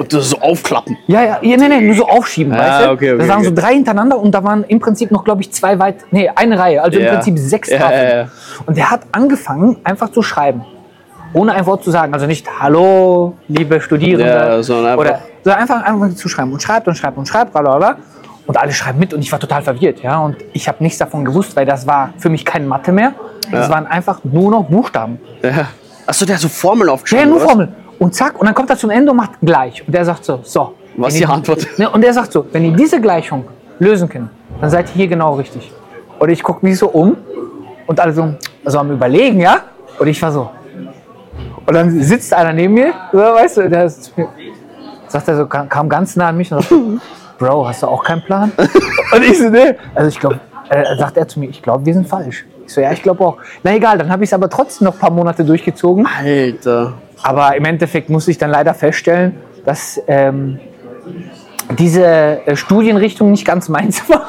Und 0.00 0.12
das 0.14 0.30
so 0.30 0.38
aufklappen. 0.40 0.96
Ja, 1.08 1.22
ja, 1.22 1.38
ja 1.42 1.56
nee, 1.58 1.68
nee, 1.68 1.80
nur 1.82 1.94
so 1.94 2.06
aufschieben, 2.08 2.54
Ah, 2.54 2.58
weißt 2.58 2.86
du? 2.86 2.90
okay, 2.92 3.12
okay, 3.12 3.18
das 3.18 3.28
waren 3.28 3.44
so 3.44 3.50
okay. 3.50 3.60
drei 3.60 3.72
hintereinander 3.74 4.18
und 4.18 4.32
da 4.34 4.42
waren 4.42 4.64
im 4.64 4.80
Prinzip 4.80 5.10
noch, 5.10 5.24
glaube 5.24 5.42
ich, 5.42 5.52
zwei 5.52 5.78
weit, 5.78 5.96
nee, 6.10 6.28
eine 6.34 6.58
Reihe, 6.58 6.82
also 6.82 6.98
Ja. 6.98 7.08
im 7.08 7.14
Prinzip 7.14 7.38
sechs 7.38 7.68
Ja, 7.68 7.78
Tafeln. 7.78 8.08
ja, 8.08 8.16
ja. 8.22 8.28
Und 8.64 8.76
der 8.78 8.90
hat 8.90 9.02
angefangen, 9.12 9.76
einfach 9.84 10.08
zu 10.10 10.22
schreiben. 10.22 10.64
Ohne 11.34 11.52
ein 11.52 11.64
Wort 11.66 11.84
zu 11.84 11.90
sagen. 11.90 12.12
Also 12.14 12.26
nicht 12.26 12.48
Hallo, 12.60 13.34
liebe 13.46 13.80
Studierende. 13.80 14.26
Ja, 14.26 14.62
sondern 14.62 14.86
einfach- 14.98 15.00
Oder 15.04 15.20
so 15.44 15.50
einfach, 15.52 15.82
einfach 15.84 16.14
zu 16.16 16.28
schreiben. 16.28 16.52
Und 16.52 16.60
schreibt 16.62 16.88
und 16.88 16.96
schreibt 16.96 17.18
und 17.18 17.26
schreibt, 17.28 17.52
blablabla. 17.52 17.96
Und 18.46 18.56
alle 18.56 18.72
schreiben 18.72 18.98
mit 18.98 19.14
und 19.14 19.20
ich 19.20 19.30
war 19.30 19.38
total 19.38 19.62
verwirrt. 19.62 20.02
Ja? 20.02 20.18
Und 20.18 20.36
ich 20.54 20.66
habe 20.66 20.82
nichts 20.82 20.98
davon 20.98 21.24
gewusst, 21.24 21.54
weil 21.54 21.66
das 21.66 21.86
war 21.86 22.14
für 22.18 22.30
mich 22.30 22.44
kein 22.44 22.66
Mathe 22.66 22.90
mehr. 22.90 23.12
Das 23.52 23.68
Ja. 23.68 23.74
waren 23.74 23.86
einfach 23.86 24.18
nur 24.24 24.50
noch 24.50 24.64
Buchstaben. 24.64 25.20
Ja. 25.42 25.68
Achso, 26.06 26.24
der 26.26 26.34
hat 26.36 26.42
so 26.42 26.48
Formeln 26.48 26.88
Ja, 26.88 26.94
aufgeschrieben. 26.94 27.26
nur 27.28 27.36
oder 27.36 27.44
was? 27.44 27.50
Formel. 27.52 27.68
Und 28.00 28.14
zack, 28.14 28.40
und 28.40 28.46
dann 28.46 28.54
kommt 28.54 28.70
er 28.70 28.78
zum 28.78 28.88
Ende 28.88 29.10
und 29.10 29.18
macht 29.18 29.32
gleich. 29.42 29.86
Und 29.86 29.94
der 29.94 30.06
sagt 30.06 30.24
so, 30.24 30.40
so. 30.42 30.72
Was 30.96 31.12
wenn 31.12 31.20
die 31.20 31.26
Antwort? 31.26 31.66
Ne, 31.78 31.88
und 31.88 32.02
er 32.02 32.14
sagt 32.14 32.32
so, 32.32 32.46
wenn 32.50 32.64
ihr 32.64 32.72
diese 32.72 32.98
Gleichung 32.98 33.44
lösen 33.78 34.08
könnt, 34.08 34.30
dann 34.58 34.70
seid 34.70 34.88
ihr 34.88 34.94
hier 34.94 35.08
genau 35.08 35.34
richtig. 35.34 35.70
Und 36.18 36.30
ich 36.30 36.42
gucke 36.42 36.64
mich 36.64 36.78
so 36.78 36.88
um 36.88 37.16
und 37.86 38.00
alle 38.00 38.12
so, 38.12 38.34
so 38.64 38.78
am 38.78 38.90
überlegen, 38.90 39.40
ja? 39.40 39.64
Und 39.98 40.08
ich 40.08 40.20
war 40.22 40.32
so. 40.32 40.48
Und 41.66 41.74
dann 41.74 42.00
sitzt 42.02 42.32
einer 42.32 42.54
neben 42.54 42.72
mir, 42.72 42.94
so, 43.12 43.18
weißt 43.18 43.58
du, 43.58 43.68
der 43.68 43.84
ist, 43.84 44.12
sagt 45.06 45.28
er 45.28 45.36
so, 45.36 45.46
kam, 45.46 45.68
kam 45.68 45.88
ganz 45.88 46.16
nah 46.16 46.28
an 46.28 46.38
mich 46.38 46.50
und 46.52 46.62
sagt, 46.62 46.74
Bro, 47.38 47.68
hast 47.68 47.82
du 47.82 47.86
auch 47.86 48.02
keinen 48.02 48.22
Plan? 48.22 48.50
und 49.14 49.22
ich 49.22 49.38
so, 49.38 49.50
nee. 49.50 49.74
Also 49.94 50.08
ich 50.08 50.18
glaube, 50.18 50.40
äh, 50.70 50.96
sagt 50.96 51.18
er 51.18 51.28
zu 51.28 51.38
mir, 51.38 51.50
ich 51.50 51.62
glaube, 51.62 51.84
wir 51.84 51.92
sind 51.92 52.08
falsch. 52.08 52.46
Ich 52.66 52.72
so, 52.72 52.80
ja, 52.80 52.92
ich 52.92 53.02
glaube 53.02 53.22
auch. 53.24 53.36
Na 53.62 53.74
egal, 53.74 53.98
dann 53.98 54.10
habe 54.10 54.24
ich 54.24 54.30
es 54.30 54.34
aber 54.34 54.48
trotzdem 54.48 54.86
noch 54.86 54.94
ein 54.94 55.00
paar 55.00 55.10
Monate 55.10 55.44
durchgezogen. 55.44 56.06
Alter. 56.06 56.94
Aber 57.22 57.56
im 57.56 57.64
Endeffekt 57.64 58.08
musste 58.10 58.30
ich 58.30 58.38
dann 58.38 58.50
leider 58.50 58.74
feststellen, 58.74 59.36
dass 59.64 60.00
ähm, 60.06 60.58
diese 61.78 62.04
äh, 62.46 62.56
Studienrichtung 62.56 63.30
nicht 63.30 63.44
ganz 63.44 63.68
meins 63.68 64.02
war. 64.08 64.26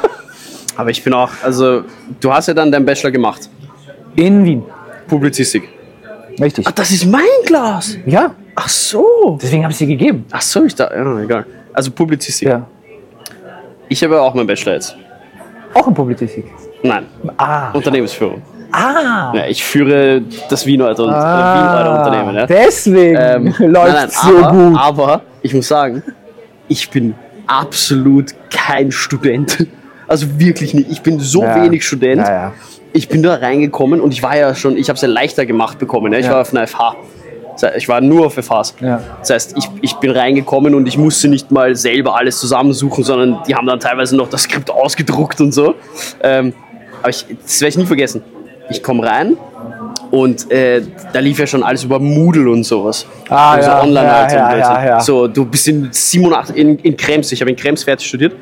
Aber 0.77 0.89
ich 0.89 1.03
bin 1.03 1.13
auch, 1.13 1.29
also, 1.43 1.83
du 2.19 2.33
hast 2.33 2.47
ja 2.47 2.53
dann 2.53 2.71
deinen 2.71 2.85
Bachelor 2.85 3.11
gemacht. 3.11 3.49
In 4.15 4.43
Wien. 4.43 4.63
Publizistik. 5.07 5.67
Richtig. 6.39 6.65
Ach, 6.67 6.71
das 6.71 6.91
ist 6.91 7.05
mein 7.05 7.21
Glas. 7.45 7.97
Ja, 8.05 8.35
Ach 8.55 8.69
so. 8.69 9.37
deswegen 9.41 9.63
habe 9.63 9.71
ich 9.71 9.77
sie 9.77 9.87
gegeben. 9.87 10.25
Ach 10.31 10.41
so, 10.41 10.63
ich 10.65 10.75
da, 10.75 10.89
ja, 10.93 11.19
egal. 11.19 11.45
Also 11.73 11.91
Publizistik. 11.91 12.47
Ja. 12.47 12.65
Ich 13.89 14.03
habe 14.03 14.21
auch 14.21 14.33
meinen 14.33 14.47
Bachelor 14.47 14.73
jetzt. 14.73 14.95
Auch 15.73 15.87
in 15.87 15.93
Publizistik. 15.93 16.45
Nein, 16.83 17.05
Ah. 17.37 17.71
Unternehmensführung. 17.71 18.41
Ah. 18.71 19.31
Ja, 19.35 19.45
ich 19.47 19.63
führe 19.63 20.21
das 20.49 20.65
Wiener 20.65 20.89
und, 20.89 20.99
äh, 20.99 21.01
Wiener 21.03 21.97
Unternehmen. 22.05 22.35
Ja. 22.35 22.45
Deswegen 22.47 23.17
Ähm, 23.19 23.53
läuft 23.71 24.11
so 24.13 24.37
aber, 24.37 24.51
gut. 24.51 24.77
Aber 24.79 25.21
ich 25.41 25.53
muss 25.53 25.67
sagen, 25.67 26.03
ich 26.67 26.89
bin 26.89 27.15
absolut 27.47 28.33
kein 28.49 28.91
Student. 28.91 29.67
Also 30.07 30.39
wirklich 30.39 30.73
nicht. 30.73 30.89
Ich 30.91 31.01
bin 31.01 31.19
so 31.19 31.43
Ja. 31.43 31.55
wenig 31.63 31.85
Student. 31.85 32.21
Ja. 32.27 32.53
Ich 32.93 33.07
bin 33.07 33.23
da 33.23 33.35
reingekommen 33.35 34.01
und 34.01 34.11
ich 34.13 34.21
war 34.23 34.35
ja 34.37 34.53
schon, 34.55 34.75
ich 34.77 34.89
habe 34.89 34.95
es 34.95 35.01
ja 35.01 35.07
leichter 35.07 35.45
gemacht 35.45 35.79
bekommen. 35.79 36.11
Ich 36.13 36.29
war 36.29 36.41
auf 36.41 36.53
einer 36.53 36.67
FH. 36.67 36.95
Ich 37.77 37.87
war 37.87 38.01
nur 38.01 38.25
auf 38.25 38.33
FHs. 38.37 38.75
Das 39.19 39.29
heißt, 39.29 39.57
ich, 39.57 39.69
ich 39.81 39.93
bin 39.95 40.11
reingekommen 40.11 40.73
und 40.75 40.87
ich 40.87 40.97
musste 40.97 41.27
nicht 41.27 41.51
mal 41.51 41.75
selber 41.75 42.17
alles 42.17 42.39
zusammensuchen, 42.39 43.03
sondern 43.03 43.39
die 43.47 43.55
haben 43.55 43.67
dann 43.67 43.79
teilweise 43.79 44.15
noch 44.17 44.29
das 44.29 44.43
Skript 44.43 44.69
ausgedruckt 44.71 45.39
und 45.41 45.53
so. 45.53 45.75
Ähm, 46.23 46.53
aber 47.01 47.09
ich, 47.09 47.25
das 47.43 47.61
werde 47.61 47.69
ich 47.69 47.77
nie 47.77 47.85
vergessen. 47.85 48.23
Ich 48.69 48.81
komme 48.81 49.05
rein 49.05 49.35
und 50.11 50.49
äh, 50.51 50.81
da 51.13 51.19
lief 51.19 51.39
ja 51.39 51.47
schon 51.47 51.63
alles 51.63 51.83
über 51.83 51.99
Moodle 51.99 52.49
und 52.49 52.63
sowas. 52.63 53.05
Ah, 53.29 53.53
also 53.53 53.69
ja, 53.69 53.81
online 53.83 54.07
ja, 54.07 54.29
so 54.29 54.35
ja, 54.35 54.57
ja, 54.57 54.85
ja. 54.85 54.99
So, 55.01 55.27
du 55.27 55.45
bist 55.45 55.67
in 55.67 55.89
87 55.91 56.55
in, 56.55 56.77
in 56.79 56.95
Krems, 56.97 57.31
ich 57.31 57.41
habe 57.41 57.51
in 57.51 57.57
Krems 57.57 57.83
fertig 57.83 58.07
studiert. 58.07 58.33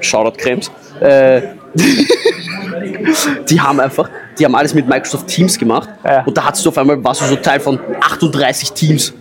Shoutout 0.00 0.36
Krems. 0.38 0.70
Äh, 1.00 1.42
die 3.48 3.60
haben 3.60 3.80
einfach, 3.80 4.08
die 4.38 4.44
haben 4.44 4.54
alles 4.54 4.74
mit 4.74 4.88
Microsoft 4.88 5.26
Teams 5.26 5.58
gemacht 5.58 5.88
Ja. 6.04 6.22
und 6.24 6.36
da 6.36 6.44
hattest 6.44 6.64
du 6.64 6.70
auf 6.70 6.78
einmal, 6.78 7.02
warst 7.02 7.20
du 7.22 7.26
so 7.26 7.36
Teil 7.36 7.60
von 7.60 7.78
38 8.00 8.72
Teams. 8.72 9.12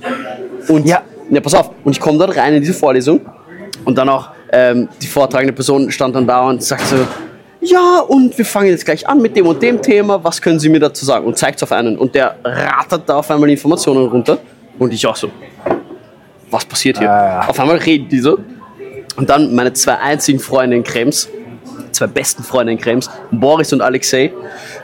Und 0.68 0.88
Ja. 0.88 1.02
ja, 1.30 1.42
pass 1.42 1.54
auf, 1.56 1.72
und 1.84 1.92
ich 1.92 2.00
komme 2.00 2.18
dort 2.18 2.36
rein 2.38 2.54
in 2.54 2.62
diese 2.62 2.74
Vorlesung 2.74 3.22
und 3.86 3.98
dann 3.98 4.10
auch 4.10 4.30
ähm, 4.52 4.88
die 5.02 5.08
vortragende 5.08 5.54
Person 5.54 5.92
stand 5.92 6.16
dann 6.16 6.28
da 6.28 6.48
und 6.48 6.64
sagt 6.64 6.86
so, 6.88 6.96
ja, 7.66 8.00
und 8.00 8.38
wir 8.38 8.46
fangen 8.46 8.70
jetzt 8.70 8.86
gleich 8.86 9.08
an 9.08 9.22
mit 9.22 9.36
dem 9.36 9.48
und 9.48 9.62
dem 9.62 9.82
Thema, 9.82 10.24
was 10.24 10.42
können 10.42 10.60
Sie 10.60 10.70
mir 10.70 10.80
dazu 10.80 11.06
sagen? 11.06 11.26
Und 11.26 11.38
zeigt 11.38 11.62
auf 11.64 11.72
einen 11.72 11.98
und 11.98 12.14
der 12.16 12.36
rattert 12.44 13.08
da 13.08 13.18
auf 13.18 13.30
einmal 13.32 13.50
Informationen 13.50 14.08
runter 14.08 14.38
und 14.80 14.94
ich 14.94 15.06
auch 15.06 15.16
so, 15.16 15.30
was 16.50 16.66
passiert 16.66 16.98
hier? 17.00 17.12
Ah, 17.12 17.42
ja. 17.42 17.48
Auf 17.48 17.60
einmal 17.60 17.78
reden 17.78 18.08
die 18.10 18.20
so 18.20 18.38
und 19.16 19.30
dann 19.30 19.54
meine 19.54 19.74
zwei 19.74 19.98
einzigen 19.98 20.40
Freunde 20.40 20.78
in 20.78 20.84
Krems, 20.84 21.30
zwei 21.94 22.08
besten 22.08 22.44
Freunde 22.44 22.74
in 22.74 22.80
Krems, 22.80 23.10
Boris 23.32 23.72
und 23.74 23.82
Alexei. 23.82 24.32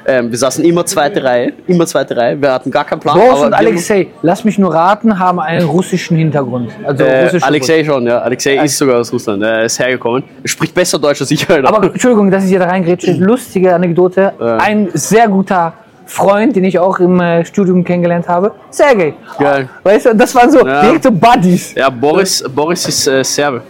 Ähm, 0.06 0.32
wir 0.32 0.38
saßen 0.38 0.64
immer 0.64 0.86
zweite 0.86 1.24
Reihe, 1.24 1.54
immer 1.68 1.86
zweite 1.86 2.16
Reihe. 2.16 2.42
Wir 2.42 2.54
hatten 2.54 2.72
gar 2.72 2.86
keinen 2.86 3.00
Plan. 3.00 3.18
Boris 3.20 3.42
und 3.42 3.54
Alexei, 3.54 4.08
lass 4.22 4.44
mich 4.44 4.58
nur 4.58 4.74
raten, 4.74 5.20
haben 5.20 5.40
einen 5.40 5.68
russischen 5.68 6.18
Hintergrund. 6.18 6.72
Also 6.86 7.04
Äh, 7.04 7.24
russische 7.26 7.46
Alexei 7.46 7.84
schon, 7.84 8.06
ja. 8.08 8.20
Alexei 8.20 8.56
ist 8.64 8.78
sogar 8.78 9.00
aus 9.00 9.12
Russland. 9.12 9.44
Er 9.44 9.64
ist 9.66 9.78
hergekommen. 9.80 10.24
Er 10.44 10.48
spricht 10.50 10.74
besser 10.74 10.98
Deutsch 11.00 11.22
als 11.22 11.32
ich. 11.32 11.50
Alter. 11.50 11.68
Aber 11.68 11.84
Entschuldigung, 11.88 12.30
dass 12.32 12.44
ich 12.44 12.50
hier 12.52 12.60
da 12.60 12.66
reingrätsche. 12.68 13.12
Lustige 13.14 13.74
Anekdote. 13.76 14.34
Ein 14.60 14.90
sehr 14.94 15.28
guter 15.28 15.74
Freund, 16.06 16.56
den 16.56 16.64
ich 16.64 16.80
auch 16.80 17.00
im 17.00 17.20
äh, 17.20 17.46
Studium 17.46 17.84
kennengelernt 17.84 18.28
habe, 18.28 18.52
Sergej. 18.72 19.14
Geil. 19.38 19.70
Weißt 19.84 20.08
du, 20.08 20.16
das 20.16 20.34
waren 20.34 20.50
so 20.50 20.66
Ja. 20.66 20.82
direkte 20.82 21.12
Buddies. 21.12 21.76
ja, 21.76 21.88
Boris, 21.90 22.44
Boris 22.50 22.88
ist 22.88 23.08
äh, 23.08 23.24
Serbe. 23.24 23.62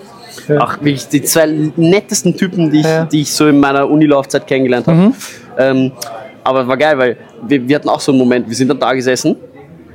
Ach, 0.59 0.77
wirklich 0.79 1.07
die 1.07 1.21
zwei 1.23 1.47
nettesten 1.75 2.35
Typen, 2.35 2.71
die 2.71 2.79
ich, 2.79 2.85
Ja. 2.85 3.03
Mhm. 3.05 3.09
die 3.09 3.21
ich 3.21 3.31
so 3.31 3.47
in 3.47 3.59
meiner 3.59 3.89
Unilaufzeit 3.89 4.45
kennengelernt 4.47 4.87
habe. 4.87 5.13
Ähm, 5.57 5.91
aber 6.43 6.67
war 6.67 6.77
geil, 6.77 6.97
weil 6.97 7.17
wir, 7.47 7.67
wir 7.67 7.75
hatten 7.75 7.89
auch 7.89 7.99
so 7.99 8.11
einen 8.11 8.19
Moment, 8.19 8.47
wir 8.47 8.55
sind 8.55 8.69
dann 8.69 8.79
da 8.79 8.93
gesessen 8.93 9.35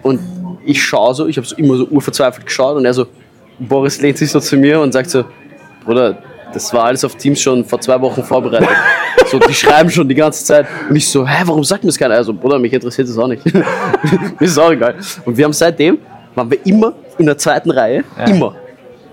und 0.03 0.20
ich 0.64 0.82
schaue 0.82 1.14
so, 1.14 1.26
ich 1.26 1.36
habe 1.36 1.47
so 1.47 1.57
immer 1.57 1.76
so 1.76 1.86
urverzweifelt 1.86 2.47
geschaut 2.47 2.76
und 2.76 2.84
er 2.84 2.95
so, 2.95 3.07
Boris 3.59 4.01
lehnt 4.01 4.18
sich 4.18 4.30
so 4.30 4.40
zu 4.40 4.57
mir 4.57 4.80
und 4.80 4.92
sagt 4.92 5.11
so, 5.11 5.24
Bruder, 5.84 6.18
das 6.53 6.72
war 6.72 6.84
alles 6.84 7.05
auf 7.05 7.16
Teams 7.16 7.40
schon 7.40 7.64
vor 7.64 7.80
zwei 7.80 8.01
Wochen 8.01 8.22
vorbereitet. 8.22 8.68
so, 9.30 9.38
die 9.38 9.53
schreiben 9.55 9.90
schon 9.90 10.09
die 10.09 10.14
ganze 10.14 10.45
Zeit. 10.45 10.66
Und 10.88 10.97
ich 10.97 11.07
so, 11.09 11.26
hä, 11.26 11.42
warum 11.47 11.64
sagt 11.64 11.82
mir 11.84 11.88
das 11.88 11.99
keiner? 11.99 12.14
Also, 12.14 12.32
Bruder, 12.32 12.59
mich 12.59 12.72
interessiert 12.72 13.09
das 13.09 13.18
auch 13.18 13.26
nicht. 13.28 13.45
mir 13.53 13.64
ist 14.40 14.53
es 14.53 14.59
auch 14.59 14.70
egal. 14.70 14.95
Und 15.24 15.36
wir 15.36 15.45
haben 15.45 15.53
seitdem, 15.53 15.99
waren 16.34 16.51
wir 16.51 16.64
immer 16.64 16.92
in 17.18 17.26
der 17.26 17.36
zweiten 17.38 17.70
Reihe, 17.70 18.05
immer. 18.28 18.55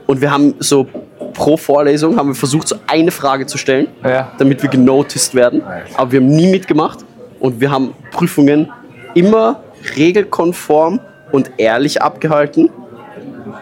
Und 0.08 0.22
wir 0.22 0.32
haben 0.32 0.54
so 0.60 0.88
pro 1.32 1.58
Vorlesung 1.58 2.18
haben 2.18 2.30
wir 2.30 2.36
versucht, 2.36 2.68
so 2.68 2.76
eine 2.88 3.12
Frage 3.12 3.46
zu 3.46 3.58
stellen, 3.58 3.88
Ja. 4.04 4.32
damit 4.38 4.62
wir 4.62 4.70
genoticed 4.70 5.34
werden. 5.36 5.62
Aber 5.96 6.12
wir 6.12 6.20
haben 6.20 6.28
nie 6.28 6.50
mitgemacht 6.50 7.00
und 7.40 7.60
wir 7.60 7.72
haben 7.72 7.94
Prüfungen 8.12 8.72
immer 9.14 9.62
regelkonform 9.98 11.00
und 11.32 11.52
ehrlich 11.58 12.02
abgehalten 12.02 12.70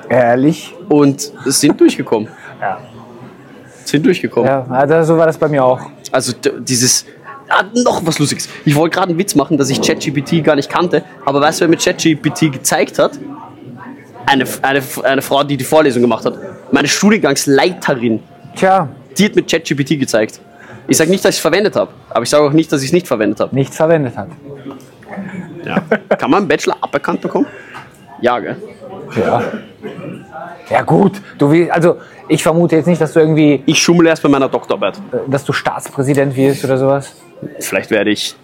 Ehrlich. 0.10 0.74
und 0.90 1.32
sind 1.46 1.80
durchgekommen. 1.80 2.28
Ja. 2.62 2.78
Sind 3.86 4.06
durchgekommen. 4.06 4.50
Ja, 4.50 4.66
also 4.70 5.14
so 5.14 5.18
war 5.18 5.26
das 5.26 5.38
bei 5.38 5.48
mir 5.48 5.64
auch. 5.64 5.80
Also 6.12 6.34
dieses. 6.60 7.06
Ah, 7.48 7.64
noch 7.74 8.06
was 8.06 8.20
Lustiges. 8.20 8.50
Ich 8.66 8.76
wollte 8.76 8.96
gerade 8.98 9.10
einen 9.12 9.18
Witz 9.18 9.34
machen, 9.34 9.58
dass 9.58 9.70
ich 9.70 9.82
ChatGPT 9.82 10.44
gar 10.44 10.56
nicht 10.58 10.70
kannte, 10.70 11.04
aber 11.26 11.40
weißt 11.40 11.62
du, 11.62 11.62
wer 11.62 11.70
mir 11.70 11.78
ChatGPT 11.78 12.52
gezeigt 12.52 13.00
hat? 13.00 13.14
Eine, 14.26 14.44
eine, 14.62 14.82
eine 15.04 15.22
Frau, 15.22 15.44
die 15.46 15.56
die 15.56 15.64
Vorlesung 15.64 16.02
gemacht 16.02 16.26
hat. 16.26 16.34
Meine 16.72 16.88
Studiengangsleiterin. 16.88 18.22
Tja, 18.56 18.90
Die 19.18 19.26
hat 19.26 19.36
mir 19.36 19.44
ChatGPT 19.44 20.00
gezeigt. 20.00 20.40
Ich 20.88 20.98
sage 20.98 21.10
nicht, 21.12 21.24
dass 21.24 21.32
ich 21.32 21.38
es 21.38 21.42
verwendet 21.42 21.76
habe, 21.76 21.92
aber 22.10 22.24
ich 22.24 22.30
sage 22.30 22.44
auch 22.46 22.52
nicht, 22.52 22.72
dass 22.72 22.82
ich 22.82 22.88
es 22.88 22.94
nicht 22.94 23.08
verwendet 23.08 23.40
habe. 23.40 23.54
nichts 23.56 23.76
verwendet 23.78 24.18
hat. 24.18 24.28
Ja. 25.66 25.82
Kann 26.18 26.32
man 26.32 26.40
einen 26.40 26.48
Bachelor 26.48 26.78
aberkannt 26.82 27.22
bekommen? 27.22 27.46
Ja, 28.22 28.40
gell? 28.40 28.56
Ja. 29.16 29.44
Ja 30.70 30.82
gut, 30.82 31.14
du 31.38 31.52
willst, 31.52 31.72
also 31.72 31.98
ich 32.28 32.44
vermute 32.44 32.76
jetzt 32.76 32.86
nicht, 32.88 33.00
dass 33.02 33.14
du 33.14 33.20
irgendwie, 33.20 33.64
Ich 33.66 33.80
schummel 33.82 34.08
erst 34.08 34.22
bei 34.24 34.30
meiner 34.30 34.50
Doktorarbeit. 34.50 34.98
äh, 35.12 35.18
dass 35.28 35.44
du 35.46 35.54
Staatspräsident 35.54 36.36
wirst 36.36 36.64
oder 36.66 36.78
sowas. 36.78 37.16
Vielleicht 37.60 37.90
werde 37.92 38.10
ich. 38.12 38.36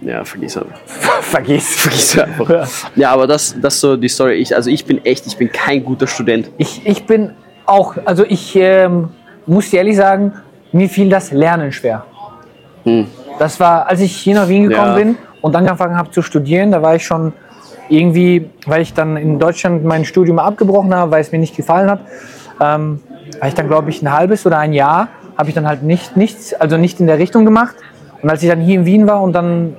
Ja, 0.00 0.24
vergiss 0.24 0.56
einfach. 0.56 0.78
Vergiss. 1.22 1.74
Vergiss 1.76 2.18
einfach. 2.18 2.68
Ja, 2.94 3.10
aber 3.10 3.26
das, 3.26 3.56
das 3.60 3.74
ist 3.74 3.80
so 3.80 3.96
die 3.96 4.08
Story. 4.08 4.34
Ich, 4.34 4.54
also 4.54 4.70
ich 4.70 4.84
bin 4.84 5.04
echt, 5.04 5.26
ich 5.26 5.36
bin 5.36 5.50
kein 5.50 5.84
guter 5.84 6.06
Student. 6.06 6.50
Ich, 6.56 6.86
ich 6.86 7.04
bin 7.04 7.32
auch, 7.66 7.96
also 8.04 8.24
ich 8.28 8.54
ähm, 8.56 9.08
muss 9.46 9.70
dir 9.70 9.78
ehrlich 9.78 9.96
sagen, 9.96 10.32
mir 10.72 10.88
fiel 10.88 11.08
das 11.08 11.32
Lernen 11.32 11.72
schwer. 11.72 12.04
Das 13.38 13.58
war, 13.60 13.86
als 13.86 14.00
ich 14.00 14.16
hier 14.16 14.34
nach 14.36 14.48
Wien 14.48 14.68
gekommen 14.68 14.94
Hm. 14.94 14.98
Ja. 14.98 15.04
bin 15.04 15.18
und 15.42 15.54
angefangen 15.56 15.96
habe 15.96 16.10
zu 16.10 16.22
studieren, 16.22 16.72
da 16.72 16.80
war 16.82 16.94
ich 16.96 17.04
schon 17.04 17.32
irgendwie, 17.88 18.48
weil 18.66 18.82
ich 18.82 18.94
dann 18.94 19.16
in 19.16 19.38
Deutschland 19.38 19.84
mein 19.84 20.04
Studium 20.04 20.38
abgebrochen 20.38 20.94
habe, 20.94 21.10
weil 21.10 21.20
es 21.20 21.32
mir 21.32 21.38
nicht 21.38 21.56
gefallen 21.56 21.90
hat, 21.90 22.00
ähm, 22.60 23.00
war 23.40 23.48
ich 23.48 23.54
dann, 23.54 23.68
glaube 23.68 23.90
ich, 23.90 24.02
ein 24.02 24.12
halbes 24.12 24.46
oder 24.46 24.58
ein 24.58 24.72
Jahr, 24.72 25.08
habe 25.36 25.48
ich 25.48 25.54
dann 25.54 25.66
halt 25.66 25.82
nicht, 25.82 26.16
nichts, 26.16 26.54
also 26.54 26.76
nicht 26.76 27.00
in 27.00 27.06
der 27.06 27.18
Richtung 27.18 27.44
gemacht. 27.44 27.76
Und 28.22 28.30
als 28.30 28.42
ich 28.42 28.48
dann 28.48 28.60
hier 28.60 28.76
in 28.80 28.84
Wien 28.86 29.06
war 29.06 29.22
und 29.22 29.32
dann 29.32 29.76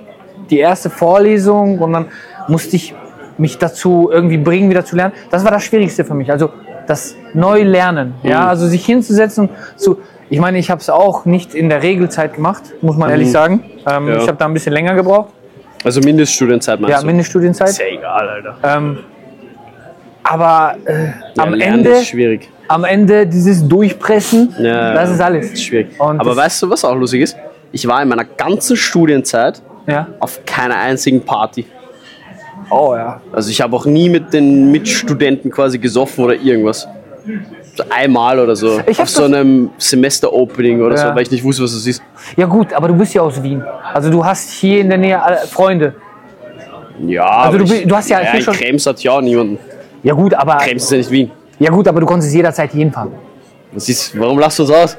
die 0.50 0.60
erste 0.60 0.90
Vorlesung 0.90 1.80
und 1.80 1.94
dann 1.94 2.06
musste 2.48 2.76
ich 2.76 2.94
mich 3.38 3.58
dazu 3.58 4.10
irgendwie 4.12 4.38
bringen, 4.38 4.70
wieder 4.70 4.84
zu 4.84 4.96
lernen. 4.96 5.14
Das 5.30 5.44
war 5.46 5.52
das 5.52 5.64
Schwierigste 5.64 6.04
für 6.04 6.14
mich. 6.14 6.30
Also 6.32 6.50
das 6.88 7.16
Neulernen. 7.34 8.16
Ja, 8.24 8.48
also 8.48 8.68
sich 8.68 8.86
hinzusetzen 8.86 9.48
und 9.48 9.52
zu. 9.80 10.00
Ich 10.32 10.40
meine, 10.40 10.58
ich 10.60 10.70
habe 10.70 10.82
es 10.82 10.90
auch 10.90 11.26
nicht 11.26 11.56
in 11.56 11.70
der 11.70 11.82
Regelzeit 11.84 12.34
gemacht, 12.36 12.64
muss 12.82 12.98
man 12.98 13.10
ehrlich 13.10 13.32
sagen. 13.32 13.64
Ähm, 13.88 14.08
Ja. 14.08 14.18
Ich 14.18 14.28
habe 14.28 14.38
da 14.38 14.46
ein 14.46 14.54
bisschen 14.54 14.74
länger 14.74 14.94
gebraucht. 14.96 15.30
Also 15.84 16.02
Mindeststudienzeit 16.02 16.80
meinst 16.80 16.94
Ja, 16.96 17.00
du? 17.02 17.08
Mindeststudienzeit. 17.08 17.70
Ist 17.70 17.80
ja 17.80 17.86
egal, 17.88 18.28
Alter. 18.30 18.56
Ähm, 18.64 18.98
aber 20.24 20.76
äh, 20.86 21.06
Ja, 21.36 21.44
am, 21.44 21.54
Ende, 21.60 21.90
ist 21.92 22.08
schwierig. 22.08 22.50
am 22.68 22.84
Ende 22.84 23.26
dieses 23.26 23.68
Durchpressen, 23.68 24.54
Ja, 24.60 24.94
das 24.94 25.12
ist 25.12 25.22
alles. 25.22 25.52
Ist 25.54 25.64
schwierig. 25.64 26.00
Und 26.00 26.20
Aber 26.20 26.36
weißt 26.36 26.62
du, 26.64 26.70
was 26.70 26.84
auch 26.86 26.96
lustig 26.96 27.22
ist? 27.22 27.38
Ich 27.72 27.88
war 27.88 28.02
in 28.02 28.10
meiner 28.10 28.26
ganzen 28.26 28.76
Studienzeit 28.76 29.62
Ja. 29.90 30.08
auf 30.20 30.40
keiner 30.46 30.78
einzigen 30.78 31.22
Party. 31.22 31.66
Oh 32.70 32.94
ja. 32.96 33.22
Also 33.32 33.50
ich 33.50 33.62
habe 33.62 33.76
auch 33.76 33.86
nie 33.86 34.10
mit 34.10 34.32
den 34.34 34.72
Mitstudenten 34.72 35.50
quasi 35.52 35.80
gesoffen 35.80 36.24
oder 36.26 36.36
irgendwas. 36.36 36.88
So 37.76 37.84
einmal 37.90 38.40
oder 38.40 38.56
so. 38.56 38.80
Ich 38.88 39.00
auf 39.02 39.10
so 39.10 39.22
das- 39.28 39.32
einem 39.34 39.70
Semester-Opening 39.78 40.82
oder 40.82 40.96
Ja. 40.96 41.10
so, 41.10 41.16
weil 41.16 41.24
ich 41.24 41.32
nicht 41.32 41.44
wusste, 41.44 41.64
was 41.64 41.74
das 41.74 41.86
ist. 41.88 42.02
Ja 42.36 42.46
gut, 42.46 42.74
aber 42.74 42.88
du 42.90 42.96
bist 42.96 43.14
ja 43.14 43.22
aus 43.22 43.42
Wien. 43.42 43.64
Also 43.94 44.10
du 44.12 44.24
hast 44.24 44.52
hier 44.52 44.82
in 44.82 44.90
der 44.90 44.98
Nähe 44.98 45.22
Freunde. 45.50 45.96
Ja, 47.06 47.24
Also 47.26 47.58
aber 47.58 47.66
du 47.66 47.74
ich, 47.74 47.88
du 47.88 47.96
hast 47.96 48.10
ja 48.10 48.22
ja 48.22 48.32
hier 48.32 48.42
schon- 48.42 48.54
Krems 48.54 48.86
hat 48.86 49.00
ja 49.02 49.12
auch 49.14 49.22
niemanden. 49.22 49.58
Ja 50.04 50.14
gut, 50.14 50.34
aber 50.34 50.58
Krems 50.58 50.84
ist 50.84 50.92
ja 50.92 50.98
nicht 50.98 51.12
Wien. 51.12 51.32
ja 51.60 51.72
gut, 51.72 51.88
aber 51.88 52.02
du 52.02 52.06
konntest 52.06 52.34
jederzeit 52.34 52.72
hinfahren. 52.72 53.12
Was 53.72 53.88
ist, 53.88 54.20
warum 54.20 54.38
lachst 54.40 54.60
du 54.60 54.64
uns 54.64 54.72
aus? 54.72 54.98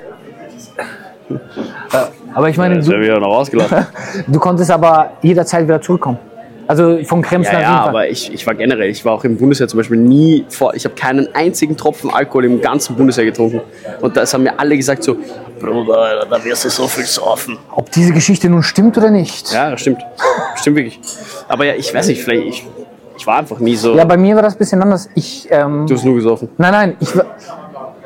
Aber 2.40 2.48
ich 2.48 2.56
meine, 2.56 2.76
Das 2.76 2.88
wäre 2.88 3.00
du, 3.00 3.04
wieder 3.04 3.20
noch 3.20 3.46
du 4.26 4.40
konntest 4.40 4.70
aber 4.70 5.10
jederzeit 5.20 5.64
wieder 5.64 5.78
zurückkommen. 5.78 6.18
Also 6.66 6.98
von 7.04 7.20
Krems 7.20 7.48
Ja, 7.48 7.52
nach 7.52 7.60
ja, 7.60 7.84
aber 7.84 8.08
ich, 8.08 8.32
ich 8.32 8.46
war 8.46 8.54
generell, 8.54 8.88
ich 8.88 9.04
war 9.04 9.12
auch 9.12 9.24
im 9.24 9.36
Bundesheer 9.36 9.68
zum 9.68 9.76
Beispiel 9.76 9.98
nie 9.98 10.46
vor, 10.48 10.72
ich 10.72 10.86
habe 10.86 10.94
keinen 10.94 11.28
einzigen 11.34 11.76
Tropfen 11.76 12.08
Alkohol 12.08 12.46
im 12.46 12.62
ganzen 12.62 12.96
Bundesheer 12.96 13.26
getrunken. 13.26 13.60
Und 14.00 14.16
das 14.16 14.32
haben 14.32 14.44
mir 14.44 14.58
alle 14.58 14.74
gesagt 14.74 15.02
so, 15.02 15.16
Bruder, 15.60 16.24
da 16.30 16.42
wirst 16.42 16.64
du 16.64 16.70
so 16.70 16.86
viel 16.86 17.04
saufen. 17.04 17.58
Ob 17.72 17.90
diese 17.90 18.14
Geschichte 18.14 18.48
nun 18.48 18.62
stimmt 18.62 18.96
oder 18.96 19.10
nicht. 19.10 19.52
Ja, 19.52 19.70
das 19.72 19.82
stimmt. 19.82 20.00
Stimmt 20.54 20.76
wirklich. 20.78 20.98
Aber 21.46 21.66
ja, 21.66 21.74
ich 21.74 21.92
weiß 21.92 22.08
nicht, 22.08 22.22
vielleicht, 22.22 22.46
ich, 22.46 22.66
ich 23.18 23.26
war 23.26 23.36
einfach 23.40 23.58
nie 23.58 23.76
so, 23.76 23.94
Ja, 23.96 24.04
bei 24.06 24.16
mir 24.16 24.34
war 24.34 24.42
das 24.42 24.54
ein 24.54 24.58
bisschen 24.58 24.80
anders. 24.80 25.10
Ich, 25.14 25.46
ähm, 25.50 25.86
du 25.86 25.94
hast 25.94 26.04
nur 26.04 26.14
gesoffen. 26.14 26.48
nein, 26.56 26.72
nein, 26.72 26.96
ich 27.00 27.14
war 27.14 27.26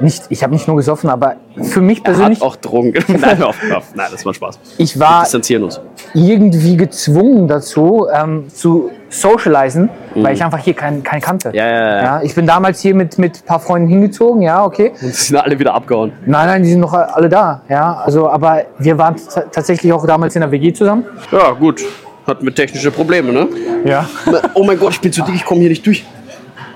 nicht, 0.00 0.24
ich 0.28 0.42
habe 0.42 0.52
nicht 0.52 0.66
nur 0.66 0.76
gesoffen, 0.76 1.08
aber 1.10 1.36
für 1.62 1.80
mich 1.80 1.98
Hat 1.98 2.04
persönlich, 2.04 2.42
auch 2.42 2.56
Drogen. 2.56 2.92
nein, 3.08 3.42
auf, 3.42 3.56
auf. 3.74 3.94
Nein, 3.94 4.08
das 4.10 4.24
war 4.26 4.34
Spaß. 4.34 4.58
ich 4.78 4.94
Wir 4.94 5.00
war 5.00 5.22
distanzieren 5.22 5.64
uns. 5.64 5.80
irgendwie 6.14 6.76
gezwungen 6.76 7.46
dazu, 7.48 8.06
ähm, 8.12 8.48
zu 8.48 8.90
socialisen, 9.08 9.88
weil 10.14 10.34
ich 10.34 10.42
einfach 10.42 10.58
hier 10.58 10.74
keinen 10.74 11.02
keinen 11.02 11.20
kannte. 11.20 11.50
Mhm. 11.50 11.54
Ja, 11.54 11.66
ja, 11.66 12.02
ja. 12.02 12.22
Ich 12.22 12.34
bin 12.34 12.46
damals 12.46 12.80
hier 12.80 12.94
mit 12.94 13.18
mit 13.18 13.38
ein 13.38 13.46
paar 13.46 13.60
Freunden 13.60 13.88
hingezogen, 13.88 14.42
ja, 14.42 14.64
okay. 14.64 14.90
Und 14.90 15.02
die 15.02 15.08
sind 15.08 15.36
alle 15.36 15.58
wieder 15.58 15.74
abgehauen. 15.74 16.12
Nein, 16.26 16.46
nein, 16.46 16.62
die 16.62 16.70
sind 16.70 16.80
noch 16.80 16.92
alle 16.92 17.28
da, 17.28 17.62
ja. 17.68 18.02
Also, 18.04 18.28
aber 18.28 18.62
wir 18.78 18.98
waren 18.98 19.16
tatsächlich 19.52 19.92
auch 19.92 20.06
damals 20.06 20.34
in 20.34 20.40
der 20.40 20.50
WG 20.50 20.72
zusammen. 20.72 21.04
Ja, 21.30 21.52
gut. 21.52 21.84
hatten 22.26 22.44
wir 22.44 22.54
technische 22.54 22.90
Probleme, 22.90 23.32
ne? 23.32 23.48
Ja. 23.84 24.08
Oh 24.54 24.64
mein 24.64 24.78
Gott, 24.78 24.92
ich 24.92 25.00
bin 25.00 25.12
zu 25.12 25.22
dick, 25.22 25.34
ich 25.36 25.44
komme 25.44 25.60
hier 25.60 25.68
nicht 25.70 25.86
durch. 25.86 26.04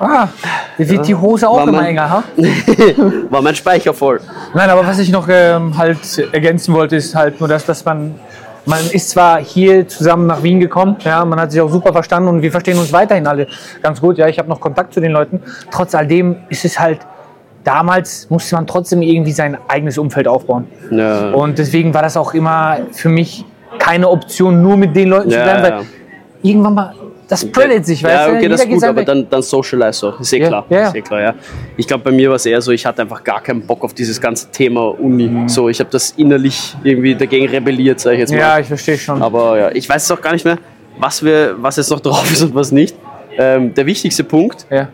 Ah, 0.00 0.28
wird 0.76 1.06
die 1.08 1.14
Hose 1.14 1.48
auch 1.48 1.56
War 1.56 1.62
immer 1.64 1.72
mein- 1.78 1.86
enger, 1.86 2.10
ha? 2.10 2.22
War 3.30 3.42
mein 3.42 3.54
Speicher 3.54 3.92
voll. 3.92 4.20
Nein, 4.54 4.70
aber 4.70 4.86
was 4.86 4.98
ich 4.98 5.10
noch 5.10 5.26
ähm, 5.30 5.76
halt 5.76 5.98
ergänzen 6.32 6.72
wollte, 6.74 6.96
ist 6.96 7.14
halt 7.14 7.40
nur 7.40 7.48
das, 7.48 7.64
dass 7.66 7.84
man, 7.84 8.14
man 8.64 8.78
ist 8.92 9.10
zwar 9.10 9.40
hier 9.40 9.88
zusammen 9.88 10.26
nach 10.26 10.42
Wien 10.42 10.60
gekommen, 10.60 10.96
ja, 11.04 11.24
man 11.24 11.40
hat 11.40 11.50
sich 11.52 11.60
auch 11.60 11.70
super 11.70 11.92
verstanden 11.92 12.28
und 12.28 12.42
wir 12.42 12.50
verstehen 12.52 12.78
uns 12.78 12.92
weiterhin 12.92 13.26
alle 13.26 13.48
ganz 13.82 14.00
gut, 14.00 14.18
ja, 14.18 14.28
ich 14.28 14.38
habe 14.38 14.48
noch 14.48 14.60
Kontakt 14.60 14.94
zu 14.94 15.00
den 15.00 15.12
Leuten. 15.12 15.42
Trotz 15.70 15.94
alledem 15.94 16.36
ist 16.48 16.64
es 16.64 16.78
halt, 16.78 17.00
damals 17.64 18.30
musste 18.30 18.54
man 18.54 18.66
trotzdem 18.66 19.02
irgendwie 19.02 19.32
sein 19.32 19.58
eigenes 19.68 19.98
Umfeld 19.98 20.28
aufbauen. 20.28 20.66
Ja. 20.90 21.30
Und 21.32 21.58
deswegen 21.58 21.92
war 21.92 22.02
das 22.02 22.16
auch 22.16 22.34
immer 22.34 22.78
für 22.92 23.08
mich 23.08 23.44
keine 23.78 24.08
Option, 24.08 24.62
nur 24.62 24.76
mit 24.76 24.94
den 24.96 25.08
Leuten 25.08 25.30
zu 25.30 25.36
Ja, 25.36 25.42
bleiben, 25.42 25.62
weil 25.62 25.70
ja. 25.72 25.80
irgendwann 26.42 26.74
mal, 26.74 26.94
das 27.28 27.42
spreadet 27.42 27.84
sich, 27.84 28.02
weißt 28.02 28.14
ja, 28.14 28.26
du? 28.26 28.32
okay, 28.32 28.42
Jeder 28.42 28.54
das 28.56 28.64
ist 28.64 28.70
gut, 28.70 28.84
aber 28.84 29.04
dann, 29.04 29.28
dann 29.28 29.42
socialize 29.42 30.06
auch. 30.06 30.18
Ist 30.18 30.32
eh 30.32 30.38
Ja, 30.38 30.48
klar. 30.48 30.66
ja, 30.70 30.78
ja. 30.78 30.88
Ist 30.88 30.94
eh 30.94 31.02
klar 31.02 31.20
ja. 31.20 31.34
Ich 31.76 31.86
glaube, 31.86 32.04
bei 32.04 32.10
mir 32.10 32.30
war 32.30 32.36
es 32.36 32.46
eher 32.46 32.60
so, 32.62 32.72
ich 32.72 32.86
hatte 32.86 33.02
einfach 33.02 33.22
gar 33.22 33.42
keinen 33.42 33.66
Bock 33.66 33.84
auf 33.84 33.92
dieses 33.92 34.20
ganze 34.20 34.50
Thema 34.50 34.98
Uni. 34.98 35.28
Mhm. 35.28 35.48
So, 35.48 35.68
ich 35.68 35.78
habe 35.78 35.90
das 35.90 36.12
innerlich 36.12 36.74
irgendwie 36.82 37.14
dagegen 37.14 37.46
rebelliert, 37.48 38.00
sage 38.00 38.16
ich 38.16 38.20
jetzt 38.20 38.32
mal. 38.32 38.38
Ja, 38.38 38.58
ich 38.58 38.66
verstehe 38.66 38.96
schon. 38.96 39.20
Aber 39.22 39.58
ja, 39.58 39.70
ich 39.72 39.88
weiß 39.88 40.02
es 40.04 40.10
auch 40.10 40.20
gar 40.20 40.32
nicht 40.32 40.44
mehr, 40.44 40.58
was, 40.98 41.22
wir, 41.22 41.54
was 41.58 41.76
jetzt 41.76 41.90
noch 41.90 42.00
drauf 42.08 42.30
ist 42.32 42.42
und 42.42 42.54
was 42.54 42.72
nicht. 42.72 42.96
Ähm, 43.36 43.74
der 43.74 43.84
wichtigste 43.86 44.24
Punkt, 44.24 44.66
ja, 44.70 44.88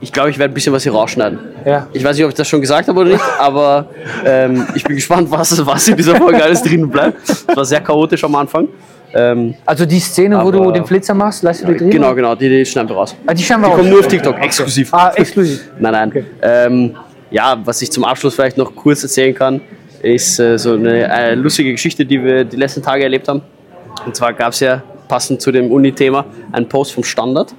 ich 0.00 0.12
glaube, 0.12 0.28
ich 0.30 0.38
werde 0.38 0.52
ein 0.52 0.54
bisschen 0.54 0.72
was 0.72 0.82
hier 0.82 0.92
rausschneiden. 0.92 1.38
ja. 1.64 1.86
Ich 1.92 2.04
weiß 2.04 2.16
nicht, 2.16 2.24
ob 2.24 2.30
ich 2.30 2.36
das 2.36 2.46
schon 2.46 2.60
gesagt 2.60 2.86
habe 2.88 3.00
oder 3.00 3.10
nicht, 3.10 3.24
aber 3.38 3.86
ähm, 4.24 4.66
ich 4.74 4.84
bin 4.84 4.96
gespannt, 4.96 5.30
was, 5.30 5.64
was 5.64 5.88
in 5.88 5.96
dieser 5.96 6.16
Folge 6.16 6.42
alles 6.42 6.62
drin 6.62 6.88
bleibt. 6.90 7.18
Es 7.28 7.46
war 7.48 7.64
sehr 7.64 7.80
chaotisch 7.80 8.22
am 8.24 8.34
Anfang. 8.34 8.68
Ähm, 9.16 9.54
Also 9.64 9.86
die 9.86 10.00
Szene, 10.00 10.42
wo 10.44 10.50
du 10.50 10.70
den 10.72 10.84
Flitzer 10.84 11.14
machst, 11.14 11.42
lässt 11.42 11.62
du 11.62 11.68
die 11.68 11.76
drin? 11.78 11.90
genau, 11.90 12.14
genau, 12.14 12.34
die, 12.34 12.48
die 12.48 12.66
schneiden 12.66 12.88
wir 12.90 12.96
raus. 12.96 13.14
Ah, 13.26 13.32
die 13.34 13.42
schauen 13.42 13.60
wir 13.60 13.66
Die 13.66 13.70
raus. 13.72 13.78
kommen 13.78 13.90
nur 13.90 14.00
auf 14.00 14.08
TikTok, 14.08 14.38
exklusiv. 14.40 14.92
Ah, 14.92 15.12
exklusiv. 15.14 15.70
Nein, 15.78 15.92
nein. 15.92 16.26
Ähm, 16.42 16.96
ja, 17.30 17.56
was 17.64 17.80
ich 17.82 17.90
zum 17.90 18.04
Abschluss 18.04 18.34
vielleicht 18.34 18.56
noch 18.56 18.74
kurz 18.74 19.02
erzählen 19.02 19.34
kann, 19.34 19.60
ist 20.02 20.38
äh, 20.38 20.58
so 20.58 20.74
eine 20.74 21.08
äh, 21.12 21.34
lustige 21.34 21.72
Geschichte, 21.72 22.04
die 22.04 22.22
wir 22.22 22.44
die 22.44 22.56
letzten 22.56 22.82
Tage 22.82 23.02
erlebt 23.04 23.26
haben. 23.28 23.42
Und 24.04 24.14
zwar 24.14 24.32
gab 24.32 24.52
es 24.52 24.60
ja, 24.60 24.82
passend 25.08 25.40
zu 25.40 25.50
dem 25.50 25.70
Uni-Thema, 25.70 26.24
einen 26.52 26.68
Post 26.68 26.92
vom 26.92 27.02
Standard, 27.04 27.54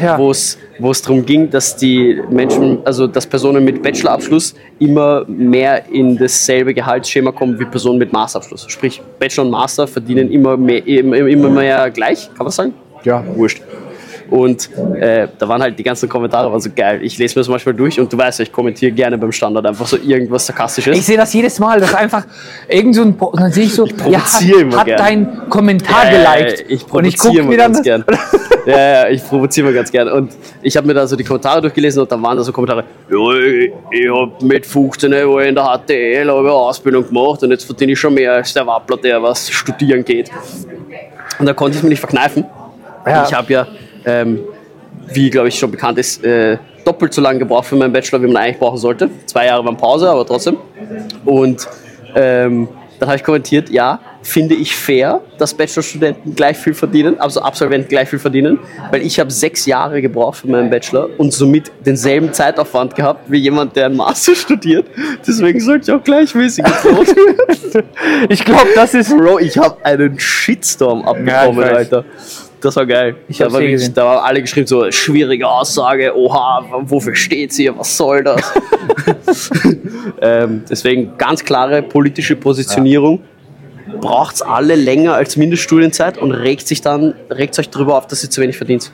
ja. 0.00 0.18
wo 0.18 0.30
es 0.30 0.58
wo 0.78 0.90
es 0.90 1.00
darum 1.02 1.24
ging, 1.24 1.48
dass 1.50 1.76
die 1.76 2.20
Menschen, 2.30 2.78
also 2.84 3.06
dass 3.06 3.26
Personen 3.26 3.64
mit 3.64 3.82
Bachelorabschluss 3.82 4.54
immer 4.80 5.24
mehr 5.28 5.88
in 5.90 6.16
dasselbe 6.18 6.74
Gehaltsschema 6.74 7.30
kommen 7.30 7.58
wie 7.60 7.64
Personen 7.64 7.98
mit 7.98 8.12
Masterabschluss. 8.12 8.66
Sprich, 8.68 9.00
Bachelor 9.18 9.44
und 9.44 9.50
Master 9.50 9.86
verdienen 9.86 10.30
immer 10.32 10.56
mehr, 10.56 10.84
immer, 10.86 11.48
mehr 11.50 11.90
gleich, 11.90 12.28
kann 12.36 12.44
man 12.44 12.50
sagen? 12.50 12.74
Ja. 13.04 13.22
Wurscht. 13.36 13.62
Und 14.30 14.70
äh, 14.98 15.28
da 15.38 15.48
waren 15.48 15.62
halt 15.62 15.78
die 15.78 15.82
ganzen 15.82 16.08
Kommentare 16.08 16.50
waren 16.50 16.60
so 16.60 16.70
geil. 16.74 17.00
Ich 17.02 17.18
lese 17.18 17.34
mir 17.38 17.42
das 17.42 17.48
manchmal 17.48 17.74
durch 17.74 18.00
und 18.00 18.10
du 18.12 18.16
weißt 18.16 18.38
ja, 18.38 18.44
ich 18.44 18.50
kommentiere 18.52 18.90
gerne 18.90 19.18
beim 19.18 19.30
Standard 19.30 19.66
einfach 19.66 19.86
so 19.86 19.98
irgendwas 19.98 20.46
Sarkastisches. 20.46 20.96
Ich 20.96 21.04
sehe 21.04 21.18
das 21.18 21.32
jedes 21.34 21.58
Mal, 21.60 21.78
dass 21.78 21.94
einfach 21.94 22.26
irgend 22.66 22.94
so 22.96 23.02
ein, 23.02 23.16
Po- 23.16 23.32
dann 23.36 23.52
sehe 23.52 23.64
ich 23.64 23.74
so, 23.74 23.86
ja, 23.86 23.94
provoziere 23.94 24.60
immer 24.62 24.72
hat, 24.72 24.80
hat 24.80 24.86
gern. 24.86 24.98
dein 24.98 25.48
Kommentar 25.50 26.06
geliked. 26.10 26.64
Ich 26.68 26.90
und 26.90 27.04
ich 27.04 27.18
gucke 27.18 27.38
immer 27.38 27.50
mir 27.50 27.58
dann 27.58 27.72
das, 27.74 27.82
gern. 27.82 28.04
Ja, 28.66 28.78
ja, 28.78 29.08
ich 29.08 29.22
provoziere 29.22 29.68
immer 29.68 29.76
ganz 29.76 29.90
gern. 29.90 30.08
Und 30.08 30.32
ich 30.62 30.76
habe 30.76 30.86
mir 30.86 30.94
da 30.94 31.06
so 31.06 31.16
die 31.16 31.24
Kommentare 31.24 31.60
durchgelesen 31.60 32.02
und 32.02 32.10
da 32.10 32.20
waren 32.20 32.36
da 32.36 32.42
so 32.42 32.52
Kommentare, 32.52 32.84
ja, 33.10 33.32
ich, 33.36 33.72
ich 33.90 34.10
habe 34.10 34.32
mit 34.42 34.64
15 34.64 35.12
Jahre 35.12 35.46
in 35.46 35.54
der 35.54 35.64
HTL 35.64 36.30
eine 36.30 36.32
Ausbildung 36.32 37.06
gemacht 37.06 37.42
und 37.42 37.50
jetzt 37.50 37.64
verdiene 37.64 37.92
ich 37.92 37.98
schon 37.98 38.14
mehr 38.14 38.32
als 38.32 38.54
der 38.54 38.66
Wappler, 38.66 38.96
der 38.96 39.22
was 39.22 39.50
studieren 39.50 40.04
geht. 40.04 40.30
Und 41.38 41.46
da 41.46 41.52
konnte 41.52 41.76
ich 41.76 41.82
mir 41.82 41.90
nicht 41.90 42.00
verkneifen. 42.00 42.44
Ja. 43.06 43.24
Ich 43.26 43.34
habe 43.34 43.52
ja, 43.52 43.66
ähm, 44.06 44.40
wie 45.12 45.28
glaube 45.28 45.48
ich 45.48 45.58
schon 45.58 45.70
bekannt 45.70 45.98
ist, 45.98 46.24
äh, 46.24 46.56
doppelt 46.84 47.12
so 47.12 47.20
lange 47.20 47.40
gebraucht 47.40 47.66
für 47.66 47.76
meinen 47.76 47.92
Bachelor, 47.92 48.22
wie 48.22 48.26
man 48.26 48.36
eigentlich 48.36 48.58
brauchen 48.58 48.78
sollte. 48.78 49.10
Zwei 49.26 49.46
Jahre 49.46 49.64
waren 49.64 49.76
Pause, 49.76 50.08
aber 50.08 50.24
trotzdem. 50.26 50.56
Und 51.24 51.68
ähm, 52.14 52.68
dann 53.04 53.10
habe 53.10 53.18
ich 53.18 53.24
kommentiert, 53.24 53.68
ja, 53.68 54.00
finde 54.22 54.54
ich 54.54 54.74
fair, 54.74 55.20
dass 55.36 55.52
Bachelorstudenten 55.52 56.34
gleich 56.34 56.56
viel 56.56 56.72
verdienen, 56.72 57.20
also 57.20 57.42
Absolventen 57.42 57.90
gleich 57.90 58.08
viel 58.08 58.18
verdienen, 58.18 58.58
weil 58.90 59.02
ich 59.02 59.20
habe 59.20 59.30
sechs 59.30 59.66
Jahre 59.66 60.00
gebraucht 60.00 60.38
für 60.38 60.48
meinen 60.48 60.70
Bachelor 60.70 61.10
und 61.18 61.30
somit 61.30 61.70
denselben 61.84 62.32
Zeitaufwand 62.32 62.94
gehabt 62.94 63.30
wie 63.30 63.36
jemand, 63.36 63.76
der 63.76 63.86
einen 63.86 63.96
Master 63.96 64.34
studiert. 64.34 64.86
Deswegen 65.26 65.60
sollte 65.60 65.90
ich 65.90 65.98
auch 65.98 66.02
gleichmäßig 66.02 66.64
entlohnt 66.64 67.14
werden. 67.14 67.84
ich 68.30 68.42
glaube, 68.42 68.68
das 68.74 68.94
ist. 68.94 69.14
Bro, 69.14 69.40
ich 69.40 69.58
habe 69.58 69.84
einen 69.84 70.18
Shitstorm 70.18 71.02
abbekommen, 71.02 71.56
weiß. 71.58 71.76
Alter. 71.76 72.04
Das 72.64 72.76
war 72.76 72.86
geil. 72.86 73.16
Ich 73.28 73.36
da, 73.36 73.52
war 73.52 73.60
wirklich, 73.60 73.92
da 73.92 74.08
haben 74.08 74.24
alle 74.24 74.40
geschrieben, 74.40 74.66
so 74.66 74.90
schwierige 74.90 75.46
Aussage, 75.46 76.16
oha, 76.16 76.64
wofür 76.84 77.14
steht 77.14 77.52
sie, 77.52 77.70
was 77.76 77.94
soll 77.94 78.24
das? 78.24 78.54
ähm, 80.22 80.64
deswegen 80.68 81.12
ganz 81.18 81.44
klare 81.44 81.82
politische 81.82 82.36
Positionierung. 82.36 83.20
Braucht's 84.00 84.40
alle 84.40 84.76
länger 84.76 85.12
als 85.12 85.36
Mindeststudienzeit 85.36 86.16
und 86.16 86.32
regt 86.32 86.66
sich 86.66 86.80
dann, 86.80 87.12
regt 87.28 87.58
euch 87.58 87.68
darüber 87.68 87.98
auf, 87.98 88.06
dass 88.06 88.24
ihr 88.24 88.30
zu 88.30 88.40
wenig 88.40 88.56
verdient. 88.56 88.90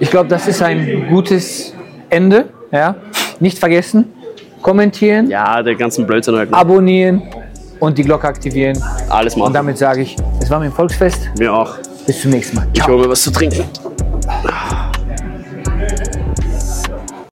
Ich 0.00 0.10
glaube, 0.10 0.28
das 0.28 0.48
ist 0.48 0.60
ein 0.60 1.06
gutes 1.08 1.72
Ende. 2.10 2.50
Ja? 2.70 2.96
Nicht 3.40 3.58
vergessen, 3.58 4.12
kommentieren, 4.60 5.30
Ja, 5.30 5.62
der 5.62 5.76
ganzen 5.76 6.06
Blödsinn 6.06 6.36
halt. 6.36 6.52
abonnieren 6.52 7.22
und 7.80 7.98
die 7.98 8.02
Glocke 8.02 8.26
aktivieren. 8.28 8.82
Alles 9.08 9.34
Und 9.34 9.40
machen. 9.40 9.54
damit 9.54 9.78
sage 9.78 10.02
ich, 10.02 10.16
es 10.40 10.50
war 10.50 10.58
mir 10.58 10.66
ein 10.66 10.72
Volksfest. 10.72 11.30
Wir 11.36 11.52
auch. 11.52 11.76
Bis 12.06 12.22
zum 12.22 12.30
nächsten 12.30 12.56
Mal. 12.56 12.66
Ich 12.72 12.86
hole 12.86 13.02
mir 13.04 13.10
was 13.10 13.22
zu 13.22 13.30
trinken. 13.30 13.64